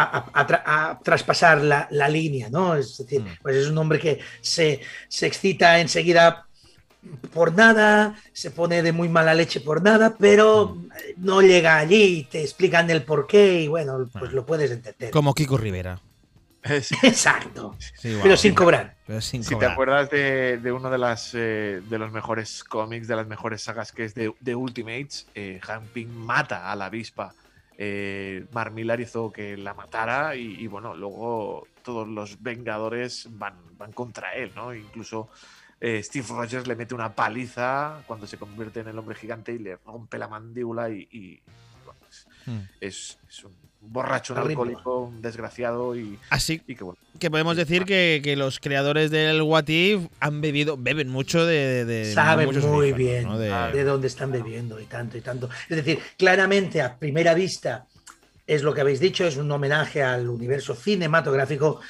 a- 0.00 0.30
a 0.32 0.46
tra- 0.46 0.62
a 0.64 0.98
traspasar 1.02 1.60
la, 1.60 1.86
la 1.90 2.08
línea, 2.08 2.48
¿no? 2.50 2.74
Es 2.74 2.96
decir, 2.98 3.20
Mm. 3.20 3.38
pues 3.42 3.56
es 3.56 3.68
un 3.68 3.76
hombre 3.78 3.98
que 3.98 4.18
se, 4.40 4.80
se 5.08 5.26
excita 5.26 5.78
enseguida 5.80 6.46
por 7.34 7.52
nada, 7.54 8.14
se 8.32 8.50
pone 8.52 8.82
de 8.82 8.92
muy 8.92 9.08
mala 9.08 9.34
leche 9.34 9.60
por 9.60 9.82
nada, 9.82 10.14
pero 10.18 10.78
no 11.16 11.42
llega 11.42 11.76
allí 11.78 12.02
y 12.20 12.24
te 12.24 12.40
explican 12.42 12.88
el 12.90 13.02
por 13.02 13.26
qué 13.26 13.62
y 13.62 13.68
bueno, 13.68 14.08
pues 14.18 14.32
lo 14.32 14.46
puedes 14.46 14.70
entender. 14.70 15.10
Como 15.10 15.34
Kiko 15.34 15.56
Rivera. 15.56 16.00
Es- 16.62 16.92
Exacto. 17.02 17.76
Sí. 18.00 18.16
Pero 18.22 18.36
sin 18.36 18.54
cobrar. 18.54 18.94
Pero 19.04 19.20
sin 19.20 19.42
Si 19.42 19.48
te 19.48 19.54
cobrar. 19.56 19.72
acuerdas 19.72 20.10
de, 20.10 20.58
de 20.58 20.70
uno 20.70 20.90
de 20.90 20.98
las 20.98 21.32
eh, 21.34 21.82
de 21.90 21.98
los 21.98 22.12
mejores 22.12 22.62
cómics, 22.62 23.08
de 23.08 23.16
las 23.16 23.26
mejores 23.26 23.62
sagas 23.62 23.90
que 23.90 24.04
es 24.04 24.14
de, 24.14 24.32
de 24.38 24.54
Ultimates, 24.54 25.26
eh, 25.34 25.58
Hank 25.60 25.82
Pym 25.92 26.08
mata 26.08 26.70
a 26.70 26.76
la 26.76 26.84
avispa. 26.86 27.34
Eh, 27.78 28.46
Mark 28.52 28.72
Millar 28.72 29.00
hizo 29.00 29.32
que 29.32 29.56
la 29.56 29.74
matara 29.74 30.36
y, 30.36 30.60
y, 30.62 30.66
bueno, 30.66 30.94
luego 30.94 31.66
todos 31.82 32.06
los 32.06 32.40
Vengadores 32.42 33.26
van, 33.30 33.54
van 33.78 33.92
contra 33.92 34.34
él, 34.34 34.52
¿no? 34.54 34.74
Incluso 34.74 35.30
eh, 35.80 36.02
Steve 36.02 36.26
Rogers 36.28 36.66
le 36.68 36.76
mete 36.76 36.94
una 36.94 37.12
paliza 37.14 38.02
cuando 38.06 38.26
se 38.26 38.38
convierte 38.38 38.80
en 38.80 38.88
el 38.88 38.98
hombre 38.98 39.16
gigante 39.16 39.52
y 39.52 39.58
le 39.58 39.76
rompe 39.76 40.18
la 40.18 40.28
mandíbula 40.28 40.90
y, 40.90 41.08
y, 41.10 41.40
bueno, 41.84 42.00
es, 42.08 42.26
Hmm. 42.46 42.60
es- 42.80 43.18
es 43.28 43.44
un 43.44 43.54
borracho, 43.84 44.36
alcohólico, 44.36 45.04
un 45.04 45.20
desgraciado 45.22 45.96
y, 45.96 46.18
Así 46.30 46.62
y 46.66 46.74
que 46.76 46.84
bueno. 46.84 46.98
que 47.18 47.30
podemos 47.30 47.56
decir 47.56 47.84
que, 47.84 48.20
que 48.22 48.36
los 48.36 48.58
creadores 48.60 49.10
del 49.10 49.42
What 49.42 49.68
If 49.68 50.06
han 50.20 50.40
bebido, 50.40 50.76
beben 50.78 51.08
mucho 51.08 51.44
de. 51.44 52.10
Saben 52.14 52.48
muy 52.68 52.92
bien 52.92 53.24
¿no? 53.24 53.38
De- 53.38 53.50
de 53.72 53.84
dónde 53.84 54.06
están 54.06 54.30
bebiendo 54.32 54.80
y 54.80 54.84
tanto 54.84 55.18
y 55.18 55.20
tanto. 55.20 55.48
Es 55.68 55.76
decir, 55.76 55.98
claramente 56.16 56.80
a 56.80 56.96
primera 56.96 57.34
vista 57.34 57.86
es 58.46 58.62
lo 58.62 58.72
que 58.74 58.80
habéis 58.80 59.00
dicho, 59.00 59.24
es 59.26 59.36
un 59.36 59.50
homenaje 59.50 60.02
al 60.02 60.28
universo 60.28 60.74
cinematográfico, 60.74 61.80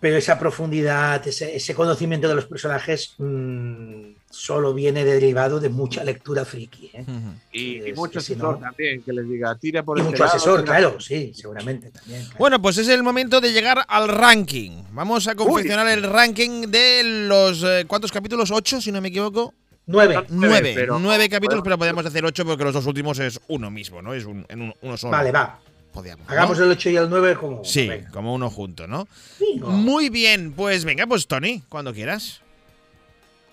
pero 0.00 0.16
esa 0.16 0.38
profundidad, 0.38 1.26
ese, 1.26 1.56
ese 1.56 1.74
conocimiento 1.74 2.28
de 2.28 2.34
los 2.36 2.46
personajes 2.46 3.14
mm, 3.18 4.02
solo 4.30 4.74
viene 4.74 5.04
derivado 5.04 5.58
de 5.60 5.68
mucha 5.68 6.04
lectura 6.04 6.44
friki. 6.44 6.90
¿eh? 6.94 7.04
Y, 7.52 7.60
y 7.60 7.78
Es 7.90 7.96
mucho 7.96 8.12
que 8.18 8.20
si 8.20 8.32
asesor 8.34 8.54
no- 8.54 8.66
también, 8.66 9.02
que 9.02 9.12
les 9.12 9.28
diga, 9.28 9.54
tira 9.56 9.82
por 9.82 9.98
Y 9.98 10.00
este 10.02 10.10
mucho 10.12 10.24
lado, 10.24 10.36
asesor, 10.36 10.60
tira- 10.60 10.76
claro, 10.78 11.00
sí, 11.00 11.32
seguramente 11.34 11.90
también. 11.90 12.22
claro. 12.24 12.36
Bueno, 12.38 12.62
pues 12.62 12.78
es 12.78 12.88
el 12.88 13.02
momento 13.02 13.40
de 13.40 13.52
llegar 13.52 13.84
al 13.88 14.08
ranking. 14.08 14.82
Vamos 14.92 15.26
a 15.28 15.34
confeccionar 15.34 15.88
el 15.88 16.02
ranking 16.02 16.68
de 16.70 17.02
los. 17.28 17.62
eh, 17.64 17.84
¿Cuántos 17.86 18.12
capítulos? 18.12 18.50
¿Ocho, 18.50 18.80
si 18.80 18.92
no 18.92 19.00
me 19.00 19.08
equivoco? 19.08 19.54
Nueve. 19.86 20.22
Nueve. 20.28 20.72
pero- 20.74 20.98
Nueve 20.98 21.28
capítulos, 21.30 21.62
pero 21.64 21.78
podemos 21.78 22.04
hacer 22.04 22.24
ocho 22.24 22.44
porque 22.44 22.62
los 22.64 22.74
dos 22.74 22.84
últimos 22.86 23.18
es 23.20 23.40
uno 23.48 23.70
mismo, 23.70 24.02
¿no? 24.02 24.12
Es 24.12 24.24
un, 24.26 24.44
en 24.50 24.60
un- 24.62 24.74
uno 24.82 24.96
solo. 24.98 25.12
Vale, 25.12 25.32
va. 25.32 25.58
Podíamos, 25.92 26.26
¿no? 26.26 26.32
Hagamos 26.32 26.58
el 26.58 26.70
8 26.70 26.90
y 26.90 26.96
el 26.96 27.08
9 27.08 27.34
como. 27.36 27.64
Sí, 27.64 27.88
venga. 27.88 28.10
como 28.10 28.34
uno 28.34 28.50
junto, 28.50 28.86
¿no? 28.86 29.08
Bingo. 29.40 29.70
Muy 29.70 30.10
bien, 30.10 30.52
pues 30.52 30.84
venga, 30.84 31.06
pues 31.06 31.26
Tony, 31.26 31.62
cuando 31.70 31.94
quieras. 31.94 32.42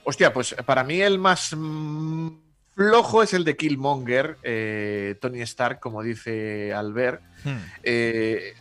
Hostia, 0.05 0.31
pues 0.31 0.55
para 0.65 0.83
mí 0.83 1.01
el 1.01 1.17
más 1.17 1.55
mm, 1.55 2.29
flojo 2.75 3.23
es 3.23 3.33
el 3.33 3.43
de 3.43 3.57
Killmonger, 3.57 4.37
eh, 4.43 5.15
Tony 5.19 5.41
Stark, 5.41 5.79
como 5.79 6.03
dice 6.03 6.73
Albert. 6.73 7.21
Hmm. 7.43 7.57
Eh, 7.81 8.53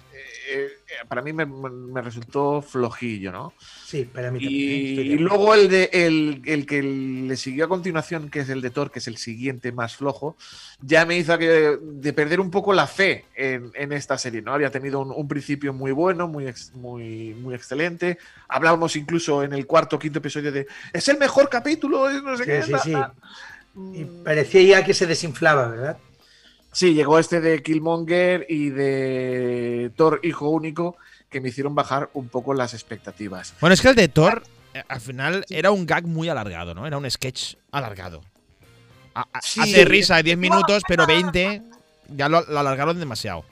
eh, 0.48 0.68
eh, 0.88 1.04
para 1.06 1.20
mí 1.20 1.32
me, 1.32 1.44
me 1.44 2.00
resultó 2.00 2.62
flojillo, 2.62 3.30
¿no? 3.30 3.52
Sí, 3.94 4.04
para 4.06 4.32
mí 4.32 4.40
también. 4.40 4.98
¿eh? 4.98 5.02
Y, 5.02 5.18
luego 5.18 5.54
el 5.54 5.68
de 5.68 5.88
el, 5.92 6.42
el 6.46 6.66
que 6.66 6.82
le 6.82 7.36
siguió 7.36 7.66
a 7.66 7.68
continuación, 7.68 8.28
que 8.28 8.40
es 8.40 8.48
el 8.48 8.60
de 8.60 8.70
Thor, 8.70 8.90
que 8.90 8.98
es 8.98 9.06
el 9.06 9.18
siguiente 9.18 9.70
más 9.70 9.94
flojo, 9.94 10.36
ya 10.80 11.06
me 11.06 11.16
hizo 11.16 11.38
que, 11.38 11.78
de 11.80 12.12
perder 12.12 12.40
un 12.40 12.50
poco 12.50 12.72
la 12.72 12.88
fe 12.88 13.26
en, 13.36 13.70
en 13.74 13.92
esta 13.92 14.18
serie, 14.18 14.42
¿no? 14.42 14.52
Había 14.52 14.70
tenido 14.70 14.98
un, 15.00 15.12
un 15.12 15.28
principio 15.28 15.72
muy 15.72 15.92
bueno, 15.92 16.26
muy, 16.26 16.48
ex- 16.48 16.74
muy, 16.74 17.34
muy 17.34 17.54
excelente. 17.54 18.18
Hablábamos 18.48 18.96
incluso 18.96 19.44
en 19.44 19.52
el 19.52 19.64
cuarto 19.64 19.94
o 19.94 19.98
quinto 20.00 20.18
episodio 20.18 20.50
de 20.50 20.66
es 20.92 21.06
el 21.08 21.18
mejor 21.18 21.48
capítulo, 21.48 22.10
no 22.20 22.36
sé 22.36 22.42
Sí, 22.44 22.50
qué. 22.50 22.62
sí, 22.64 22.72
sí. 22.82 22.92
ta". 22.92 23.14
Y 23.94 24.04
parecía 24.24 24.62
ya 24.62 24.84
que 24.84 24.92
se 24.94 25.06
desinflaba, 25.06 25.68
¿verdad? 25.68 25.98
Sí, 26.72 26.94
llegó 26.94 27.20
este 27.20 27.40
de 27.40 27.62
Killmonger 27.62 28.46
y 28.48 28.70
de 28.70 29.92
Thor 29.94 30.18
Hijo 30.24 30.48
Único 30.48 30.96
que 31.34 31.40
me 31.40 31.48
hicieron 31.48 31.74
bajar 31.74 32.10
un 32.14 32.28
poco 32.28 32.54
las 32.54 32.74
expectativas. 32.74 33.54
Bueno, 33.60 33.74
es 33.74 33.82
que 33.82 33.88
el 33.88 33.96
de 33.96 34.06
Thor, 34.06 34.44
eh, 34.72 34.84
al 34.86 35.00
final, 35.00 35.44
era 35.50 35.72
un 35.72 35.84
gag 35.84 36.06
muy 36.06 36.28
alargado, 36.28 36.74
¿no? 36.76 36.86
Era 36.86 36.96
un 36.96 37.10
sketch 37.10 37.56
alargado. 37.72 38.22
A- 39.16 39.26
a- 39.32 39.40
Sí. 39.42 39.60
Hace 39.60 39.84
risa 39.84 40.22
10 40.22 40.38
minutos, 40.38 40.84
pero 40.86 41.06
20 41.08 41.60
ya 42.08 42.28
lo, 42.28 42.42
lo 42.42 42.60
alargaron 42.60 43.00
demasiado. 43.00 43.44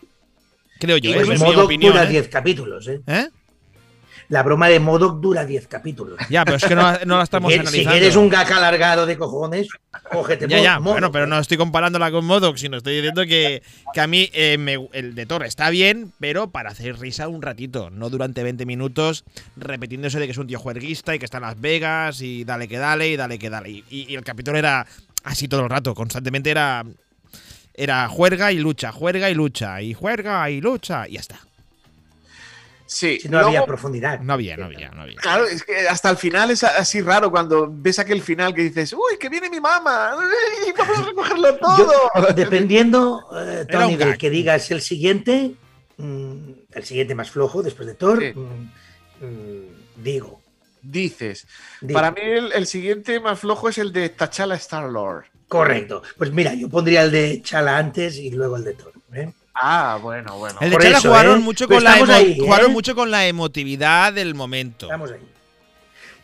Creo 0.79 0.97
yo, 0.99 1.11
Y 1.11 1.15
¿eh? 1.15 1.23
es 1.23 1.29
mi 1.29 1.37
Modoc 1.39 1.65
opinión. 1.65 1.93
dura 1.93 2.05
¿eh? 2.05 2.09
10 2.11 2.29
capítulos. 2.29 2.87
¿eh? 2.87 3.01
¿Eh? 3.09 3.27
La 4.33 4.43
broma 4.43 4.69
de 4.69 4.81
Modoc 4.81 5.21
dura 5.21 5.45
10 5.45 5.67
capítulos. 5.67 6.19
Ya, 6.31 6.45
pero 6.47 6.57
es 6.57 6.65
que 6.65 6.75
no, 6.75 6.91
no 7.05 7.19
la 7.19 7.25
estamos 7.25 7.51
Si- 7.53 7.57
si 7.57 7.61
analizando. 7.61 7.91
quieres 7.91 8.17
un 8.17 8.29
gag 8.31 8.51
alargado 8.51 9.05
de 9.05 9.19
cojones, 9.19 9.69
cógete 10.11 10.49
Ya, 10.49 10.59
ya, 10.59 10.81
Modoc. 10.81 10.95
bueno, 10.95 11.13
pero 11.13 11.27
no 11.27 11.39
estoy 11.39 11.59
comparándola 11.59 12.11
con 12.11 12.25
Modoc, 12.25 12.57
sino 12.57 12.79
estoy 12.79 12.95
diciendo 12.95 13.27
que, 13.27 13.63
que 13.93 14.01
a 14.01 14.07
mí 14.07 14.31
eh, 14.33 14.57
me- 14.59 14.89
el 14.95 15.15
de 15.15 15.27
Thor 15.27 15.45
está 15.45 15.69
bien, 15.69 16.13
pero 16.19 16.51
para 16.51 16.71
hacer 16.71 16.99
risa 16.99 17.29
un 17.29 17.43
ratito, 17.43 17.91
no 17.91 18.09
durante 18.09 18.43
20 18.43 18.65
minutos 18.65 19.25
repitiéndose 19.57 20.19
de 20.19 20.25
que 20.25 20.33
es 20.33 20.39
un 20.39 20.47
tío 20.47 20.59
juerguista 20.59 21.15
y 21.15 21.19
que 21.19 21.27
está 21.27 21.37
en 21.37 21.43
Las 21.43 21.61
Vegas 21.61 22.23
y 22.23 22.45
dale 22.45 22.69
que 22.69 22.79
dale 22.79 23.09
y 23.09 23.17
dale 23.17 23.39
que 23.39 23.51
dale. 23.51 23.69
Y, 23.69 23.85
y- 23.91 24.07
y 24.13 24.15
el 24.15 24.25
capítulo 24.25 24.57
era 24.57 24.87
así 25.25 25.47
todo 25.47 25.61
el 25.65 25.69
rato, 25.69 25.95
constantemente 25.95 26.51
era, 26.51 26.85
era 27.75 28.09
juerga 28.09 28.51
y 28.51 28.59
lucha, 28.59 28.93
juerga 28.93 29.29
y 29.31 29.35
lucha, 29.35 29.83
y 29.83 29.93
juerga 29.93 30.49
y 30.49 30.63
lucha, 30.63 31.07
y 31.07 31.13
ya 31.13 31.21
está. 31.21 31.39
Sí, 32.93 33.19
Si 33.21 33.29
no 33.29 33.39
luego- 33.39 33.49
había 33.49 33.65
profundidad. 33.67 34.21
No 34.21 34.35
había, 34.35 34.57
no 34.57 34.67
había, 34.67 34.91
no 34.91 35.03
había. 35.03 35.17
Claro, 35.17 35.47
es 35.47 35.63
que 35.65 35.89
hasta 35.89 36.11
el 36.11 36.17
final 36.17 36.51
es 36.51 36.63
así 36.63 37.01
raro 37.01 37.31
cuando 37.31 37.69
ves 37.71 37.99
aquel 37.99 38.21
final 38.23 38.55
que 38.55 38.63
dices, 38.63 38.93
uy, 38.93 39.17
que 39.19 39.29
viene 39.29 39.49
mi 39.51 39.61
mamá, 39.61 40.15
uy, 40.67 40.73
vamos 40.77 40.99
a 40.99 41.03
recogerlo 41.03 41.57
todo. 41.57 41.79
Yo, 41.79 42.27
dependiendo, 42.37 43.25
eh, 43.37 43.67
Tony, 43.71 43.93
un 43.95 43.99
de 43.99 44.05
gag. 44.07 44.19
que 44.19 44.31
digas 44.31 44.71
el 44.71 44.81
siguiente, 44.83 45.55
mm, 45.97 46.37
el 46.73 46.85
siguiente 46.85 47.15
más 47.15 47.31
flojo 47.31 47.63
después 47.63 47.87
de 47.89 47.95
Thor, 47.95 48.21
Sí. 48.21 48.33
mm, 48.35 49.25
mm, 49.27 50.03
digo. 50.03 50.41
Dices, 50.83 51.47
digo. 51.81 51.95
para 51.99 52.11
mí 52.11 52.21
el, 52.23 52.53
el 52.53 52.67
siguiente 52.67 53.21
más 53.21 53.39
flojo 53.39 53.69
es 53.69 53.79
el 53.79 53.93
de 53.93 54.09
T'Challa 54.15 54.57
Star 54.57 54.91
Lord. 54.91 55.25
Correcto. 55.49 56.03
Pues 56.19 56.33
mira, 56.33 56.55
yo 56.55 56.69
pondría 56.69 57.03
el 57.03 57.11
de 57.13 57.41
Chala 57.43 57.77
antes 57.79 58.17
y 58.17 58.31
luego 58.31 58.57
el 58.57 58.65
de 58.65 58.73
Thor. 58.75 58.93
¿eh? 59.13 59.33
Ah, 59.55 59.99
bueno, 60.01 60.39
bueno. 60.39 60.59
El 60.61 60.71
de 60.71 60.77
Chala 60.77 60.99
eso, 60.99 61.09
jugaron, 61.09 61.39
¿eh? 61.39 61.43
mucho 61.43 61.69
con 61.69 61.85
la 61.85 61.99
¿eh? 61.99 62.37
jugaron 62.39 62.73
mucho 62.73 62.95
con 62.95 63.11
la 63.11 63.27
emotividad 63.27 64.13
del 64.13 64.35
momento. 64.35 64.87
Estamos 64.87 65.11
ahí. 65.13 65.21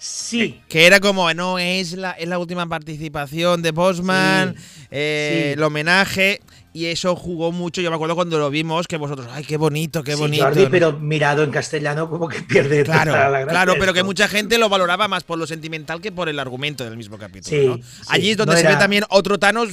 Sí, 0.01 0.63
Que 0.69 0.87
era 0.87 1.01
como, 1.01 1.33
no, 1.35 1.59
es 1.59 1.95
la, 1.95 2.13
es 2.13 2.29
la 2.29 2.39
última 2.39 2.67
participación 2.69 3.63
de 3.63 3.73
Bosman, 3.73 4.55
Sí, 4.57 4.63
eh, 4.93 5.43
sí. 5.47 5.53
el 5.55 5.63
homenaje, 5.65 6.41
y 6.73 6.87
eso 6.87 7.17
jugó 7.17 7.51
mucho. 7.51 7.81
Yo 7.81 7.91
me 7.91 7.97
acuerdo 7.97 8.15
cuando 8.15 8.39
lo 8.39 8.49
vimos, 8.49 8.87
que 8.87 8.97
vosotros, 8.97 9.27
ay, 9.33 9.43
qué 9.43 9.57
bonito, 9.57 10.05
qué 10.05 10.13
sí, 10.15 10.21
bonito. 10.21 10.45
Jordi, 10.45 10.65
¿no? 10.65 10.71
pero 10.71 10.93
mirado 10.93 11.43
en 11.43 11.51
castellano 11.51 12.09
como 12.09 12.29
que 12.29 12.41
pierde 12.43 12.85
Claro, 12.85 13.11
toda 13.11 13.25
la 13.29 13.41
gracia 13.41 13.49
claro, 13.49 13.75
pero 13.81 13.93
que 13.93 14.05
mucha 14.05 14.29
gente 14.29 14.57
lo 14.57 14.69
valoraba 14.69 15.09
más 15.09 15.25
por 15.25 15.37
lo 15.37 15.49
sentimental 15.49 16.01
que 16.01 16.13
por 16.13 16.29
el 16.29 16.39
argumento 16.39 16.85
del 16.85 16.97
mismo 16.97 17.19
capítulo. 17.19 17.61
Sí, 17.61 17.67
¿no? 17.67 17.77
sí, 17.79 17.83
Allí 18.09 18.31
es 18.31 18.37
donde 18.37 18.55
no 18.55 18.61
se 18.61 18.69
ve 18.69 18.77
también 18.77 19.05
otro 19.09 19.37
Thanos 19.41 19.69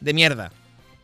de 0.00 0.12
mierda. 0.12 0.50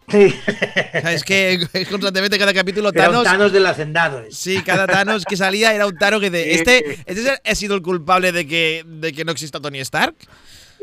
Sí, 0.08 0.34
O 0.46 1.00
sea, 1.00 1.12
es 1.14 1.24
que 1.24 1.66
constantemente 1.90 2.38
cada 2.38 2.52
capítulo 2.52 2.90
era 2.92 3.06
un 3.08 3.12
Thanos. 3.14 3.24
Thanos 3.24 3.52
del 3.52 3.66
hacendado. 3.66 4.20
es. 4.20 4.36
Sí, 4.36 4.62
cada 4.62 4.86
Thanos 4.86 5.24
que 5.24 5.36
salía 5.36 5.72
era 5.74 5.86
un 5.86 5.96
Thanos 5.96 6.20
que 6.20 6.30
de, 6.30 6.44
Sí. 6.44 6.50
este, 6.50 6.90
este 7.06 7.12
es 7.12 7.26
el- 7.26 7.38
ha 7.44 7.54
sido 7.54 7.74
el 7.74 7.82
culpable 7.82 8.30
de 8.32 8.46
que, 8.46 8.84
de 8.86 9.12
que 9.12 9.24
no 9.24 9.32
exista 9.32 9.60
Tony 9.60 9.80
Stark. 9.80 10.14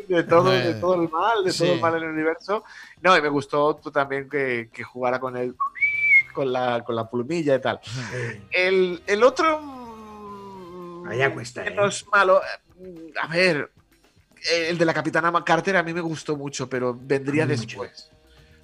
De 0.07 0.23
todo, 0.23 0.49
de 0.49 0.71
Eh, 0.71 0.73
todo 0.81 0.95
el 0.95 1.09
mal, 1.09 1.43
de 1.45 1.53
todo 1.53 1.67
sí. 1.67 1.73
el 1.73 1.79
mal 1.79 1.95
en 1.97 2.03
el 2.03 2.09
universo. 2.09 2.63
No, 3.01 3.15
y 3.15 3.21
me 3.21 3.29
gustó 3.29 3.75
tú 3.75 3.91
también 3.91 4.27
que, 4.27 4.69
que 4.73 4.83
jugara 4.83 5.19
con 5.19 5.37
el 5.37 5.55
con 6.33 6.51
la, 6.51 6.81
con 6.83 6.95
la 6.95 7.09
plumilla 7.09 7.55
y 7.55 7.61
tal. 7.61 7.79
Eh, 8.13 8.41
El, 8.51 9.03
el 9.05 9.21
otro. 9.23 9.59
mm, 9.61 11.07
Allá 11.09 11.33
cuesta, 11.33 11.61
¿eh? 11.65 11.69
menos 11.69 12.05
malo. 12.11 12.41
eh, 12.83 13.13
A 13.21 13.27
ver. 13.27 13.69
El 14.51 14.75
de 14.79 14.85
la 14.85 14.93
Capitana 14.95 15.31
Carter 15.45 15.77
a 15.77 15.83
mí 15.83 15.93
me 15.93 16.01
gustó 16.01 16.35
mucho, 16.35 16.67
pero 16.67 16.97
vendría 16.99 17.45
mucho. 17.45 17.83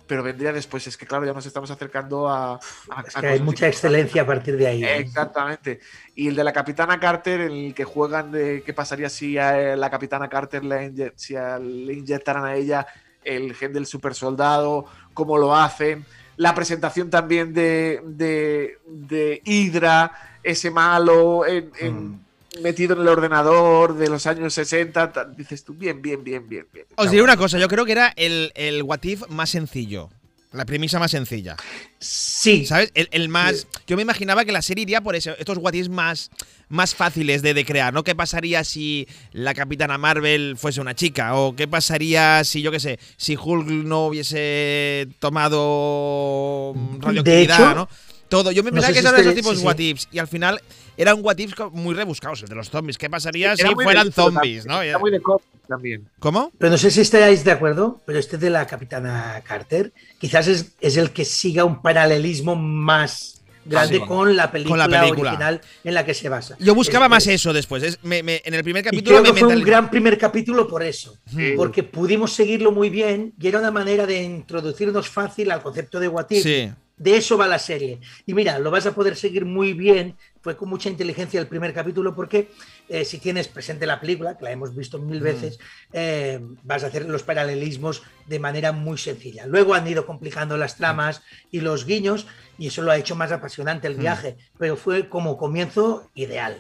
Pero 0.08 0.24
vendría 0.24 0.54
después. 0.54 0.88
Es 0.88 0.96
que, 0.98 1.06
claro, 1.06 1.26
ya 1.26 1.34
nos 1.34 1.46
estamos 1.46 1.70
acercando 1.70 2.28
a. 2.30 2.54
a- 2.54 2.60
es 3.06 3.16
a 3.18 3.22
que 3.22 3.28
hay 3.28 3.40
mucha 3.42 3.68
excelencia 3.68 4.22
a 4.22 4.26
partir 4.26 4.56
de 4.58 4.68
ahí. 4.68 4.84
¿eh? 4.84 4.98
Exactamente. 5.00 5.80
Y 6.16 6.30
el 6.30 6.36
de 6.36 6.44
la 6.44 6.54
Capitana 6.54 7.00
Carter, 7.00 7.42
en 7.42 7.52
el 7.52 7.74
que 7.74 7.84
juegan 7.84 8.32
de 8.32 8.64
qué 8.66 8.74
pasaría 8.74 9.10
si 9.10 9.38
a 9.38 9.76
la 9.76 9.90
Capitana 9.90 10.30
Carter 10.30 10.64
le, 10.64 11.14
si 11.16 11.34
le 11.36 11.94
inyectaran 11.94 12.46
a 12.46 12.56
ella 12.56 12.88
el 13.24 13.54
gen 13.54 13.74
del 13.74 13.86
super 13.86 14.16
soldado, 14.16 14.86
cómo 15.14 15.38
lo 15.38 15.56
hacen. 15.56 16.06
La 16.38 16.54
presentación 16.56 17.10
también 17.10 17.52
de, 17.54 18.00
de, 18.06 18.78
de 18.86 19.42
Hydra, 19.44 20.12
ese 20.44 20.72
malo 20.72 21.46
en- 21.46 21.72
en- 21.80 22.08
Mm. 22.12 22.20
Metido 22.62 22.96
en 22.96 23.02
el 23.02 23.08
ordenador 23.08 23.96
de 23.98 24.10
los 24.10 24.26
años 24.28 24.54
60. 24.54 25.12
ta- 25.12 25.26
Dices 25.26 25.64
tú, 25.64 25.74
bien, 25.74 26.02
bien, 26.02 26.24
bien, 26.24 26.48
bien. 26.48 26.66
bien. 26.74 26.86
Os 26.96 27.12
diré 27.12 27.24
una 27.24 27.38
cosa, 27.38 27.58
yo 27.60 27.68
creo 27.68 27.86
que 27.86 27.92
era 27.94 28.14
el, 28.16 28.52
el 28.56 28.84
What 28.84 29.04
If 29.04 29.28
más 29.30 29.50
sencillo. 29.50 30.10
La 30.54 30.64
premisa 30.66 30.98
más 30.98 31.12
sencilla. 31.12 31.58
Sí, 32.00 32.66
¿Sabes? 32.66 32.92
El, 32.96 33.10
el 33.12 33.28
más. 33.28 33.68
Yo 33.86 33.98
me 33.98 34.02
imaginaba 34.02 34.46
que 34.46 34.54
la 34.54 34.62
serie 34.62 34.84
iría 34.84 35.02
por 35.02 35.16
eso. 35.16 35.32
Estos 35.38 35.58
What 35.58 35.74
más, 35.90 36.32
más 36.70 36.96
fáciles 36.96 37.42
de, 37.42 37.54
de 37.54 37.66
crear, 37.66 37.94
¿no? 37.94 38.04
¿Qué 38.06 38.16
pasaría 38.16 38.64
si 38.64 39.08
la 39.34 39.54
Capitana 39.54 39.98
Marvel 39.98 40.56
fuese 40.58 40.80
una 40.80 40.96
chica? 40.96 41.36
¿O 41.36 41.54
qué 41.54 41.68
pasaría 41.68 42.44
si, 42.46 42.62
yo 42.62 42.72
qué 42.72 42.80
sé, 42.80 42.98
si 43.18 43.36
Hulk 43.36 43.68
no 43.68 44.08
hubiese 44.08 45.10
tomado 45.20 46.74
radioactividad, 47.00 47.76
¿no? 47.76 47.90
Todo. 48.30 48.52
Yo 48.52 48.64
me 48.64 48.72
pensaba 48.72 48.94
que 48.94 49.00
si 49.00 49.00
esos 49.00 49.12
eran 49.12 49.22
esos 49.22 49.30
este- 49.32 49.42
tipos 49.42 49.56
sí, 49.56 49.62
de 49.62 49.68
What. 49.68 49.80
Ifs. 49.80 50.08
Y 50.12 50.20
al 50.20 50.28
final 50.28 50.62
eran 50.98 51.20
What 51.22 51.38
Ifs 51.38 51.56
muy 51.72 51.96
rebuscados, 51.96 52.42
el 52.44 52.50
de 52.50 52.56
los 52.56 52.70
zombies. 52.70 52.98
¿Qué 52.98 53.10
pasaría 53.10 53.54
Era 53.54 53.70
si 53.70 53.76
fueran 53.76 54.12
zombies, 54.12 54.64
también, 54.64 54.68
no? 54.68 54.82
Está 54.82 55.00
muy 55.00 55.12
de 55.12 55.22
cómic 55.22 55.46
también. 55.68 56.10
¿Cómo? 56.20 56.52
pero 56.58 56.72
no 56.72 56.78
sé 56.78 56.90
si 56.92 57.02
estáis 57.02 57.44
de 57.44 57.52
acuerdo, 57.52 58.02
pero 58.06 58.20
este 58.20 58.38
de 58.38 58.50
la 58.50 58.66
Capitana 58.68 59.42
Carter 59.46 59.92
quizás 60.20 60.48
es, 60.48 60.72
es 60.80 60.96
el 60.98 61.12
que 61.12 61.26
siga 61.26 61.66
un 61.66 61.82
paralelismo 61.82 62.56
más 62.56 63.42
grande 63.66 63.98
sí. 63.98 64.06
con, 64.06 64.34
la 64.38 64.50
película 64.50 64.86
Con 64.86 64.92
la 64.92 65.02
película. 65.02 65.32
original 65.32 65.62
en 65.84 65.94
la 65.94 66.06
que 66.06 66.14
se 66.14 66.30
basa. 66.30 66.56
Yo 66.60 66.74
buscaba 66.74 67.08
Es- 67.08 67.10
más 67.10 67.28
es- 67.28 67.34
eso 67.36 67.52
después. 67.52 67.84
Es- 67.84 68.00
me- 68.02 68.24
me- 68.24 68.42
en 68.46 68.54
el 68.54 68.64
primer 68.64 68.82
Y 68.82 68.86
capítulo 68.86 69.20
creo 69.22 69.34
me 69.34 69.38
que 69.40 69.46
fue 69.46 69.56
un 69.58 69.64
gran 69.64 69.90
primer 69.92 70.18
capítulo 70.18 70.70
por 70.70 70.84
eso, 70.84 71.18
Hmm. 71.32 71.58
porque 71.58 71.84
pudimos 71.84 72.32
seguirlo 72.32 72.72
muy 72.72 72.90
bien 72.90 73.34
y 73.38 73.48
era 73.48 73.60
una 73.60 73.72
manera 73.72 74.06
de 74.06 74.24
introducirnos 74.24 75.10
fácil 75.10 75.52
al 75.52 75.62
concepto 75.62 76.00
de 76.00 76.08
What 76.08 76.28
If. 76.30 76.44
Sí. 76.44 76.72
De 76.98 77.16
eso 77.16 77.38
va 77.38 77.48
la 77.48 77.60
serie. 77.60 78.00
Y 78.26 78.34
mira, 78.34 78.58
lo 78.58 78.72
vas 78.72 78.88
a 78.88 78.96
poder 78.96 79.16
seguir 79.16 79.46
muy 79.46 79.74
bien. 79.74 80.18
Fue 80.42 80.58
con 80.58 80.70
mucha 80.70 80.90
inteligencia 80.90 81.40
el 81.40 81.48
primer 81.48 81.74
capítulo 81.74 82.16
porque 82.16 82.50
eh, 82.90 83.06
si 83.06 83.20
tienes 83.20 83.48
presente 83.48 83.86
la 83.86 84.00
película, 84.02 84.36
que 84.36 84.46
la 84.46 84.52
hemos 84.52 84.76
visto 84.76 84.98
mil 84.98 85.22
veces, 85.22 85.60
eh, 85.94 86.40
vas 86.64 86.84
a 86.84 86.88
hacer 86.88 87.08
los 87.08 87.22
paralelismos 87.22 88.02
de 88.26 88.40
manera 88.40 88.72
muy 88.72 88.98
sencilla. 88.98 89.46
Luego 89.46 89.76
han 89.76 89.88
ido 89.88 90.08
complicando 90.08 90.58
las 90.58 90.76
tramas 90.76 91.22
y 91.52 91.60
los 91.60 91.86
guiños 91.86 92.26
y 92.58 92.68
eso 92.68 92.82
lo 92.82 92.92
ha 92.92 92.98
hecho 92.98 93.16
más 93.16 93.32
apasionante 93.32 93.88
el 93.88 93.96
viaje. 93.96 94.38
Pero 94.58 94.76
fue 94.76 95.08
como 95.08 95.38
comienzo 95.38 96.10
ideal. 96.16 96.60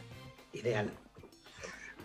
Ideal. 0.53 0.91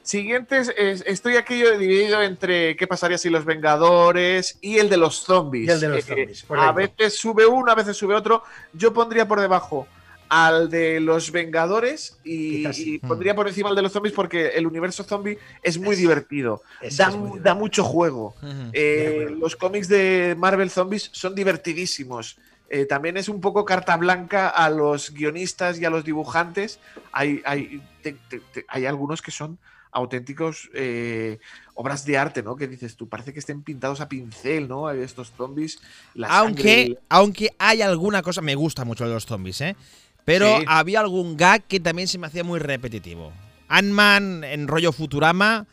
Siguientes, 0.02 0.72
es- 0.76 1.04
estoy 1.06 1.36
aquí 1.36 1.58
yo 1.58 1.78
dividido 1.78 2.20
entre 2.22 2.76
qué 2.76 2.86
pasaría 2.86 3.18
si 3.18 3.30
los 3.30 3.44
Vengadores 3.44 4.58
y 4.60 4.78
el 4.78 4.88
de 4.88 4.96
los 4.96 5.16
zombies. 5.22 5.68
Y 5.68 5.70
el 5.72 5.80
de 5.80 5.88
los 5.88 5.98
Eh, 5.98 6.02
zombies, 6.02 6.44
a 6.50 6.72
veces 6.72 7.16
sube 7.16 7.46
uno, 7.46 7.70
a 7.70 7.74
veces 7.74 7.96
sube 7.96 8.14
otro. 8.14 8.42
Yo 8.72 8.92
pondría 8.92 9.28
por 9.28 9.40
debajo 9.40 9.86
al 10.28 10.70
de 10.70 10.98
los 10.98 11.30
Vengadores 11.30 12.18
y, 12.24 12.66
y 12.68 12.98
pondría 12.98 13.34
por 13.36 13.46
encima 13.46 13.68
al 13.68 13.76
de 13.76 13.82
los 13.82 13.92
zombies 13.92 14.14
porque 14.14 14.48
el 14.48 14.66
universo 14.66 15.04
zombie 15.04 15.38
es 15.62 15.78
muy 15.78 15.92
Es- 15.92 15.98
divertido. 15.98 16.62
Da, 16.96 17.08
es 17.08 17.16
muy 17.16 17.38
da 17.38 17.54
mucho 17.54 17.84
juego. 17.84 18.34
Ujú. 18.42 18.70
Eh, 18.72 19.28
los 19.38 19.54
cómics 19.56 19.88
de 19.88 20.34
Marvel 20.38 20.70
Zombies 20.70 21.10
son 21.12 21.34
divertidísimos. 21.34 22.38
Eh, 22.70 22.86
también 22.86 23.18
es 23.18 23.28
un 23.28 23.40
poco 23.42 23.66
carta 23.66 23.96
blanca 23.98 24.48
a 24.48 24.70
los 24.70 25.12
guionistas 25.12 25.78
y 25.78 25.84
a 25.84 25.90
los 25.90 26.04
dibujantes. 26.04 26.80
Hay, 27.12 27.42
hay, 27.44 27.82
te- 28.02 28.16
te- 28.30 28.40
te- 28.40 28.64
hay 28.68 28.86
algunos 28.86 29.20
que 29.20 29.30
son 29.30 29.58
auténticos 29.92 30.70
eh, 30.74 31.38
obras 31.74 32.04
de 32.04 32.16
arte, 32.18 32.42
¿no? 32.42 32.56
Que 32.56 32.66
dices 32.66 32.96
tú, 32.96 33.08
parece 33.08 33.32
que 33.32 33.38
estén 33.38 33.62
pintados 33.62 34.00
a 34.00 34.08
pincel, 34.08 34.66
¿no? 34.68 34.90
Estos 34.90 35.32
zombies. 35.36 35.80
la 36.14 36.28
Aunque, 36.28 36.62
sangre- 36.62 36.98
aunque 37.10 37.50
hay 37.58 37.82
alguna 37.82 38.22
cosa, 38.22 38.40
me 38.40 38.54
gusta 38.54 38.84
mucho 38.84 39.04
de 39.06 39.10
los 39.12 39.26
zombies, 39.26 39.60
¿eh? 39.60 39.76
Pero 40.24 40.58
Sí. 40.58 40.64
había 40.68 41.00
algún 41.00 41.36
gag 41.36 41.64
que 41.64 41.78
también 41.80 42.08
se 42.08 42.16
me 42.18 42.26
hacía 42.26 42.42
muy 42.44 42.58
repetitivo. 42.58 43.32
Ant-Man 43.68 44.44
en 44.44 44.66
rollo 44.68 44.92
Futurama, 44.92 45.66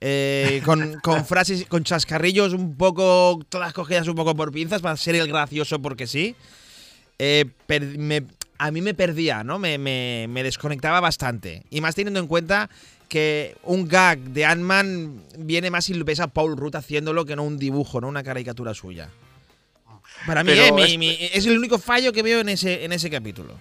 eh, 0.00 0.60
con, 0.64 0.98
con 1.00 1.24
frases, 1.26 1.64
con 1.66 1.84
chascarrillos 1.84 2.52
un 2.54 2.76
poco, 2.76 3.40
todas 3.48 3.72
cogidas 3.72 4.08
un 4.08 4.14
poco 4.14 4.34
por 4.34 4.52
pinzas 4.52 4.82
para 4.82 4.96
ser 4.96 5.14
el 5.16 5.28
gracioso 5.28 5.80
porque 5.80 6.06
sí. 6.06 6.34
Eh, 7.18 7.44
per- 7.66 7.98
me- 7.98 8.24
a 8.58 8.70
mí 8.70 8.80
me 8.80 8.94
perdía, 8.94 9.44
¿no? 9.44 9.58
Me, 9.58 9.78
me- 9.78 10.26
me 10.28 10.42
desconectaba 10.42 11.00
bastante. 11.00 11.64
Y 11.70 11.80
más 11.80 11.94
teniendo 11.94 12.20
en 12.20 12.26
cuenta 12.26 12.70
que 13.08 13.56
un 13.62 13.86
gag 13.88 14.18
de 14.18 14.44
Ant-Man 14.44 15.22
viene 15.38 15.70
más 15.70 15.84
si 15.84 15.92
ves 16.02 16.20
a 16.20 16.26
Paul 16.28 16.56
Rudd 16.56 16.76
haciéndolo 16.76 17.24
que 17.24 17.36
no 17.36 17.42
un 17.44 17.58
dibujo, 17.58 18.00
no 18.00 18.08
una 18.08 18.22
caricatura 18.22 18.74
suya. 18.74 19.08
Para 20.26 20.42
mí, 20.44 20.52
eh, 20.52 20.72
mi- 20.72 20.82
es- 20.82 20.98
mi- 20.98 21.18
es 21.32 21.46
el 21.46 21.58
único 21.58 21.78
fallo 21.78 22.12
que 22.12 22.22
veo 22.22 22.40
en 22.40 22.48
ese, 22.48 22.84
en 22.84 22.92
ese 22.92 23.10
capítulo. 23.10 23.54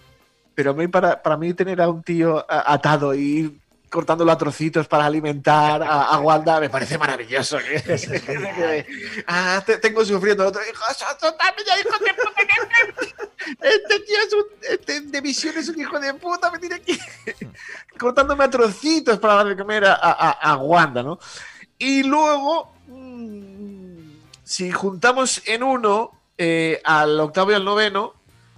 Pero 0.55 0.71
a 0.71 0.73
mí, 0.73 0.87
para, 0.87 1.21
para 1.21 1.35
mí 1.37 1.53
tener 1.53 1.81
a 1.81 1.89
un 1.89 2.03
tío 2.03 2.45
atado 2.49 3.13
y 3.15 3.19
ir 3.21 3.53
cortándolo 3.89 4.31
a 4.31 4.37
trocitos 4.37 4.87
para 4.87 5.05
alimentar 5.05 5.83
a, 5.83 6.03
a 6.05 6.19
Wanda 6.19 6.59
me 6.59 6.69
parece 6.69 6.97
maravilloso. 6.97 7.59
Genial. 7.59 8.85
ah, 9.27 9.61
te- 9.65 9.77
tengo 9.77 10.03
sufriendo 10.05 10.43
el 10.43 10.49
otro. 10.49 10.61
Hijo, 10.63 10.83
soltadme 11.19 11.61
ya, 11.67 11.79
hijo 11.79 11.97
de 12.03 12.13
puta. 12.13 13.22
Este 13.61 13.99
tío 14.01 14.15
es 14.27 14.33
un. 14.33 14.43
Este 14.69 15.01
de 15.01 15.21
visión 15.21 15.57
es 15.57 15.69
un 15.69 15.79
hijo 15.79 15.99
de 15.99 16.13
puta. 16.15 16.51
Me 16.51 16.59
tiene 16.59 16.81
que. 16.81 16.97
cortándome 17.99 18.43
a 18.43 18.49
trocitos 18.49 19.19
para 19.19 19.35
darle 19.35 19.55
comer 19.57 19.85
a, 19.85 19.93
a- 19.95 20.31
a 20.31 20.57
Wanda, 20.57 21.03
¿no? 21.03 21.19
Y 21.77 22.03
luego. 22.03 22.73
mm, 22.87 23.83
si 24.43 24.71
juntamos 24.71 25.41
en 25.45 25.63
uno 25.63 26.11
eh, 26.37 26.81
al 26.83 27.19
octavo 27.19 27.51
y 27.51 27.55
al 27.55 27.63
noveno, 27.65 28.13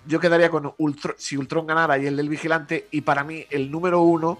yo 0.07 0.19
quedaría 0.19 0.49
con 0.49 0.73
Ultron, 0.77 1.15
si 1.17 1.37
Ultron 1.37 1.67
ganara 1.67 1.97
y 1.97 2.07
el 2.07 2.17
del 2.17 2.27
vigilante, 2.29 2.87
y 2.91 3.01
para 3.01 3.23
mí 3.23 3.45
el 3.49 3.69
número 3.71 4.01
uno 4.01 4.39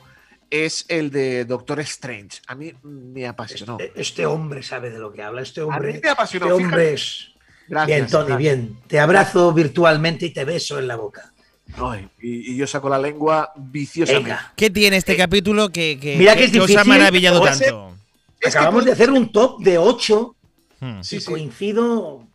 es 0.50 0.86
el 0.90 1.12
de 1.12 1.46
Doctor 1.46 1.80
Strange. 1.82 2.42
A 2.48 2.56
mí 2.56 2.74
me 2.84 3.28
apasionó. 3.28 3.78
Este, 3.80 4.02
este 4.02 4.26
hombre 4.26 4.64
sabe 4.64 4.90
de 4.90 5.00
lo 5.00 5.12
que 5.12 5.22
habla. 5.24 5.42
Este 5.42 5.62
A 5.62 5.66
mí 5.66 5.70
hombre, 5.74 6.00
me 6.04 6.10
apasionó. 6.10 6.48
este 6.48 6.64
hombre 6.64 6.94
es. 6.94 7.32
Gracias, 7.68 7.98
bien, 7.98 8.10
Tony, 8.10 8.28
gracias. 8.28 8.38
bien. 8.40 8.78
Te 8.88 9.00
abrazo 9.00 9.54
virtualmente 9.54 10.26
y 10.28 10.30
te 10.32 10.46
beso 10.46 10.78
en 10.80 10.88
la 10.88 10.96
boca. 10.96 11.32
Ay, 11.78 12.08
y, 12.22 12.54
y 12.54 12.58
yo 12.58 12.68
saco 12.68 12.88
la 12.90 13.00
lengua 13.00 13.52
viciosamente. 13.56 14.30
Venga. 14.30 14.54
¿Qué 14.56 14.70
tiene 14.70 14.98
este 14.98 15.18
capítulo 15.18 15.70
que, 15.70 15.98
que- 16.00 16.16
Mira 16.16 16.36
que 16.36 16.46
es 16.46 16.52
que 16.52 16.60
os 16.60 16.66
ha 16.66 16.68
difícil, 16.68 16.90
maravillado 16.90 17.42
tanto? 17.42 17.96
Es 18.40 18.54
que 18.54 18.60
Acabamos 18.60 18.86
de 18.86 18.92
hacer 18.92 19.10
un 19.12 19.32
top 19.32 19.62
de 19.64 19.78
8 19.78 20.36
Hmm. 20.80 21.02
Sí, 21.02 21.16
y 21.16 21.20
sí. 21.22 21.26
coincido 21.26 22.28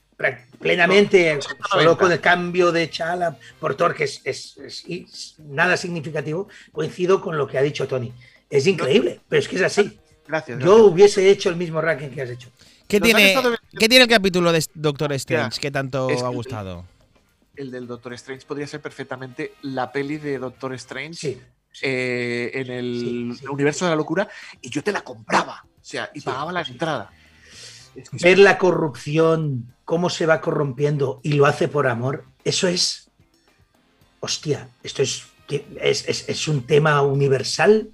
plenamente, 0.59 1.35
No, 1.37 1.43
solo 1.43 1.85
90. 1.85 1.97
con 2.03 2.12
el 2.12 2.20
cambio 2.20 2.72
de 2.72 2.91
Chala 2.91 3.37
por 3.59 3.74
Thor, 3.76 3.95
que 3.95 4.05
es, 4.05 4.20
es- 4.24 4.57
es- 4.59 4.85
es 4.89 5.35
nada 5.39 5.76
significativo, 5.76 6.49
coincido 6.72 7.20
con 7.20 7.37
lo 7.37 7.47
que 7.47 7.59
ha 7.59 7.62
dicho 7.62 7.87
Tony. 7.87 8.12
Es 8.49 8.66
increíble, 8.66 9.20
pero 9.28 9.41
es 9.41 9.49
que 9.49 9.57
es 9.57 9.62
así. 9.62 9.99
Gracias. 10.26 10.59
Yo 10.59 10.85
hubiese 10.87 11.28
hecho 11.31 11.49
el 11.51 11.57
mismo 11.57 11.81
ranking 11.81 12.09
que 12.09 12.22
has 12.22 12.31
hecho. 12.31 12.49
¿Qué 12.91 12.99
Nos 13.01 13.07
tiene, 13.07 13.28
estado- 13.28 13.57
¿Qué 13.78 13.88
tiene 13.88 14.05
el 14.05 14.11
capítulo 14.11 14.53
de 14.53 14.64
Doctor 14.74 15.12
Strange 15.14 15.55
Ya, 15.57 15.61
que 15.61 15.70
tanto 15.70 16.11
es 16.11 16.22
ha 16.22 16.28
gustado? 16.28 16.84
El 17.57 17.70
del 17.70 17.86
Doctor 17.86 18.12
Strange 18.14 18.45
podría 18.47 18.66
ser 18.66 18.80
perfectamente 18.80 19.55
la 19.62 19.93
peli 19.93 20.16
de 20.18 20.38
Doctor 20.38 20.74
Strange 20.74 21.14
Sí. 21.14 21.41
eh, 21.82 22.51
en 22.55 22.70
el 22.70 23.32
Sí, 23.36 23.41
sí. 23.41 23.47
universo 23.49 23.84
de 23.84 23.91
la 23.93 23.97
locura 23.97 24.28
y 24.61 24.70
yo 24.70 24.82
te 24.82 24.93
la 24.93 25.03
compraba. 25.03 25.64
O 25.64 25.84
sea, 25.84 26.11
y 26.14 26.20
Sí, 26.20 26.24
pagaba 26.26 26.53
la 26.53 26.64
sí. 26.64 26.72
entrada. 26.72 27.11
Es 27.95 28.11
que 28.11 28.16
es- 28.16 28.22
Ver 28.22 28.38
la 28.38 28.59
corrupción, 28.59 29.74
cómo 29.84 30.11
se 30.11 30.26
va 30.26 30.41
corrompiendo 30.41 31.20
y 31.22 31.34
lo 31.34 31.47
hace 31.47 31.68
por 31.68 31.86
amor, 31.86 32.24
eso 32.45 32.66
es. 32.68 33.11
Hostia, 34.20 34.68
esto 34.82 35.03
es, 35.03 35.24
que 35.47 35.66
es, 35.80 36.09
es- 36.09 36.28
es 36.28 36.49
un 36.49 36.66
tema 36.66 37.03
universal. 37.03 37.91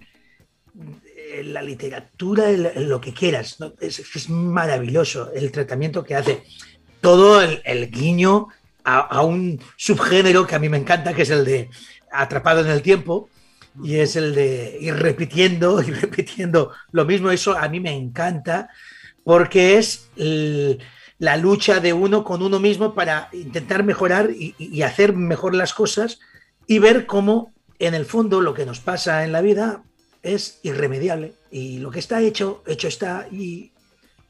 La 1.44 1.62
literatura, 1.62 2.50
lo 2.50 3.00
que 3.00 3.12
quieras, 3.12 3.58
es, 3.80 4.28
maravilloso 4.28 5.32
el 5.32 5.50
tratamiento 5.50 6.04
que 6.04 6.14
hace. 6.14 6.42
Todo 7.00 7.40
el, 7.42 7.90
guiño 7.90 8.48
a, 8.84 9.22
un 9.22 9.60
subgénero 9.76 10.46
que 10.46 10.54
a 10.54 10.58
mí 10.58 10.68
me 10.68 10.78
encanta, 10.78 11.14
que 11.14 11.22
es 11.22 11.30
el 11.30 11.44
de 11.44 11.70
atrapado 12.10 12.60
en 12.60 12.68
el 12.68 12.82
tiempo, 12.82 13.28
y 13.82 13.96
es 13.96 14.16
el 14.16 14.34
de 14.34 14.78
ir 14.80 14.94
repitiendo 14.94 15.82
y 15.86 15.90
repitiendo 15.90 16.72
lo 16.92 17.04
mismo. 17.04 17.30
Eso 17.30 17.56
a 17.56 17.68
mí 17.68 17.80
me 17.80 17.92
encanta 17.94 18.68
porque 19.24 19.78
es 19.78 20.08
la 21.18 21.36
lucha 21.36 21.80
de 21.80 21.92
uno 21.92 22.24
con 22.24 22.42
uno 22.42 22.60
mismo 22.60 22.94
para 22.94 23.28
intentar 23.32 23.82
mejorar 23.84 24.30
y 24.30 24.82
hacer 24.82 25.14
mejor 25.14 25.54
las 25.54 25.74
cosas 25.74 26.20
y 26.66 26.78
ver 26.78 27.06
cómo 27.06 27.52
en 27.78 27.94
el 27.94 28.04
fondo 28.04 28.40
lo 28.40 28.54
que 28.54 28.66
nos 28.66 28.80
pasa 28.80 29.24
en 29.24 29.32
la 29.32 29.40
vida 29.40 29.82
es 30.26 30.58
irremediable 30.62 31.34
y 31.50 31.78
lo 31.78 31.90
que 31.90 32.00
está 32.00 32.20
hecho, 32.20 32.62
hecho 32.66 32.88
está 32.88 33.28
y 33.30 33.72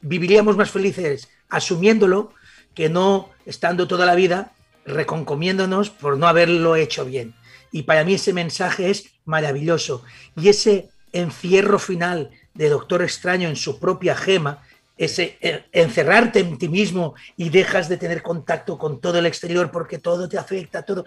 viviríamos 0.01 0.57
más 0.57 0.71
felices 0.71 1.29
asumiéndolo 1.49 2.33
que 2.75 2.89
no 2.89 3.31
estando 3.47 3.89
toda 3.89 4.07
la 4.07 4.15
vida 4.15 4.53
reconcomiéndonos 4.85 5.91
por 5.91 6.19
no 6.19 6.29
haberlo 6.29 6.77
hecho 6.77 7.05
bien. 7.05 7.35
Y 7.73 7.83
para 7.83 8.05
mí 8.05 8.15
ese 8.15 8.33
mensaje 8.33 8.91
es 8.91 9.11
maravilloso. 9.25 10.05
Y 10.37 10.49
ese 10.49 10.91
encierro 11.13 11.79
final 11.79 12.31
de 12.55 12.69
Doctor 12.69 13.03
Extraño 13.03 13.49
en 13.49 13.57
su 13.57 13.81
propia 13.81 14.15
gema, 14.15 14.63
ese 14.99 15.37
eh, 15.41 15.65
encerrarte 15.73 16.41
en 16.41 16.59
ti 16.59 16.69
mismo 16.69 17.15
y 17.37 17.49
dejas 17.49 17.89
de 17.89 17.97
tener 17.97 18.23
contacto 18.23 18.79
con 18.79 19.01
todo 19.01 19.19
el 19.19 19.27
exterior 19.27 19.71
porque 19.71 19.99
todo 19.99 20.29
te 20.29 20.39
afecta, 20.39 20.83
todo. 20.83 21.05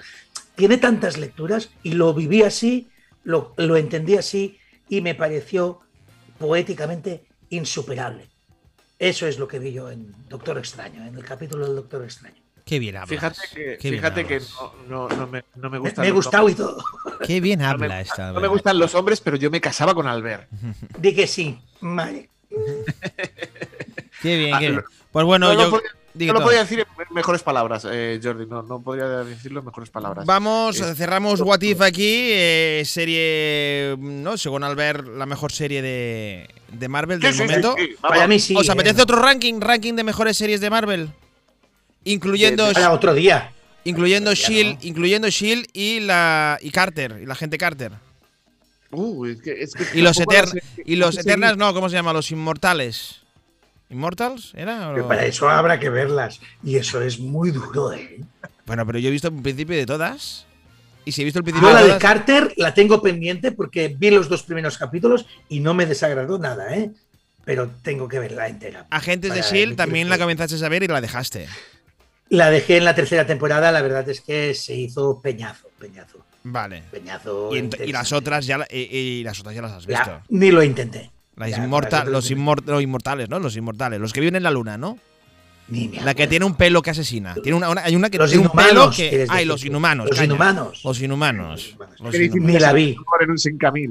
Tiene 0.56 0.78
tantas 0.78 1.18
lecturas 1.18 1.70
y 1.84 1.94
lo 1.94 2.14
viví 2.14 2.44
así, 2.44 2.90
lo, 3.24 3.54
lo 3.58 3.78
entendí 3.78 4.16
así 4.18 4.60
y 4.90 5.02
me 5.02 5.16
pareció 5.16 5.80
poéticamente 6.38 7.24
insuperable. 7.50 8.28
Eso 8.98 9.28
es 9.28 9.40
lo 9.40 9.48
que 9.48 9.60
vi 9.60 9.72
yo 9.72 9.90
en 9.90 10.14
Doctor 10.28 10.58
Extraño, 10.58 11.06
en 11.06 11.16
el 11.16 11.24
capítulo 11.24 11.66
del 11.66 11.76
Doctor 11.76 12.04
Extraño. 12.04 12.36
Qué 12.66 12.78
bien 12.80 12.98
hablas. 12.98 13.10
Fíjate 13.10 13.78
que, 13.80 13.90
fíjate 13.92 14.26
que 14.26 14.42
no, 14.88 15.08
no- 15.08 15.10
no 15.10 15.28
me, 15.28 15.44
no 15.56 15.70
me 15.70 15.78
Me, 15.78 15.80
gustan 15.80 16.04
me 16.04 16.10
he 16.10 16.12
gustado 16.12 16.50
y 16.50 16.54
todo. 16.56 16.84
Qué 17.26 17.42
bien 17.42 17.60
No 17.60 17.66
me, 17.66 17.72
habla 17.72 17.88
gusta- 18.00 18.02
esta. 18.02 18.32
no 18.32 18.40
me 18.42 18.48
gustan 18.48 18.78
los 18.78 18.94
hombres, 18.96 19.22
pero 19.22 19.38
yo 19.38 19.50
me 19.50 19.60
casaba 19.60 19.96
con 19.96 20.06
Albert. 20.06 20.48
Di 21.00 21.16
que 21.16 21.26
sí. 21.26 21.60
Vale. 21.82 22.30
Qué 24.22 24.38
bien, 24.38 24.54
Ah, 24.54 24.60
qué 24.60 24.70
bien. 24.72 24.84
Pues 25.12 25.26
bueno, 25.26 25.52
yo. 25.54 25.70
podía- 25.72 25.90
No 26.28 26.34
lo 26.34 26.42
podía 26.44 26.60
decir 26.60 26.80
en 26.80 27.14
mejores 27.16 27.42
palabras, 27.44 27.86
eh, 27.90 28.20
Jordi. 28.24 28.46
No, 28.46 28.62
no 28.64 28.82
podría 28.82 29.08
decirlo 29.24 29.60
en 29.60 29.66
mejores 29.66 29.90
palabras. 29.90 30.26
Vamos, 30.26 30.80
Es- 30.80 30.98
cerramos 30.98 31.42
What 31.42 31.62
If 31.62 31.82
aquí. 31.82 32.30
eh, 32.32 32.84
serie, 32.86 33.96
no, 34.00 34.38
según 34.38 34.64
Albert, 34.64 35.08
la 35.08 35.26
mejor 35.26 35.52
serie 35.52 35.82
de, 35.82 36.50
de 36.72 36.88
Marvel 36.90 37.20
Sí, 37.20 37.26
del 37.28 37.34
sí, 37.34 37.38
sí, 37.40 37.44
momento. 37.46 37.76
sí, 37.78 37.90
vamos. 38.02 38.18
Para 38.18 38.28
mí 38.28 38.40
sí. 38.40 38.56
¿Os 38.56 38.68
eh. 38.68 38.72
apetece 38.72 39.02
otro 39.02 39.22
ranking? 39.22 39.60
Ranking 39.62 39.94
de 39.96 40.04
mejores 40.04 40.38
series 40.38 40.62
de 40.62 40.70
Marvel. 40.70 41.10
Incluyendo, 42.04 42.72
Para 42.74 42.92
otro 42.92 43.14
día. 43.14 43.52
incluyendo 43.84 44.34
Shield, 44.34 44.76
no. 44.76 44.88
incluyendo 44.88 45.30
Shield 45.30 45.68
y 45.74 46.00
la 46.00 46.58
y 46.62 46.72
Carter, 46.72 47.20
y 47.22 47.26
la 47.26 47.36
gente 47.36 47.58
Carter. 47.58 47.92
Uh, 48.92 49.26
es 49.26 49.42
que- 49.42 49.62
es 49.62 49.74
que 49.74 50.00
Y 50.00 50.02
los, 50.02 50.18
tampoco 50.18 50.36
etern- 50.38 50.54
las 50.56 50.64
he- 50.78 50.84
y 50.86 50.96
los 50.96 51.16
seguido. 51.16 51.56
no, 51.58 51.74
¿cómo 51.74 51.90
se 51.90 51.96
llama? 51.96 52.12
Los 52.14 52.32
Inmortales. 52.32 53.22
¿Immortals? 53.90 54.54
¿Era? 54.56 54.94
Que 54.96 55.04
para 55.04 55.26
eso 55.26 55.50
habrá 55.50 55.80
que 55.80 55.90
verlas. 55.90 56.40
Y 56.64 56.76
eso 56.78 57.02
es 57.02 57.20
muy 57.20 57.52
duro, 57.52 57.92
¿eh? 57.94 58.22
Bueno, 58.66 58.86
pero 58.86 59.00
yo 59.00 59.10
he 59.10 59.12
visto 59.12 59.30
el 59.30 59.42
principio 59.42 59.76
de 59.76 59.86
todas. 59.86 60.46
Y 61.06 61.12
si 61.12 61.22
he 61.22 61.26
visto 61.26 61.40
el 61.40 61.44
principio 61.44 61.70
Yo 61.70 61.74
la 61.74 61.80
de 61.82 61.86
de 61.86 61.90
todas. 61.94 62.04
Carter 62.04 62.54
la 62.58 62.74
tengo 62.74 63.02
pendiente 63.02 63.52
porque 63.52 63.88
vi 63.98 64.12
los 64.12 64.30
dos 64.30 64.44
primeros 64.44 64.78
capítulos 64.78 65.26
y 65.48 65.60
no 65.60 65.74
me 65.74 65.88
desagradó 65.88 66.38
nada, 66.38 66.76
¿eh? 66.76 66.92
Pero 67.46 67.68
tengo 67.82 68.08
que 68.08 68.20
verla 68.20 68.48
entera. 68.48 68.86
Agentes 68.92 69.34
de 69.34 69.42
Shield 69.42 69.76
también 69.76 70.08
la 70.08 70.20
comenzaste 70.20 70.64
a 70.64 70.70
ver 70.70 70.84
y 70.84 70.88
la 70.88 71.02
dejaste. 71.02 71.48
La 72.30 72.52
dejé 72.52 72.78
en 72.78 72.86
la 72.86 72.94
tercera 72.94 73.26
temporada, 73.26 73.72
la 73.72 73.82
verdad 73.82 74.08
es 74.08 74.22
que 74.22 74.54
se 74.54 74.76
hizo 74.76 75.20
peñazo, 75.20 75.68
peñazo, 75.80 76.24
Vale. 76.44 76.84
peñazo. 76.92 77.50
Y, 77.56 77.92
las 77.92 78.14
otras 78.14 78.46
ya 78.46 78.68
y, 78.70 78.82
y 78.96 79.24
las 79.24 79.40
otras 79.40 79.56
ya 79.56 79.64
las 79.64 79.72
has 79.72 79.88
visto. 79.88 80.06
La- 80.12 80.24
ni 80.30 80.52
lo 80.52 80.62
intenté. 80.62 81.10
Ya, 81.48 81.64
inmorta- 81.64 82.02
eso 82.04 82.12
los, 82.12 82.30
inmortales, 82.82 83.30
¿no? 83.30 83.40
Los 83.40 83.56
inmortales. 83.56 84.00
Los 84.00 84.14
que 84.14 84.20
viven 84.20 84.36
en 84.36 84.44
la 84.44 84.52
luna, 84.52 84.78
¿no? 84.78 84.98
Ni 85.70 85.88
me 85.88 86.02
La 86.02 86.16
que 86.16 86.28
tiene 86.28 86.46
un 86.46 86.56
pelo 86.56 86.82
que 86.82 86.90
asesina. 86.90 87.36
Tiene 87.36 87.56
una, 87.56 87.70
una- 87.70 87.82
hay 87.84 87.96
una 87.96 88.10
que 88.10 88.18
Los 88.18 88.32
tiene 88.32 88.48
un 88.48 88.52
pelo 88.52 88.90
que. 88.90 89.04
Ay, 89.30 89.46
decir 89.46 89.48
los 89.48 89.64
inhumanos. 89.66 90.10
Los 90.10 90.22
inhumanos. 90.22 90.82
Los 90.84 91.02
inhumanos. 91.02 91.76
Los 92.02 92.16
inhumanos. 92.16 92.54
Ni 92.54 92.60
la 92.60 92.74
vi. 92.74 92.96
en 93.24 93.32
un 93.32 93.38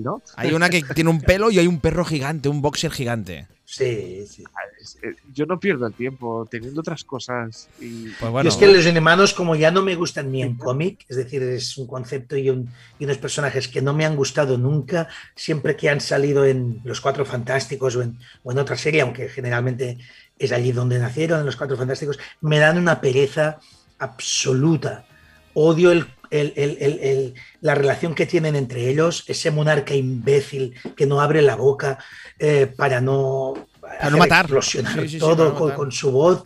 ¿no? 0.03 0.23
Hay 0.37 0.53
una 0.53 0.69
que 0.71 0.83
tiene 0.95 1.09
un 1.11 1.21
pelo 1.21 1.51
y 1.51 1.59
hay 1.59 1.67
un 1.69 1.79
perro 1.81 2.05
gigante, 2.05 2.49
un 2.49 2.61
boxer 2.63 2.91
gigante. 2.91 3.47
Sí, 3.71 4.25
sí. 4.27 4.45
Es- 4.81 4.97
eh, 5.03 5.14
Yo 5.35 5.45
no 5.45 5.61
pierdo 5.61 5.87
el 5.87 5.93
tiempo 5.93 6.49
teniendo 6.51 6.81
otras 6.81 7.05
cosas. 7.05 7.69
Y 7.79 8.09
Pues 8.19 8.45
y 8.47 8.49
es 8.49 8.57
que 8.57 8.66
los 8.66 8.87
inhumanos, 8.87 9.35
como 9.35 9.55
ya 9.57 9.71
no 9.71 9.83
me 9.83 9.95
gustan 9.95 10.33
ni 10.33 10.43
en 10.43 10.57
cómic, 10.57 11.05
es 11.07 11.19
decir, 11.19 11.43
es 11.43 11.77
un 11.77 11.87
concepto 11.87 12.35
y, 12.39 12.49
un- 12.49 12.71
y 12.99 13.05
unos 13.05 13.19
personajes 13.19 13.69
que 13.69 13.83
no 13.83 13.93
me 13.93 14.07
han 14.07 14.16
gustado 14.16 14.57
nunca, 14.57 15.09
siempre 15.37 15.77
que 15.77 15.91
han 15.91 16.01
salido 16.01 16.47
en 16.47 16.81
Los 16.83 17.03
Cuatro 17.03 17.27
Fantásticos 17.27 17.95
o 17.97 18.03
en, 18.03 18.19
o 18.43 18.53
en 18.53 18.59
otra 18.59 18.77
serie, 18.77 19.03
aunque 19.03 19.29
generalmente 19.29 19.99
es 20.39 20.51
allí 20.53 20.73
donde 20.73 20.99
nacieron, 20.99 21.41
en 21.41 21.47
Los 21.47 21.57
Cuatro 21.57 21.77
Fantásticos, 21.77 22.19
me 22.41 22.59
dan 22.59 22.79
una 22.79 23.03
pereza 23.03 23.59
absoluta. 23.99 25.05
Odio 25.53 25.93
el- 25.93 26.07
el- 26.31 26.53
el- 26.57 26.76
el- 26.81 26.99
el- 27.01 27.35
la 27.61 27.74
relación 27.74 28.14
que 28.14 28.26
tienen 28.26 28.57
entre 28.57 28.89
ellos, 28.91 29.24
ese 29.29 29.51
monarca 29.51 29.95
imbécil 29.95 30.74
que 30.97 31.07
no 31.07 31.20
abre 31.20 31.43
la 31.43 31.57
boca 31.57 31.99
eh, 32.39 32.66
para 32.76 33.01
no, 33.01 33.55
hacer 34.01 34.18
matar. 34.18 34.45
explosionar 34.45 34.93
Sí, 34.95 35.01
sí, 35.01 35.09
sí, 35.11 35.18
todo 35.18 35.37
para 35.37 35.49
no 35.51 35.55
con, 35.55 35.68
matar. 35.68 35.76
con 35.79 35.93
su 35.93 36.11
voz, 36.12 36.45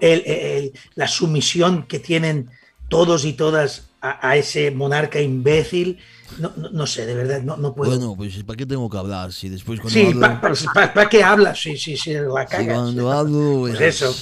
el- 0.00 0.22
el- 0.26 0.72
la 0.94 1.08
sumisión 1.08 1.86
que 1.86 1.98
tienen 1.98 2.50
todos 2.88 3.24
y 3.24 3.32
todas 3.34 3.90
a, 4.00 4.28
a 4.30 4.36
ese 4.36 4.70
monarca 4.70 5.20
imbécil. 5.20 5.98
No, 6.38 6.52
no, 6.56 6.70
no 6.70 6.86
sé, 6.86 7.06
de 7.06 7.14
verdad, 7.14 7.42
no, 7.42 7.56
no 7.56 7.74
puedo. 7.74 7.90
Bueno, 7.90 8.14
pues 8.16 8.42
¿para 8.44 8.56
qué 8.56 8.66
tengo 8.66 8.88
que 8.90 8.96
hablar? 8.98 9.32
Si 9.32 9.48
después 9.48 9.80
cuando 9.80 9.98
sí, 9.98 10.06
hablo, 10.06 10.20
¿para 10.20 10.40
pa, 10.40 10.92
pa, 10.94 11.08
qué 11.08 11.22
hablas? 11.22 11.60
Sí, 11.60 11.76
sí, 11.76 11.96
sí, 11.96 12.12
la 12.12 12.42
si 12.46 12.50
cagas. 12.50 12.74
cuando 12.74 13.12
hablo, 13.12 13.60
Pues 13.60 13.76
pues, 13.76 14.02
eso, 14.02 14.16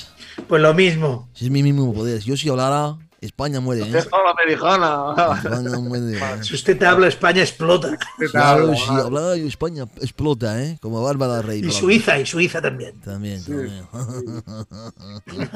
pues 0.47 0.61
lo 0.63 0.75
mismo. 0.75 1.31
Si 1.35 1.47
es 1.47 1.51
mi 1.51 1.63
mismo 1.63 1.93
poder. 1.95 2.21
Si 2.21 2.29
yo 2.29 2.37
si 2.37 2.49
hablara, 2.49 2.97
España 3.23 3.61
muere, 3.61 3.83
¿eh? 3.83 3.99
España 3.99 5.79
muere. 5.79 6.19
¿eh? 6.19 6.21
Si 6.43 6.55
usted 6.57 6.77
te 6.77 6.85
habla, 6.85 7.07
España 7.07 7.41
explota. 7.41 7.97
Claro, 8.33 8.75
si 8.75 8.91
hablara 8.91 9.37
yo, 9.37 9.47
España 9.47 9.85
explota, 10.01 10.61
¿eh? 10.61 10.77
Como 10.83 11.01
Bárbara 11.03 11.41
Rey. 11.41 11.61
Y 11.65 11.71
Suiza, 11.71 12.19
y 12.19 12.27
Suiza 12.27 12.61
también. 12.61 13.01
También, 13.01 13.43
también. 13.45 13.87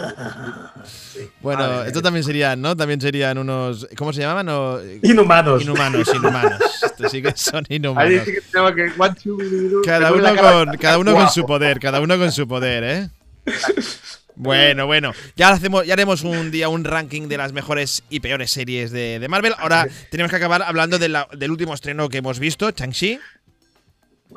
Bueno, 1.42 1.82
esto 1.84 2.02
también 2.02 2.24
serían, 2.24 2.60
¿no? 2.60 2.76
También 2.76 3.00
serían 3.00 3.38
unos. 3.38 3.88
¿Cómo 3.96 4.12
se 4.12 4.20
llamaban? 4.20 4.48
O- 4.48 4.78
Inhumanos. 5.02 5.62
Inhumanos, 5.62 6.08
inhumanos. 6.14 6.60
Estos 6.84 7.10
sí 7.10 7.20
que 7.22 7.32
son 7.36 7.64
Ahí 7.68 7.76
inhumanos. 7.76 8.22
sí 8.24 8.32
que 8.32 8.40
se 8.42 8.52
llama 8.56 8.74
que 8.74 8.92
one, 8.96 9.14
two, 9.22 9.36
three, 9.38 9.70
Cada 9.84 10.12
uno, 10.12 10.28
con, 10.36 10.76
cada 10.78 10.98
uno 10.98 11.14
con 11.14 11.28
su 11.30 11.44
poder, 11.44 11.78
cada 11.80 12.00
uno 12.00 12.16
con 12.18 12.30
su 12.32 12.46
poder, 12.46 12.84
¿eh? 12.84 13.10
Bueno, 14.36 14.86
bueno. 14.86 15.12
Ya, 15.34 15.48
hacemos, 15.48 15.86
ya 15.86 15.94
haremos 15.94 16.22
un 16.22 16.50
día 16.50 16.68
un 16.68 16.84
ranking 16.84 17.26
de 17.28 17.38
las 17.38 17.52
mejores 17.52 18.02
y 18.10 18.20
peores 18.20 18.50
series 18.50 18.90
de, 18.90 19.18
de 19.18 19.28
Marvel. 19.28 19.54
Ahora 19.58 19.86
tenemos 20.10 20.30
que 20.30 20.36
acabar 20.36 20.62
hablando 20.62 20.98
de 20.98 21.08
la- 21.08 21.26
del 21.32 21.50
último 21.50 21.72
estreno 21.74 22.08
que 22.08 22.18
hemos 22.18 22.38
visto, 22.38 22.70
Chang-Chi. 22.70 23.18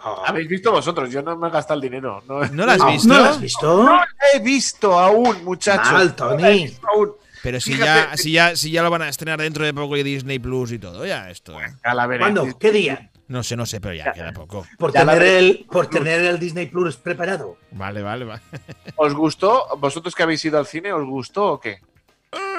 Ah, 0.02 0.24
Habéis 0.28 0.48
visto 0.48 0.72
vosotros, 0.72 1.10
yo 1.12 1.22
no 1.22 1.36
me 1.36 1.48
he 1.48 1.52
gastado 1.52 1.76
el 1.80 1.82
dinero. 1.82 2.24
No, 2.28 2.46
¿No 2.46 2.66
la 2.66 2.74
has 2.74 2.80
no, 2.80 2.92
visto? 2.92 3.08
¿No 3.10 3.18
lo 3.20 3.26
has 3.26 3.42
visto? 3.42 3.84
No 3.84 3.96
la 3.96 4.08
he 4.34 4.40
visto 4.40 5.00
aún, 5.00 5.44
muchachos. 5.44 5.92
Mal, 5.92 6.16
No 6.18 6.30
la 6.38 6.50
he 6.50 6.54
Tony. 6.54 6.64
visto 6.64 6.88
aún. 6.94 7.12
Pero 7.42 7.60
si 7.62 7.74
Fíjate, 7.74 8.10
ya, 8.12 8.18
si, 8.18 8.32
ya, 8.32 8.56
si 8.56 8.72
ya 8.72 8.84
lo 8.84 8.90
van 8.90 9.02
a 9.02 9.10
estrenar 9.10 9.40
dentro 9.40 9.66
de 9.66 9.74
poco 9.74 9.96
y 9.98 10.04
Disney 10.04 10.40
Plus 10.40 10.72
y 10.74 10.80
todo, 10.80 11.06
ya 11.06 11.30
esto. 11.30 11.60
¿eh? 11.60 11.74
La. 11.84 12.06
¿Cuándo? 12.20 12.58
¿Qué 12.60 12.72
día? 12.72 13.10
No 13.30 13.44
sé, 13.44 13.56
no 13.56 13.66
sé, 13.66 13.80
pero 13.80 13.94
ya 13.94 14.12
queda 14.12 14.34
poco. 14.34 14.66
Por 14.78 14.92
Ya 14.92 15.06
tener, 15.06 15.22
el, 15.24 15.66
por 15.72 15.88
tener 15.88 16.22
el 16.26 16.40
Disney 16.40 16.66
Plus 16.66 16.98
preparado. 16.98 17.58
Vale, 17.72 18.02
vale, 18.02 18.26
vale. 18.26 18.42
¿Os 18.96 19.14
gustó? 19.14 19.66
¿Vosotros 19.78 20.16
que 20.16 20.24
habéis 20.24 20.44
ido 20.44 20.58
al 20.58 20.66
cine, 20.66 20.92
os 20.92 21.06
gustó 21.08 21.54
o 21.54 21.60
qué? 21.60 21.80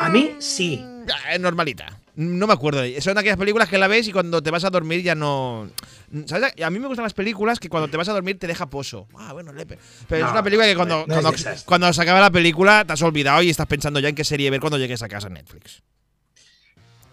A 0.00 0.08
mí 0.08 0.36
sí. 0.38 0.80
Ah, 1.12 1.34
Es 1.34 1.40
normalita. 1.40 1.98
No 2.14 2.46
me 2.46 2.52
acuerdo. 2.52 2.82
Son 3.00 3.18
aquellas 3.18 3.36
películas 3.36 3.68
que 3.68 3.78
la 3.78 3.88
ves 3.88 4.06
y 4.08 4.12
cuando 4.12 4.42
te 4.42 4.50
vas 4.50 4.64
a 4.64 4.70
dormir 4.70 5.02
ya 5.02 5.14
no. 5.16 5.68
¿Sabes? 6.26 6.52
A 6.62 6.70
mí 6.70 6.78
me 6.78 6.86
gustan 6.86 7.04
las 7.04 7.14
películas 7.14 7.58
que 7.58 7.68
cuando 7.68 7.88
te 7.88 7.96
vas 7.96 8.08
a 8.08 8.12
dormir 8.12 8.38
te 8.38 8.46
deja 8.46 8.66
poso. 8.66 9.08
Ah, 9.18 9.32
bueno, 9.32 9.52
lepe. 9.52 9.76
Pero 10.08 10.26
es 10.26 10.32
una 10.32 10.42
película 10.42 10.66
que 10.68 10.76
cuando, 10.76 11.04
cuando, 11.64 11.92
se 11.92 12.02
acaba 12.02 12.20
la 12.20 12.30
película 12.30 12.84
te 12.84 12.92
has 12.92 13.02
olvidado 13.02 13.42
y 13.42 13.50
estás 13.50 13.66
pensando 13.66 13.98
ya 14.00 14.08
en 14.08 14.14
qué 14.14 14.24
serie 14.24 14.50
ver 14.50 14.60
cuando 14.60 14.78
llegues 14.78 15.02
a 15.02 15.08
casa 15.08 15.26
en 15.28 15.34
Netflix. 15.34 15.82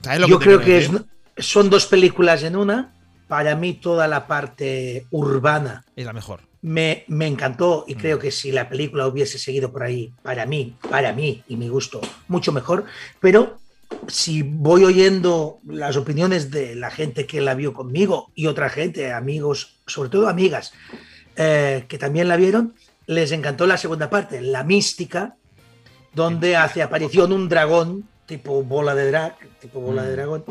¿Sabes 0.01 0.19
lo 0.19 0.27
Yo 0.27 0.39
creo 0.39 0.59
que 0.59 0.77
es- 0.77 0.91
son 1.39 1.69
dos 1.69 1.85
películas 1.87 2.43
en 2.43 2.55
una. 2.55 2.93
Para 3.27 3.55
mí 3.55 3.73
toda 3.73 4.07
la 4.07 4.25
parte 4.27 5.05
urbana 5.11 5.83
es 5.95 6.05
la 6.05 6.13
mejor. 6.13 6.41
me, 6.61 7.05
me 7.07 7.27
encantó 7.27 7.85
y 7.87 7.95
Mm. 7.95 7.97
creo 7.99 8.19
que 8.19 8.31
si 8.31 8.51
la 8.51 8.67
película 8.67 9.07
hubiese 9.07 9.37
seguido 9.39 9.71
por 9.71 9.83
ahí, 9.83 10.13
para 10.23 10.45
mí, 10.45 10.75
para 10.89 11.13
mí 11.13 11.43
y 11.47 11.55
mi 11.55 11.69
gusto, 11.69 12.01
mucho 12.27 12.51
mejor. 12.51 12.85
Pero 13.21 13.59
si 14.07 14.41
voy 14.43 14.83
oyendo 14.83 15.59
las 15.65 15.95
opiniones 15.97 16.49
de 16.51 16.75
la 16.75 16.89
gente 16.89 17.25
que 17.27 17.41
la 17.41 17.53
vio 17.53 17.73
conmigo 17.73 18.31
y 18.35 18.47
otra 18.47 18.69
gente, 18.69 19.13
amigos, 19.13 19.81
sobre 19.85 20.09
todo 20.09 20.27
amigas, 20.27 20.73
eh, 21.35 21.85
que 21.87 21.97
también 21.97 22.27
la 22.27 22.35
vieron, 22.37 22.73
les 23.05 23.31
encantó 23.31 23.67
la 23.67 23.77
segunda 23.77 24.09
parte, 24.09 24.41
la 24.41 24.63
mística, 24.63 25.35
donde 26.13 26.55
hace 26.55 26.81
aparición 26.81 27.31
un 27.31 27.47
dragón, 27.47 28.09
tipo 28.25 28.63
bola 28.63 28.95
de 28.95 29.07
drag, 29.11 29.35
tipo 29.59 29.79
bola 29.79 30.03
de 30.03 30.11
Mm. 30.11 30.15
dragón. 30.15 30.45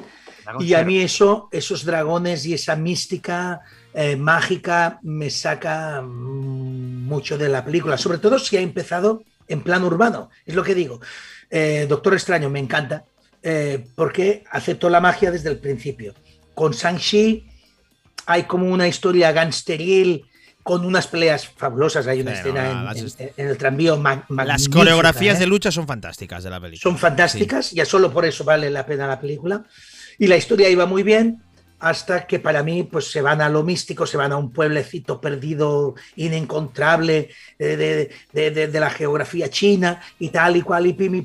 Y 0.61 0.74
a 0.74 0.84
mí 0.84 1.01
eso, 1.01 1.49
esos 1.53 1.84
dragones 1.84 2.47
y 2.47 2.55
esa 2.55 2.76
mística 2.76 3.61
eh, 3.94 4.16
mágica 4.16 4.99
me 5.03 5.30
saca 5.30 6.03
mm, 6.03 7.07
mucho 7.07 7.36
de 7.38 7.49
la 7.49 7.64
película, 7.64 7.97
sobre 7.99 8.18
todo 8.18 8.38
si 8.38 8.57
ha 8.57 8.61
empezado 8.61 9.22
en 9.49 9.62
plan 9.62 9.84
urbano, 9.84 10.30
es 10.44 10.55
lo 10.55 10.62
que 10.62 10.74
digo. 10.74 11.01
Eh, 11.51 11.86
Doctor 11.88 12.14
Extraño 12.14 12.51
me 12.51 12.59
encanta 12.59 13.05
eh, 13.42 13.86
porque 13.94 14.42
aceptó 14.51 14.88
la 14.90 15.01
magia 15.01 15.30
desde 15.30 15.51
el 15.51 15.59
principio. 15.59 16.14
Con 16.55 16.72
Shang-Chi 16.72 17.47
hay 18.26 18.42
como 18.44 18.66
una 18.72 18.88
historia 18.88 19.30
gangsteril 19.32 20.24
con 20.62 20.84
unas 20.84 21.07
peleas 21.07 21.47
fabulosas, 21.47 22.09
hay 22.09 22.22
una 22.22 22.32
Sí, 22.32 22.38
escena 22.40 22.64
no, 22.64 22.90
en, 22.90 23.03
las- 23.05 23.20
en- 23.20 23.30
en 23.36 23.47
el 23.49 23.57
tranvío 23.57 24.03
Las 24.30 24.68
coreografías 24.68 25.36
¿eh? 25.36 25.40
de 25.40 25.47
lucha 25.47 25.70
son 25.70 25.86
fantásticas 25.86 26.42
de 26.42 26.51
la 26.51 26.61
película. 26.61 26.82
son 26.82 26.99
fantásticas, 26.99 27.70
ya 27.70 27.84
solo 27.84 28.12
por 28.12 28.24
eso 28.24 28.42
vale 28.42 28.68
la 28.68 28.84
pena 28.84 29.07
la 29.07 29.20
película. 29.20 29.64
Y 30.19 30.27
la 30.27 30.37
historia 30.37 30.69
iba 30.69 30.87
muy 30.87 31.03
bien 31.03 31.43
hasta 31.79 32.27
que 32.27 32.39
para 32.39 32.62
mí 32.62 32.85
pues 32.85 33.11
se 33.11 33.21
van 33.21 33.43
a 33.43 33.49
lo 33.51 33.62
místico, 33.62 34.07
se 34.07 34.17
van 34.17 34.33
a 34.33 34.37
un 34.37 34.51
pueblecito 34.51 35.21
perdido, 35.21 35.95
inencontrable 36.17 37.29
eh, 37.59 37.77
de, 37.77 38.51
de- 38.51 38.67
de- 38.69 38.81
la 38.81 38.89
geografía 38.91 39.51
china 39.51 40.01
y 40.19 40.31
tal 40.31 40.57
y 40.57 40.62
cual 40.62 40.87
y 40.87 40.95
pim 40.95 41.23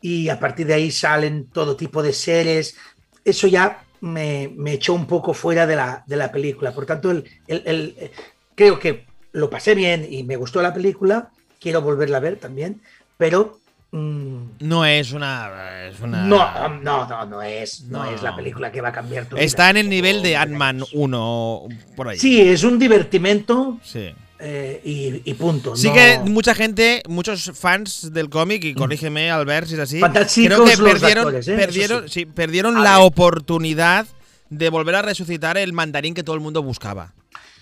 y 0.00 0.28
a 0.28 0.38
partir 0.40 0.66
de 0.66 0.74
ahí 0.74 0.90
salen 0.90 1.46
todo 1.50 1.76
tipo 1.76 2.02
de 2.02 2.12
seres. 2.12 2.76
Eso 3.24 3.46
ya 3.46 3.84
me, 4.00 4.50
me 4.56 4.72
echó 4.74 4.94
un 4.94 5.06
poco 5.06 5.34
fuera 5.34 5.66
de 5.66 5.76
la, 5.76 6.02
la 6.06 6.32
película. 6.32 6.72
Por 6.72 6.86
tanto, 6.86 7.10
el- 7.10 7.24
el- 7.46 7.94
eh, 7.98 8.10
creo 8.54 8.78
que 8.78 9.06
lo 9.32 9.50
pasé 9.50 9.74
bien 9.74 10.06
y 10.08 10.22
me 10.24 10.36
gustó 10.36 10.62
la 10.62 10.72
película, 10.72 11.30
quiero 11.60 11.82
volverla 11.82 12.18
a 12.18 12.20
ver 12.20 12.36
también, 12.38 12.80
pero... 13.18 13.58
mm, 13.98 14.50
No 14.60 14.84
es 14.84 15.12
una. 15.12 15.86
Es 15.88 16.00
una 16.00 16.22
no, 16.24 16.68
no, 16.82 17.06
no, 17.08 17.26
no 17.26 17.42
es, 17.42 17.82
no, 17.84 18.04
No. 18.04 18.10
es 18.10 18.22
la 18.22 18.34
película 18.34 18.70
que 18.72 18.80
va 18.80 18.88
a 18.88 18.92
cambiar 18.92 19.26
tu 19.26 19.36
vida. 19.36 19.44
Está 19.44 19.70
en 19.70 19.76
el 19.76 19.88
nivel 19.88 20.22
de 20.22 20.36
Ant-Man 20.36 20.82
1, 20.92 21.68
por 21.96 22.08
ahí. 22.08 22.18
Sí, 22.18 22.40
es 22.40 22.64
un 22.64 22.78
divertimento 22.78 23.78
Sí. 23.82 24.10
eh, 24.38 24.80
y, 24.84 25.30
y 25.30 25.34
punto. 25.34 25.76
Sí 25.76 25.88
no- 25.88 25.94
que 25.94 26.18
mucha 26.24 26.54
gente, 26.54 27.02
muchos 27.08 27.52
fans 27.54 28.12
del 28.12 28.28
cómic, 28.30 28.64
y 28.64 28.74
corrígeme 28.74 29.30
Albert 29.30 29.68
si 29.68 29.74
es 29.74 29.80
así, 29.80 30.00
Fantásticos 30.00 30.56
creo 30.58 30.64
que 30.64 30.76
perdieron, 30.92 31.24
actores, 31.26 31.48
¿eh? 31.48 31.56
perdieron, 31.56 32.08
sí, 32.08 32.26
perdieron 32.26 32.76
A 32.78 32.80
la 32.82 32.98
ver. 32.98 33.06
oportunidad 33.06 34.06
de 34.50 34.68
volver 34.70 34.94
a 34.96 35.02
resucitar 35.02 35.56
el 35.58 35.72
mandarín 35.72 36.14
que 36.14 36.22
todo 36.22 36.34
el 36.36 36.42
mundo 36.42 36.62
buscaba 36.62 37.12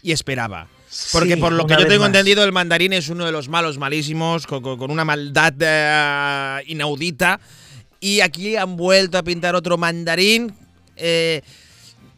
y 0.02 0.12
esperaba. 0.12 0.66
Porque 1.12 1.34
Sí, 1.34 1.40
por 1.40 1.52
lo 1.52 1.66
que 1.66 1.74
yo 1.78 1.86
tengo 1.86 2.00
más. 2.00 2.08
entendido, 2.08 2.44
el 2.44 2.52
mandarín 2.52 2.92
es 2.92 3.08
uno 3.08 3.24
de 3.24 3.32
los 3.32 3.48
malos 3.48 3.78
malísimos, 3.78 4.46
con, 4.46 4.90
una 4.90 5.04
maldad 5.04 5.54
eh, 5.58 6.62
inaudita. 6.66 7.40
Y 7.98 8.20
aquí 8.20 8.56
han 8.56 8.76
vuelto 8.76 9.16
a 9.16 9.22
pintar 9.22 9.54
otro 9.54 9.78
mandarín 9.78 10.52
eh, 10.96 11.40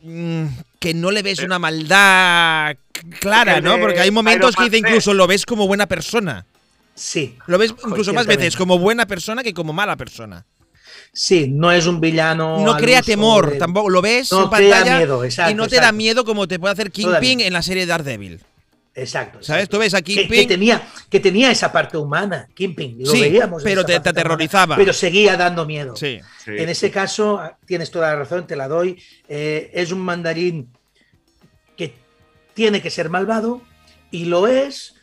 mm, 0.03 0.45
que 0.81 0.93
no 0.95 1.11
le 1.13 1.23
ves 1.23 1.39
una 1.41 1.59
maldad 1.59 2.77
clara, 3.21 3.61
¿no? 3.61 3.79
Porque 3.79 4.01
hay 4.01 4.11
momentos 4.11 4.57
que 4.57 4.65
dice 4.65 4.81
3. 4.81 4.91
incluso 4.91 5.15
lo 5.15 5.27
ves 5.27 5.47
como 5.47 5.67
buena 5.67 5.87
persona. 5.87 6.45
Sí, 6.97 7.37
Lo 7.47 7.59
ves 7.59 7.75
incluso 7.87 8.13
más 8.15 8.27
veces 8.27 8.57
como 8.57 8.79
buena 8.79 9.07
persona 9.07 9.43
que 9.43 9.53
como 9.53 9.73
mala 9.73 9.97
persona. 9.97 10.47
sí, 11.13 11.47
no 11.49 11.71
es 11.71 11.87
un 11.87 12.01
villano. 12.01 12.59
No 12.65 12.77
crea 12.77 13.03
temor, 13.03 13.51
de- 13.53 13.57
tampoco. 13.59 13.91
Lo 13.91 14.01
ves 14.03 14.33
No 14.33 14.45
en 14.45 14.51
pantalla 14.51 14.99
miedo, 14.99 15.25
exacto, 15.25 15.51
y 15.53 15.55
no 15.55 15.69
te 15.69 15.77
da 15.77 15.93
miedo 15.93 16.25
como 16.25 16.49
te 16.49 16.59
puede 16.59 16.73
hacer 16.73 16.91
Kingpin 16.91 17.11
Todavía. 17.21 17.47
en 17.47 17.53
la 17.53 17.63
serie 17.63 17.87
Daredevil. 17.87 18.41
Exacto. 18.97 19.43
¿Sabes? 19.43 19.63
exacto. 19.65 19.77
Tú 19.77 19.81
ves 19.81 19.95
a 19.95 20.03
Que, 20.03 20.15
Kingpin. 20.15 20.41
que 20.41 20.47
tenía, 20.47 20.83
que 21.11 21.21
tenía 21.21 21.51
esa 21.51 21.73
parte 21.73 21.97
humana, 21.99 22.49
Kingpin. 22.55 22.97
Lo 23.01 23.11
Sí, 23.11 23.21
veíamos. 23.23 23.63
pero 23.63 23.83
te- 23.85 23.93
te 23.95 23.95
parte 24.01 24.11
humana, 24.11 24.21
aterrorizaba. 24.21 24.77
pero 24.77 24.93
seguía 24.93 25.37
dando 25.37 25.67
miedo. 25.67 25.97
Sí. 25.97 26.21
Sí. 26.45 26.53
En 26.57 26.69
ese 26.69 26.91
caso, 26.91 27.41
tienes 27.67 27.91
toda 27.91 28.11
la 28.11 28.17
razón, 28.17 28.47
te 28.47 28.55
la 28.57 28.69
doy. 28.69 29.03
eh, 29.29 29.71
es 29.75 29.91
un 29.91 30.01
mandarín 30.01 30.69
que 31.77 31.95
tiene 32.55 32.81
que 32.81 32.91
ser 32.91 33.09
malvado 33.11 33.63
y 34.13 34.27
lo 34.27 34.47
es, 34.47 34.94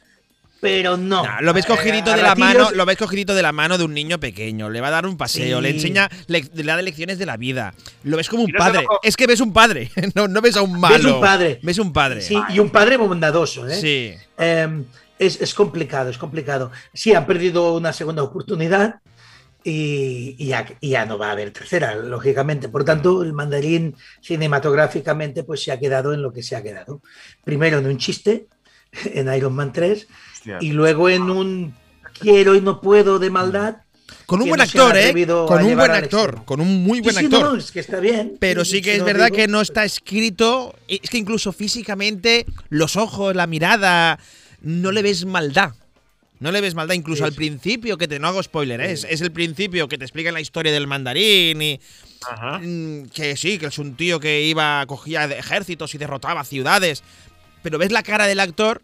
pero 0.61 0.95
no. 0.95 1.23
Nah, 1.23 1.41
lo 1.41 1.53
ves 1.53 1.65
Eh, 1.65 1.67
cogidito 1.67 2.11
a 2.11 2.15
de 2.15 2.21
la 2.21 2.35
ratillos- 2.35 2.37
mano, 2.39 2.71
lo 2.71 2.85
ves 2.85 2.97
cogidito 2.97 3.33
de 3.35 3.41
la 3.41 3.51
mano 3.51 3.77
de 3.77 3.83
un 3.83 3.93
niño 3.93 4.19
pequeño, 4.19 4.69
le 4.69 4.79
va 4.79 4.87
a 4.87 4.91
dar 4.91 5.05
un 5.07 5.17
paseo, 5.17 5.57
Sí. 5.57 5.63
le 5.63 5.69
enseña, 5.71 6.09
le, 6.27 6.45
le 6.53 6.63
da 6.63 6.81
lecciones 6.81 7.17
de 7.19 7.25
la 7.25 7.35
vida. 7.35 7.73
Lo 8.03 8.15
ves 8.15 8.29
como 8.29 8.43
un 8.43 8.51
padre. 8.51 8.85
Es 9.03 9.17
que 9.17 9.27
ves 9.27 9.41
un 9.41 9.51
padre, 9.51 9.89
no, 10.15 10.27
no 10.27 10.39
ves 10.41 10.55
a 10.55 10.61
un 10.61 10.79
malo. 10.79 10.95
Ves 10.95 11.05
un 11.13 11.19
padre. 11.19 11.59
Ves 11.63 11.79
un 11.79 11.91
padre. 11.91 12.21
Sí, 12.21 12.37
y 12.49 12.59
un 12.59 12.69
padre 12.69 12.95
bondadoso. 12.97 13.67
¿eh? 13.67 13.75
Sí. 13.75 14.13
Eh, 14.37 14.83
es, 15.19 15.41
es 15.41 15.53
complicado, 15.53 16.09
es 16.09 16.17
complicado. 16.17 16.71
Sí, 16.93 17.13
han 17.13 17.25
perdido 17.25 17.75
una 17.75 17.91
segunda 17.91 18.23
oportunidad 18.23 18.95
y, 19.63 20.35
y 20.39 20.47
ya, 20.47 20.65
y 20.79 20.89
ya 20.89 21.05
no 21.05 21.17
va 21.19 21.29
a 21.29 21.31
haber 21.33 21.51
tercera, 21.51 21.95
lógicamente. 21.95 22.69
Por 22.69 22.83
tanto, 22.83 23.21
el 23.23 23.33
mandarín 23.33 23.95
cinematográficamente 24.21 25.43
pues 25.43 25.63
se 25.63 25.71
ha 25.71 25.79
quedado 25.79 26.13
en 26.13 26.21
lo 26.21 26.33
que 26.33 26.43
se 26.43 26.55
ha 26.55 26.63
quedado. 26.63 27.01
Primero 27.43 27.77
en 27.79 27.85
un 27.85 27.97
chiste, 27.97 28.47
en 29.13 29.33
Iron 29.33 29.53
Man 29.53 29.71
3, 29.73 30.07
Hostia. 30.33 30.57
y 30.61 30.71
luego 30.71 31.09
en 31.09 31.23
un 31.29 31.73
quiero 32.19 32.55
y 32.55 32.61
no 32.61 32.81
puedo 32.81 33.19
de 33.19 33.29
maldad. 33.29 33.77
Con 34.25 34.41
un 34.41 34.47
buen 34.49 34.57
no 34.59 34.63
actor, 34.63 34.95
¿eh? 34.97 35.13
Con 35.47 35.63
un 35.63 35.75
buen 35.75 35.91
actor, 35.91 36.45
con 36.45 36.61
un 36.61 36.83
muy 36.83 37.01
buen 37.01 37.15
Sí, 37.15 37.25
actor. 37.25 37.41
no, 37.53 37.55
es 37.57 37.71
que 37.71 37.79
está 37.81 37.99
bien. 37.99 38.37
Pero 38.39 38.63
sí 38.63 38.81
que 38.81 38.93
es 38.93 38.99
no 38.99 39.05
verdad 39.05 39.25
digo- 39.25 39.35
que 39.37 39.47
no 39.47 39.61
está 39.61 39.83
escrito. 39.83 40.73
Es 40.87 41.09
que 41.09 41.17
incluso 41.17 41.51
físicamente, 41.51 42.45
los 42.69 42.95
ojos, 42.95 43.35
la 43.35 43.47
mirada, 43.47 44.19
no 44.61 44.91
le 44.91 45.01
ves 45.01 45.25
maldad. 45.25 45.71
No 46.39 46.51
le 46.51 46.59
ves 46.61 46.75
maldad, 46.75 46.95
incluso 46.95 47.23
Sí, 47.23 47.27
al 47.27 47.33
principio, 47.33 47.97
que 47.97 48.07
te 48.07 48.19
no 48.19 48.27
hago 48.27 48.41
spoiler, 48.41 48.81
¿eh? 48.81 48.91
es, 48.93 49.05
es 49.09 49.21
el 49.21 49.31
principio 49.31 49.87
que 49.87 49.97
te 49.97 50.05
explican 50.05 50.33
la 50.33 50.41
historia 50.41 50.71
del 50.71 50.87
mandarín 50.87 51.61
y. 51.61 51.79
Ajá. 52.29 52.59
mm, 52.59 53.09
que 53.13 53.35
sí, 53.35 53.57
que 53.57 53.65
es 53.67 53.79
un 53.79 53.95
tío 53.95 54.19
que 54.19 54.43
iba, 54.43 54.85
cogía 54.87 55.25
ejércitos 55.25 55.93
y 55.95 55.97
derrotaba 55.97 56.43
ciudades. 56.43 57.03
Pero 57.61 57.77
ves 57.77 57.91
la 57.91 58.03
cara 58.03 58.25
del 58.27 58.39
actor 58.39 58.81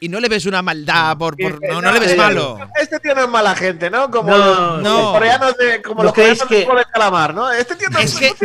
y 0.00 0.08
no 0.08 0.20
le 0.20 0.28
ves 0.28 0.44
una 0.46 0.60
maldad 0.62 1.16
por. 1.16 1.36
por- 1.36 1.60
no, 1.66 1.80
no 1.80 1.92
le 1.92 2.00
ves 2.00 2.16
malo. 2.16 2.58
Este 2.80 3.00
tío 3.00 3.14
no 3.14 3.22
es 3.22 3.28
mala 3.28 3.54
gente, 3.54 3.88
¿no? 3.90 4.10
Como 4.10 4.30
No, 4.30 4.38
los, 4.38 4.82
no. 4.82 5.00
los 5.02 5.12
coreanos 5.12 5.56
de, 5.56 5.82
como 5.82 5.96
¿No 5.98 6.04
los 6.04 6.12
coreanos 6.12 6.38
de 6.40 6.46
que- 6.46 6.56
de 6.74 6.84
calamar, 6.92 7.34
¿no? 7.34 7.50
Este 7.52 7.76
tío 7.76 7.88
no 7.90 7.98
Es 7.98 8.14
que 8.16 8.26
es- 8.28 8.42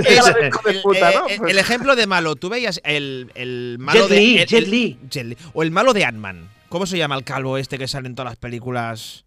el, 0.65 0.81
puta, 0.81 1.11
eh, 1.11 1.15
¿no? 1.15 1.27
eh, 1.47 1.51
el 1.51 1.57
ejemplo 1.59 1.95
de 1.95 2.07
malo, 2.07 2.35
tú 2.35 2.49
veías 2.49 2.79
el, 2.83 3.31
el 3.35 3.77
malo 3.79 4.01
Jet 4.01 4.09
de. 4.09 4.15
Li, 4.17 4.37
el- 4.39 4.47
Jet 4.47 4.67
Li. 4.67 4.99
Jet 5.09 5.25
Li. 5.25 5.37
O 5.53 5.63
el 5.63 5.71
malo 5.71 5.93
de 5.93 6.05
Ant-Man. 6.05 6.49
¿Cómo 6.69 6.85
se 6.85 6.97
llama 6.97 7.15
el 7.15 7.23
calvo 7.23 7.57
este 7.57 7.77
que 7.79 7.87
sale 7.87 8.07
en 8.07 8.15
todas 8.15 8.31
las 8.31 8.37
películas? 8.37 9.25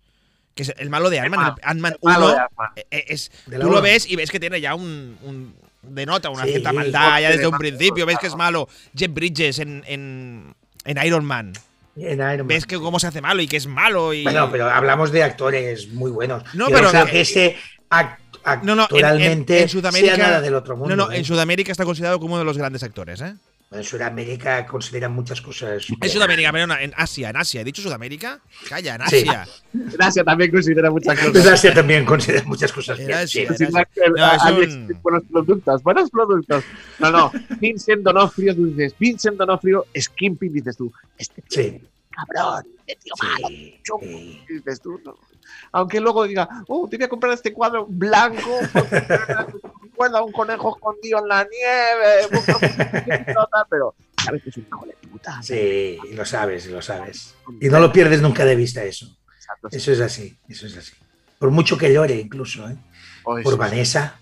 Que 0.55 0.63
es 0.63 0.75
el 0.79 0.91
malo 0.91 1.11
de 1.11 1.19
Ant-Man. 1.21 1.55
Ant-Man 1.63 1.93
el 1.95 1.99
malo 2.09 2.27
1. 2.27 2.35
de 2.35 2.41
Ant-Man. 2.41 2.69
eh, 2.91 3.05
es, 3.09 3.31
De 3.47 3.59
tú 3.59 3.69
lo 3.71 3.83
ves 3.83 4.09
y 4.09 4.17
ves 4.17 4.31
que 4.31 4.39
tiene 4.41 4.61
ya 4.61 4.75
un. 4.75 5.19
un- 5.23 5.55
denota 5.83 6.31
una 6.31 6.45
Sí, 6.45 6.51
cierta 6.51 6.73
maldad 6.73 7.21
ya 7.21 7.29
desde 7.29 7.43
de 7.43 7.47
un 7.49 7.59
principio. 7.59 8.07
Ves 8.07 8.19
que 8.19 8.27
es 8.29 8.37
malo. 8.37 8.69
Jeff 8.97 9.13
Bridges 9.13 9.59
en, 9.59 9.83
en, 9.87 10.55
en 10.85 11.07
Iron 11.07 11.25
Man. 11.25 11.53
En 11.97 12.19
Iron 12.21 12.39
Man. 12.39 12.47
Ves 12.49 12.67
que 12.67 12.77
cómo 12.79 12.99
se 13.01 13.07
hace 13.09 13.21
malo 13.21 13.43
y 13.43 13.49
que 13.49 13.57
es 13.57 13.67
malo. 13.67 14.13
Y... 14.15 14.23
Bueno, 14.25 14.49
pero 14.51 14.71
hablamos 14.71 15.13
de 15.13 15.23
actores 15.23 15.89
muy 15.93 16.11
buenos. 16.11 16.43
No, 16.55 16.69
Yo 16.69 16.75
pero- 16.77 16.91
creo 16.91 17.07
que 17.07 17.21
este 17.21 17.57
act- 17.91 18.17
no, 18.63 18.75
no, 18.75 18.89
en- 18.91 19.45
en, 19.49 19.69
Sudamérica. 19.69 20.17
sea 20.17 20.25
nada 20.27 20.41
del 20.41 20.55
otro 20.55 20.77
mundo. 20.77 20.97
no, 20.97 21.07
no, 21.07 21.13
¿eh? 21.13 21.19
en 21.19 21.25
Sudamérica 21.25 21.71
está 21.71 21.85
considerado 21.85 22.19
como 22.19 22.35
uno 22.35 22.41
de 22.41 22.45
los 22.45 22.59
grandes 22.59 22.83
actores, 22.83 23.21
¿eh? 23.21 23.35
En 23.73 23.85
Sudamérica 23.85 24.67
consideran 24.67 25.13
muchas 25.13 25.41
cosas. 25.41 25.87
En 26.01 26.11
Sudamérica, 26.11 26.53
pero 26.53 26.67
no, 26.67 26.77
en 26.79 26.93
Asia, 26.97 27.31
en 27.31 27.37
Asia. 27.37 27.61
¿He 27.61 27.65
dicho 27.65 27.81
Sudamérica? 27.83 28.41
Calla, 28.69 28.97
en 28.97 29.07
Sí. 29.09 29.25
Asia. 29.99 30.25
También 30.25 30.51
considera 30.51 30.91
muchas 30.91 31.19
En 31.19 31.33
cosas. 31.33 31.47
Asia 31.47 31.73
también 31.75 32.05
consideran 32.05 32.47
muchas 32.49 32.73
cosas. 32.73 32.99
En 33.01 33.13
Asia, 33.13 33.27
sí. 33.27 33.41
en 33.65 33.73
Considera 33.73 33.87
No, 34.17 34.25
AliExpress 34.25 34.75
un- 34.75 35.01
buenos 35.03 35.23
productos, 35.31 35.83
buenos 35.83 36.11
productos. 36.11 36.65
No, 36.99 37.11
no. 37.11 37.33
Vincent 37.61 38.03
Donofrio, 38.03 38.55
tú 38.55 38.67
dices, 38.67 38.95
Vincent 38.99 39.37
Donofrio, 39.39 39.87
Skimpy, 39.99 40.49
dices 40.51 40.77
tú. 40.77 40.93
Este 41.17 41.41
tío, 41.43 41.63
Sí, 41.63 41.81
cabrón, 42.11 42.67
este 42.87 43.03
tío 43.05 43.15
malo, 43.23 43.49
chungo, 43.83 44.45
dices 44.49 44.81
tú. 44.83 45.01
no. 45.05 45.17
Aunque 45.73 45.99
luego 46.01 46.25
diga, 46.27 46.49
oh, 46.69 46.87
te 46.89 46.97
voy 46.99 47.05
a 47.05 47.09
comprar 47.09 47.33
este 47.33 47.53
cuadro 47.53 47.87
blanco 47.89 48.59
recuerda 50.03 50.19
a 50.19 50.23
un 50.23 50.33
conejo 50.33 50.77
escondido 50.77 51.19
en 51.21 51.29
la 51.29 51.45
nieve. 51.49 52.29
pero 53.71 53.95
sabes 54.25 54.43
que 54.43 54.51
es 54.51 54.57
un 54.57 54.67
hijo 54.67 54.87
de 54.87 55.09
puta. 55.09 55.43
Sí, 55.43 55.99
y 56.11 56.15
lo 56.15 56.25
sabes, 56.25 56.67
y 56.67 56.71
lo 56.71 56.83
sabes. 56.83 57.35
Y 57.61 57.69
no 57.69 57.79
lo 57.79 57.93
pierdes 57.93 58.21
nunca 58.21 58.45
de 58.45 58.57
vista 58.57 58.83
eso. 58.83 59.17
Exacto, 59.37 59.69
sí. 59.71 59.77
Eso 59.77 59.93
es 59.93 60.01
así, 60.01 60.37
eso 60.49 60.67
es 60.67 60.77
así. 60.77 60.93
Por 61.39 61.51
mucho 61.51 61.77
que 61.77 61.93
llore 61.93 62.15
incluso, 62.15 62.69
¿eh? 62.69 62.77
Oye, 63.25 63.43
Por. 63.43 63.57
Vanessa. 63.57 64.19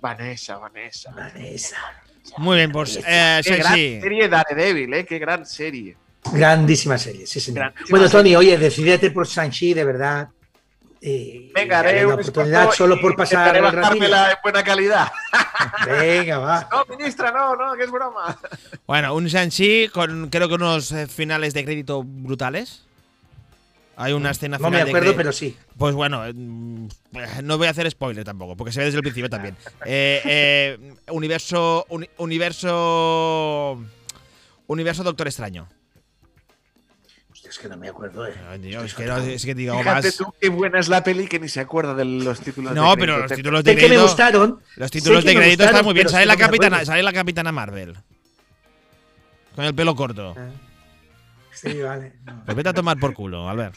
Vanessa, 0.00 0.58
Vanessa. 0.58 1.12
Vanessa. 1.12 1.76
Muy 2.38 2.56
bien, 2.56 2.72
pues 2.72 2.98
eh, 3.06 3.40
Qué 3.44 3.56
gran 3.56 3.74
sí. 3.74 3.98
serie 4.02 4.28
Daredevil, 4.28 4.94
¿eh? 4.94 5.06
Qué 5.06 5.18
gran 5.18 5.46
serie. 5.46 5.96
Grandísima 6.32 6.96
serie, 6.98 7.26
sí, 7.26 7.40
señor. 7.40 7.60
Grandísima 7.60 7.88
Bueno, 7.90 8.08
serie. 8.08 8.22
Tony, 8.22 8.36
oye, 8.36 8.58
decidete 8.58 9.10
por 9.10 9.26
Shang-Chi, 9.26 9.74
de 9.74 9.84
verdad. 9.84 10.28
Y, 11.06 11.52
Venga, 11.54 11.82
y 11.92 12.02
una 12.04 12.14
un 12.14 12.20
oportunidad 12.20 12.70
solo 12.70 12.98
por 12.98 13.14
pasar 13.14 13.60
bajármela 13.60 14.30
en 14.30 14.38
buena 14.42 14.64
calidad. 14.64 15.12
Venga, 15.86 16.38
va. 16.38 16.66
No, 16.72 16.96
ministra, 16.96 17.30
no, 17.30 17.54
no, 17.56 17.74
que 17.74 17.84
es 17.84 17.90
broma. 17.90 18.38
Bueno, 18.86 19.14
un 19.14 19.26
Shang-Chi 19.26 19.88
con 19.88 20.30
creo 20.30 20.48
que 20.48 20.54
unos 20.54 20.90
eh, 20.92 21.06
finales 21.06 21.52
de 21.52 21.62
crédito 21.66 22.02
brutales. 22.02 22.86
Hay 23.96 24.14
una 24.14 24.30
escena 24.30 24.56
No 24.56 24.64
final 24.68 24.84
me 24.84 24.90
acuerdo, 24.90 25.14
pero 25.14 25.30
sí. 25.30 25.54
Pues 25.76 25.94
bueno, 25.94 26.22
mm, 26.34 26.88
no 27.42 27.58
voy 27.58 27.66
a 27.66 27.70
hacer 27.70 27.88
spoiler 27.90 28.24
tampoco, 28.24 28.56
porque 28.56 28.72
se 28.72 28.80
ve 28.80 28.86
desde 28.86 28.96
el 28.96 29.02
principio 29.02 29.28
también. 29.28 29.56
Eh, 29.84 30.22
eh, 30.24 30.94
universo. 31.10 31.84
uni- 31.90 32.08
universo. 32.16 33.78
Universo 34.66 35.02
Doctor 35.02 35.26
Extraño. 35.26 35.68
Es 37.54 37.60
que 37.60 37.68
no 37.68 37.76
me 37.76 37.88
acuerdo, 37.88 38.26
eh. 38.26 38.34
Ay, 38.50 38.58
Dios, 38.58 38.82
es 38.84 38.94
que, 38.94 39.04
no- 39.06 39.16
es 39.16 39.44
que 39.44 39.54
digo 39.54 39.78
Fíjate 39.78 40.08
más. 40.08 40.16
tú 40.16 40.34
qué 40.40 40.48
buena 40.48 40.80
es 40.80 40.88
la 40.88 41.04
peli 41.04 41.28
que 41.28 41.38
ni 41.38 41.48
se 41.48 41.60
acuerda 41.60 41.94
de 41.94 42.04
los 42.04 42.40
títulos. 42.40 42.74
de 42.74 42.80
No, 42.80 42.94
crédito. 42.94 43.00
pero 43.00 43.18
los 43.22 43.32
títulos 43.32 43.62
de 43.62 43.70
Sé 43.70 43.76
que 43.76 43.82
me 43.82 43.86
crédito. 43.90 44.02
gustaron. 44.08 44.60
Los 44.74 44.90
títulos 44.90 45.24
de 45.24 45.34
crédito 45.36 45.50
gustaron, 45.50 45.70
están 45.70 45.84
muy 45.84 45.94
bien. 45.94 46.08
Sale 46.08 46.26
la, 46.26 46.32
no 46.34 46.38
capitana, 46.40 46.84
sale 46.84 47.02
la 47.04 47.12
capitana 47.12 47.52
Marvel. 47.52 47.94
Con 49.54 49.64
el 49.66 49.72
pelo 49.72 49.94
corto. 49.94 50.34
Ah, 50.36 50.48
Sí, 51.64 51.80
vale. 51.80 52.12
no. 52.26 52.42
Pues 52.44 52.56
vete 52.56 52.68
a 52.68 52.72
tomar 52.74 52.98
por 52.98 53.14
culo, 53.14 53.48
Albert. 53.48 53.76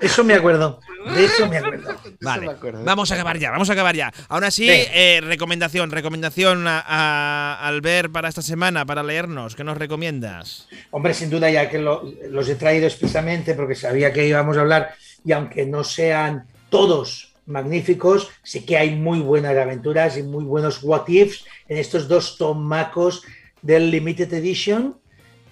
Eso 0.00 0.24
me 0.24 0.34
acuerdo. 0.34 0.80
De 1.14 1.24
eso 1.24 1.46
me 1.48 1.58
acuerdo. 1.58 1.90
Vale, 2.20 2.46
me 2.46 2.52
acuerdo. 2.52 2.84
vamos 2.84 3.10
a 3.10 3.14
acabar 3.14 3.38
ya, 3.38 3.50
vamos 3.50 3.68
a 3.68 3.72
acabar 3.74 3.94
ya. 3.94 4.12
Aún 4.28 4.44
así, 4.44 4.66
eh, 4.70 5.20
recomendación, 5.22 5.90
recomendación 5.90 6.66
a, 6.68 6.80
a 6.86 7.66
Albert 7.68 8.12
para 8.12 8.28
esta 8.28 8.42
semana, 8.42 8.86
para 8.86 9.02
leernos. 9.02 9.54
¿Qué 9.56 9.64
nos 9.64 9.76
recomiendas? 9.76 10.68
Hombre, 10.90 11.12
sin 11.14 11.28
duda, 11.30 11.50
ya 11.50 11.68
que 11.68 11.78
lo- 11.78 12.02
los 12.30 12.48
he 12.48 12.54
traído 12.54 12.86
expresamente 12.86 13.54
porque 13.54 13.74
sabía 13.74 14.12
que 14.12 14.26
íbamos 14.26 14.56
a 14.56 14.60
hablar 14.60 14.94
y 15.24 15.32
aunque 15.32 15.66
no 15.66 15.84
sean 15.84 16.46
todos 16.70 17.34
magníficos, 17.46 18.30
sí 18.42 18.64
que 18.64 18.78
hay 18.78 18.94
muy 18.94 19.18
buenas 19.20 19.56
aventuras 19.56 20.16
y 20.16 20.22
muy 20.22 20.44
buenos 20.44 20.82
what 20.82 21.08
ifs 21.08 21.44
en 21.68 21.76
estos 21.78 22.06
dos 22.08 22.38
tomacos 22.38 23.22
del 23.62 23.90
Limited 23.90 24.32
Edition 24.32 24.96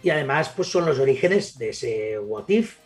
y 0.03 0.11
además 0.11 0.53
pues 0.57 0.69
son 0.69 0.87
los 0.87 0.99
orígenes 0.99 1.59
de 1.59 1.71
ese 1.71 2.19
what 2.19 2.49
if 2.49 2.77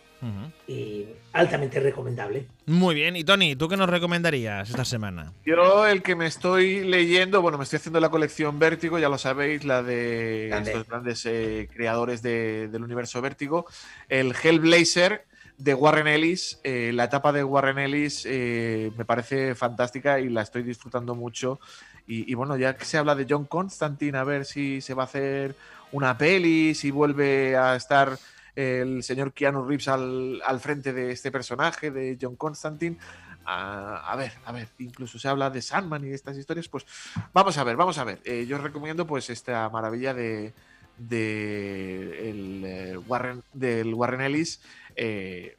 y 0.66 1.04
altamente 1.34 1.80
recomendable. 1.80 2.46
Muy 2.64 2.94
bien, 2.94 3.14
y 3.14 3.24
Tony, 3.24 3.56
¿tú 3.56 3.68
qué 3.68 3.76
nos 3.76 3.90
recomendarías 3.90 4.70
esta 4.70 4.84
semana? 4.86 5.34
Yo 5.44 5.86
el 5.86 6.02
que 6.02 6.14
me 6.16 6.26
estoy 6.26 6.82
leyendo, 6.82 7.42
bueno, 7.42 7.58
me 7.58 7.64
estoy 7.64 7.76
haciendo 7.76 8.00
la 8.00 8.08
colección 8.08 8.58
Vértigo, 8.58 8.98
ya 8.98 9.10
lo 9.10 9.18
sabéis, 9.18 9.64
la 9.64 9.82
de 9.82 10.46
Grande. 10.48 10.70
estos 10.70 10.86
grandes 10.88 11.26
eh, 11.26 11.68
creadores 11.74 12.22
de- 12.22 12.68
del 12.68 12.82
universo 12.84 13.20
Vértigo. 13.20 13.66
El 14.08 14.32
Hellblazer 14.42 15.26
de 15.58 15.74
Warren 15.74 16.06
Ellis, 16.06 16.58
eh, 16.64 16.90
la 16.94 17.04
etapa 17.04 17.30
de 17.30 17.44
Warren 17.44 17.78
Ellis 17.78 18.24
eh, 18.26 18.90
me 18.96 19.04
parece 19.04 19.54
fantástica 19.54 20.20
y 20.20 20.30
la 20.30 20.40
estoy 20.40 20.62
disfrutando 20.62 21.14
mucho. 21.14 21.60
Y, 22.06 22.30
y 22.30 22.34
bueno, 22.34 22.56
ya 22.56 22.76
que 22.76 22.86
se 22.86 22.96
habla 22.96 23.14
de 23.14 23.26
John 23.28 23.44
Constantine, 23.44 24.16
a 24.16 24.24
ver 24.24 24.46
si 24.46 24.80
se 24.80 24.94
va 24.94 25.02
a 25.02 25.06
hacer 25.06 25.54
una 25.94 26.18
peli, 26.18 26.74
si 26.74 26.90
vuelve 26.90 27.56
a 27.56 27.76
estar 27.76 28.18
el 28.56 29.02
señor 29.04 29.32
Keanu 29.32 29.64
Reeves 29.64 29.86
al, 29.86 30.42
al 30.44 30.58
frente 30.58 30.92
de 30.92 31.12
este 31.12 31.30
personaje, 31.30 31.92
de 31.92 32.18
John 32.20 32.34
Constantine. 32.34 32.98
A, 33.46 34.10
a 34.10 34.16
ver, 34.16 34.32
a 34.44 34.50
ver, 34.50 34.68
incluso 34.78 35.20
se 35.20 35.28
habla 35.28 35.50
de 35.50 35.62
Sandman 35.62 36.04
y 36.04 36.08
de 36.08 36.16
estas 36.16 36.36
historias, 36.36 36.66
pues 36.66 36.84
vamos 37.32 37.56
a 37.58 37.64
ver, 37.64 37.76
vamos 37.76 37.98
a 37.98 38.04
ver. 38.04 38.18
Eh, 38.24 38.44
yo 38.48 38.56
os 38.56 38.62
recomiendo 38.62 39.06
pues 39.06 39.30
esta 39.30 39.68
maravilla 39.68 40.12
de, 40.14 40.52
de 40.98 42.30
el, 42.30 42.62
eh, 42.64 42.96
Warren, 43.06 43.44
del 43.52 43.94
Warren 43.94 44.22
Ellis, 44.22 44.60
eh, 44.96 45.56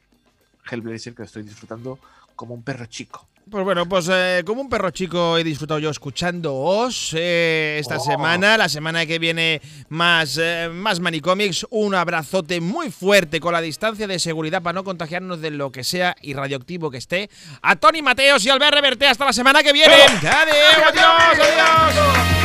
Hellblazer, 0.70 1.14
que 1.14 1.22
estoy 1.22 1.44
disfrutando 1.44 1.98
como 2.34 2.54
un 2.54 2.62
perro 2.62 2.84
chico. 2.86 3.26
Pues 3.48 3.62
bueno, 3.64 3.88
pues 3.88 4.08
eh, 4.10 4.42
como 4.44 4.60
un 4.60 4.68
perro 4.68 4.90
chico 4.90 5.38
he 5.38 5.44
disfrutado 5.44 5.78
yo 5.78 5.88
escuchándoos 5.88 7.12
eh, 7.16 7.76
esta 7.80 7.98
Oh. 7.98 8.00
semana. 8.00 8.56
La 8.56 8.68
semana 8.68 9.06
que 9.06 9.20
viene 9.20 9.62
más, 9.88 10.36
eh, 10.40 10.68
más 10.72 10.98
Manicomics. 10.98 11.64
Un 11.70 11.94
abrazote 11.94 12.60
muy 12.60 12.90
fuerte 12.90 13.38
con 13.38 13.52
la 13.52 13.60
distancia 13.60 14.08
de 14.08 14.18
seguridad 14.18 14.62
para 14.62 14.74
no 14.74 14.82
contagiarnos 14.82 15.40
de 15.40 15.52
lo 15.52 15.70
que 15.70 15.84
sea 15.84 16.16
y 16.22 16.34
radioactivo 16.34 16.90
que 16.90 16.98
esté. 16.98 17.30
A 17.62 17.76
Tony 17.76 18.02
Mateos 18.02 18.44
y 18.44 18.50
Albert 18.50 18.74
Reverte 18.74 19.06
hasta 19.06 19.24
la 19.24 19.32
semana 19.32 19.62
que 19.62 19.72
viene. 19.72 19.94
Adiós, 19.94 20.24
adiós, 20.24 21.38
adiós. 21.38 22.35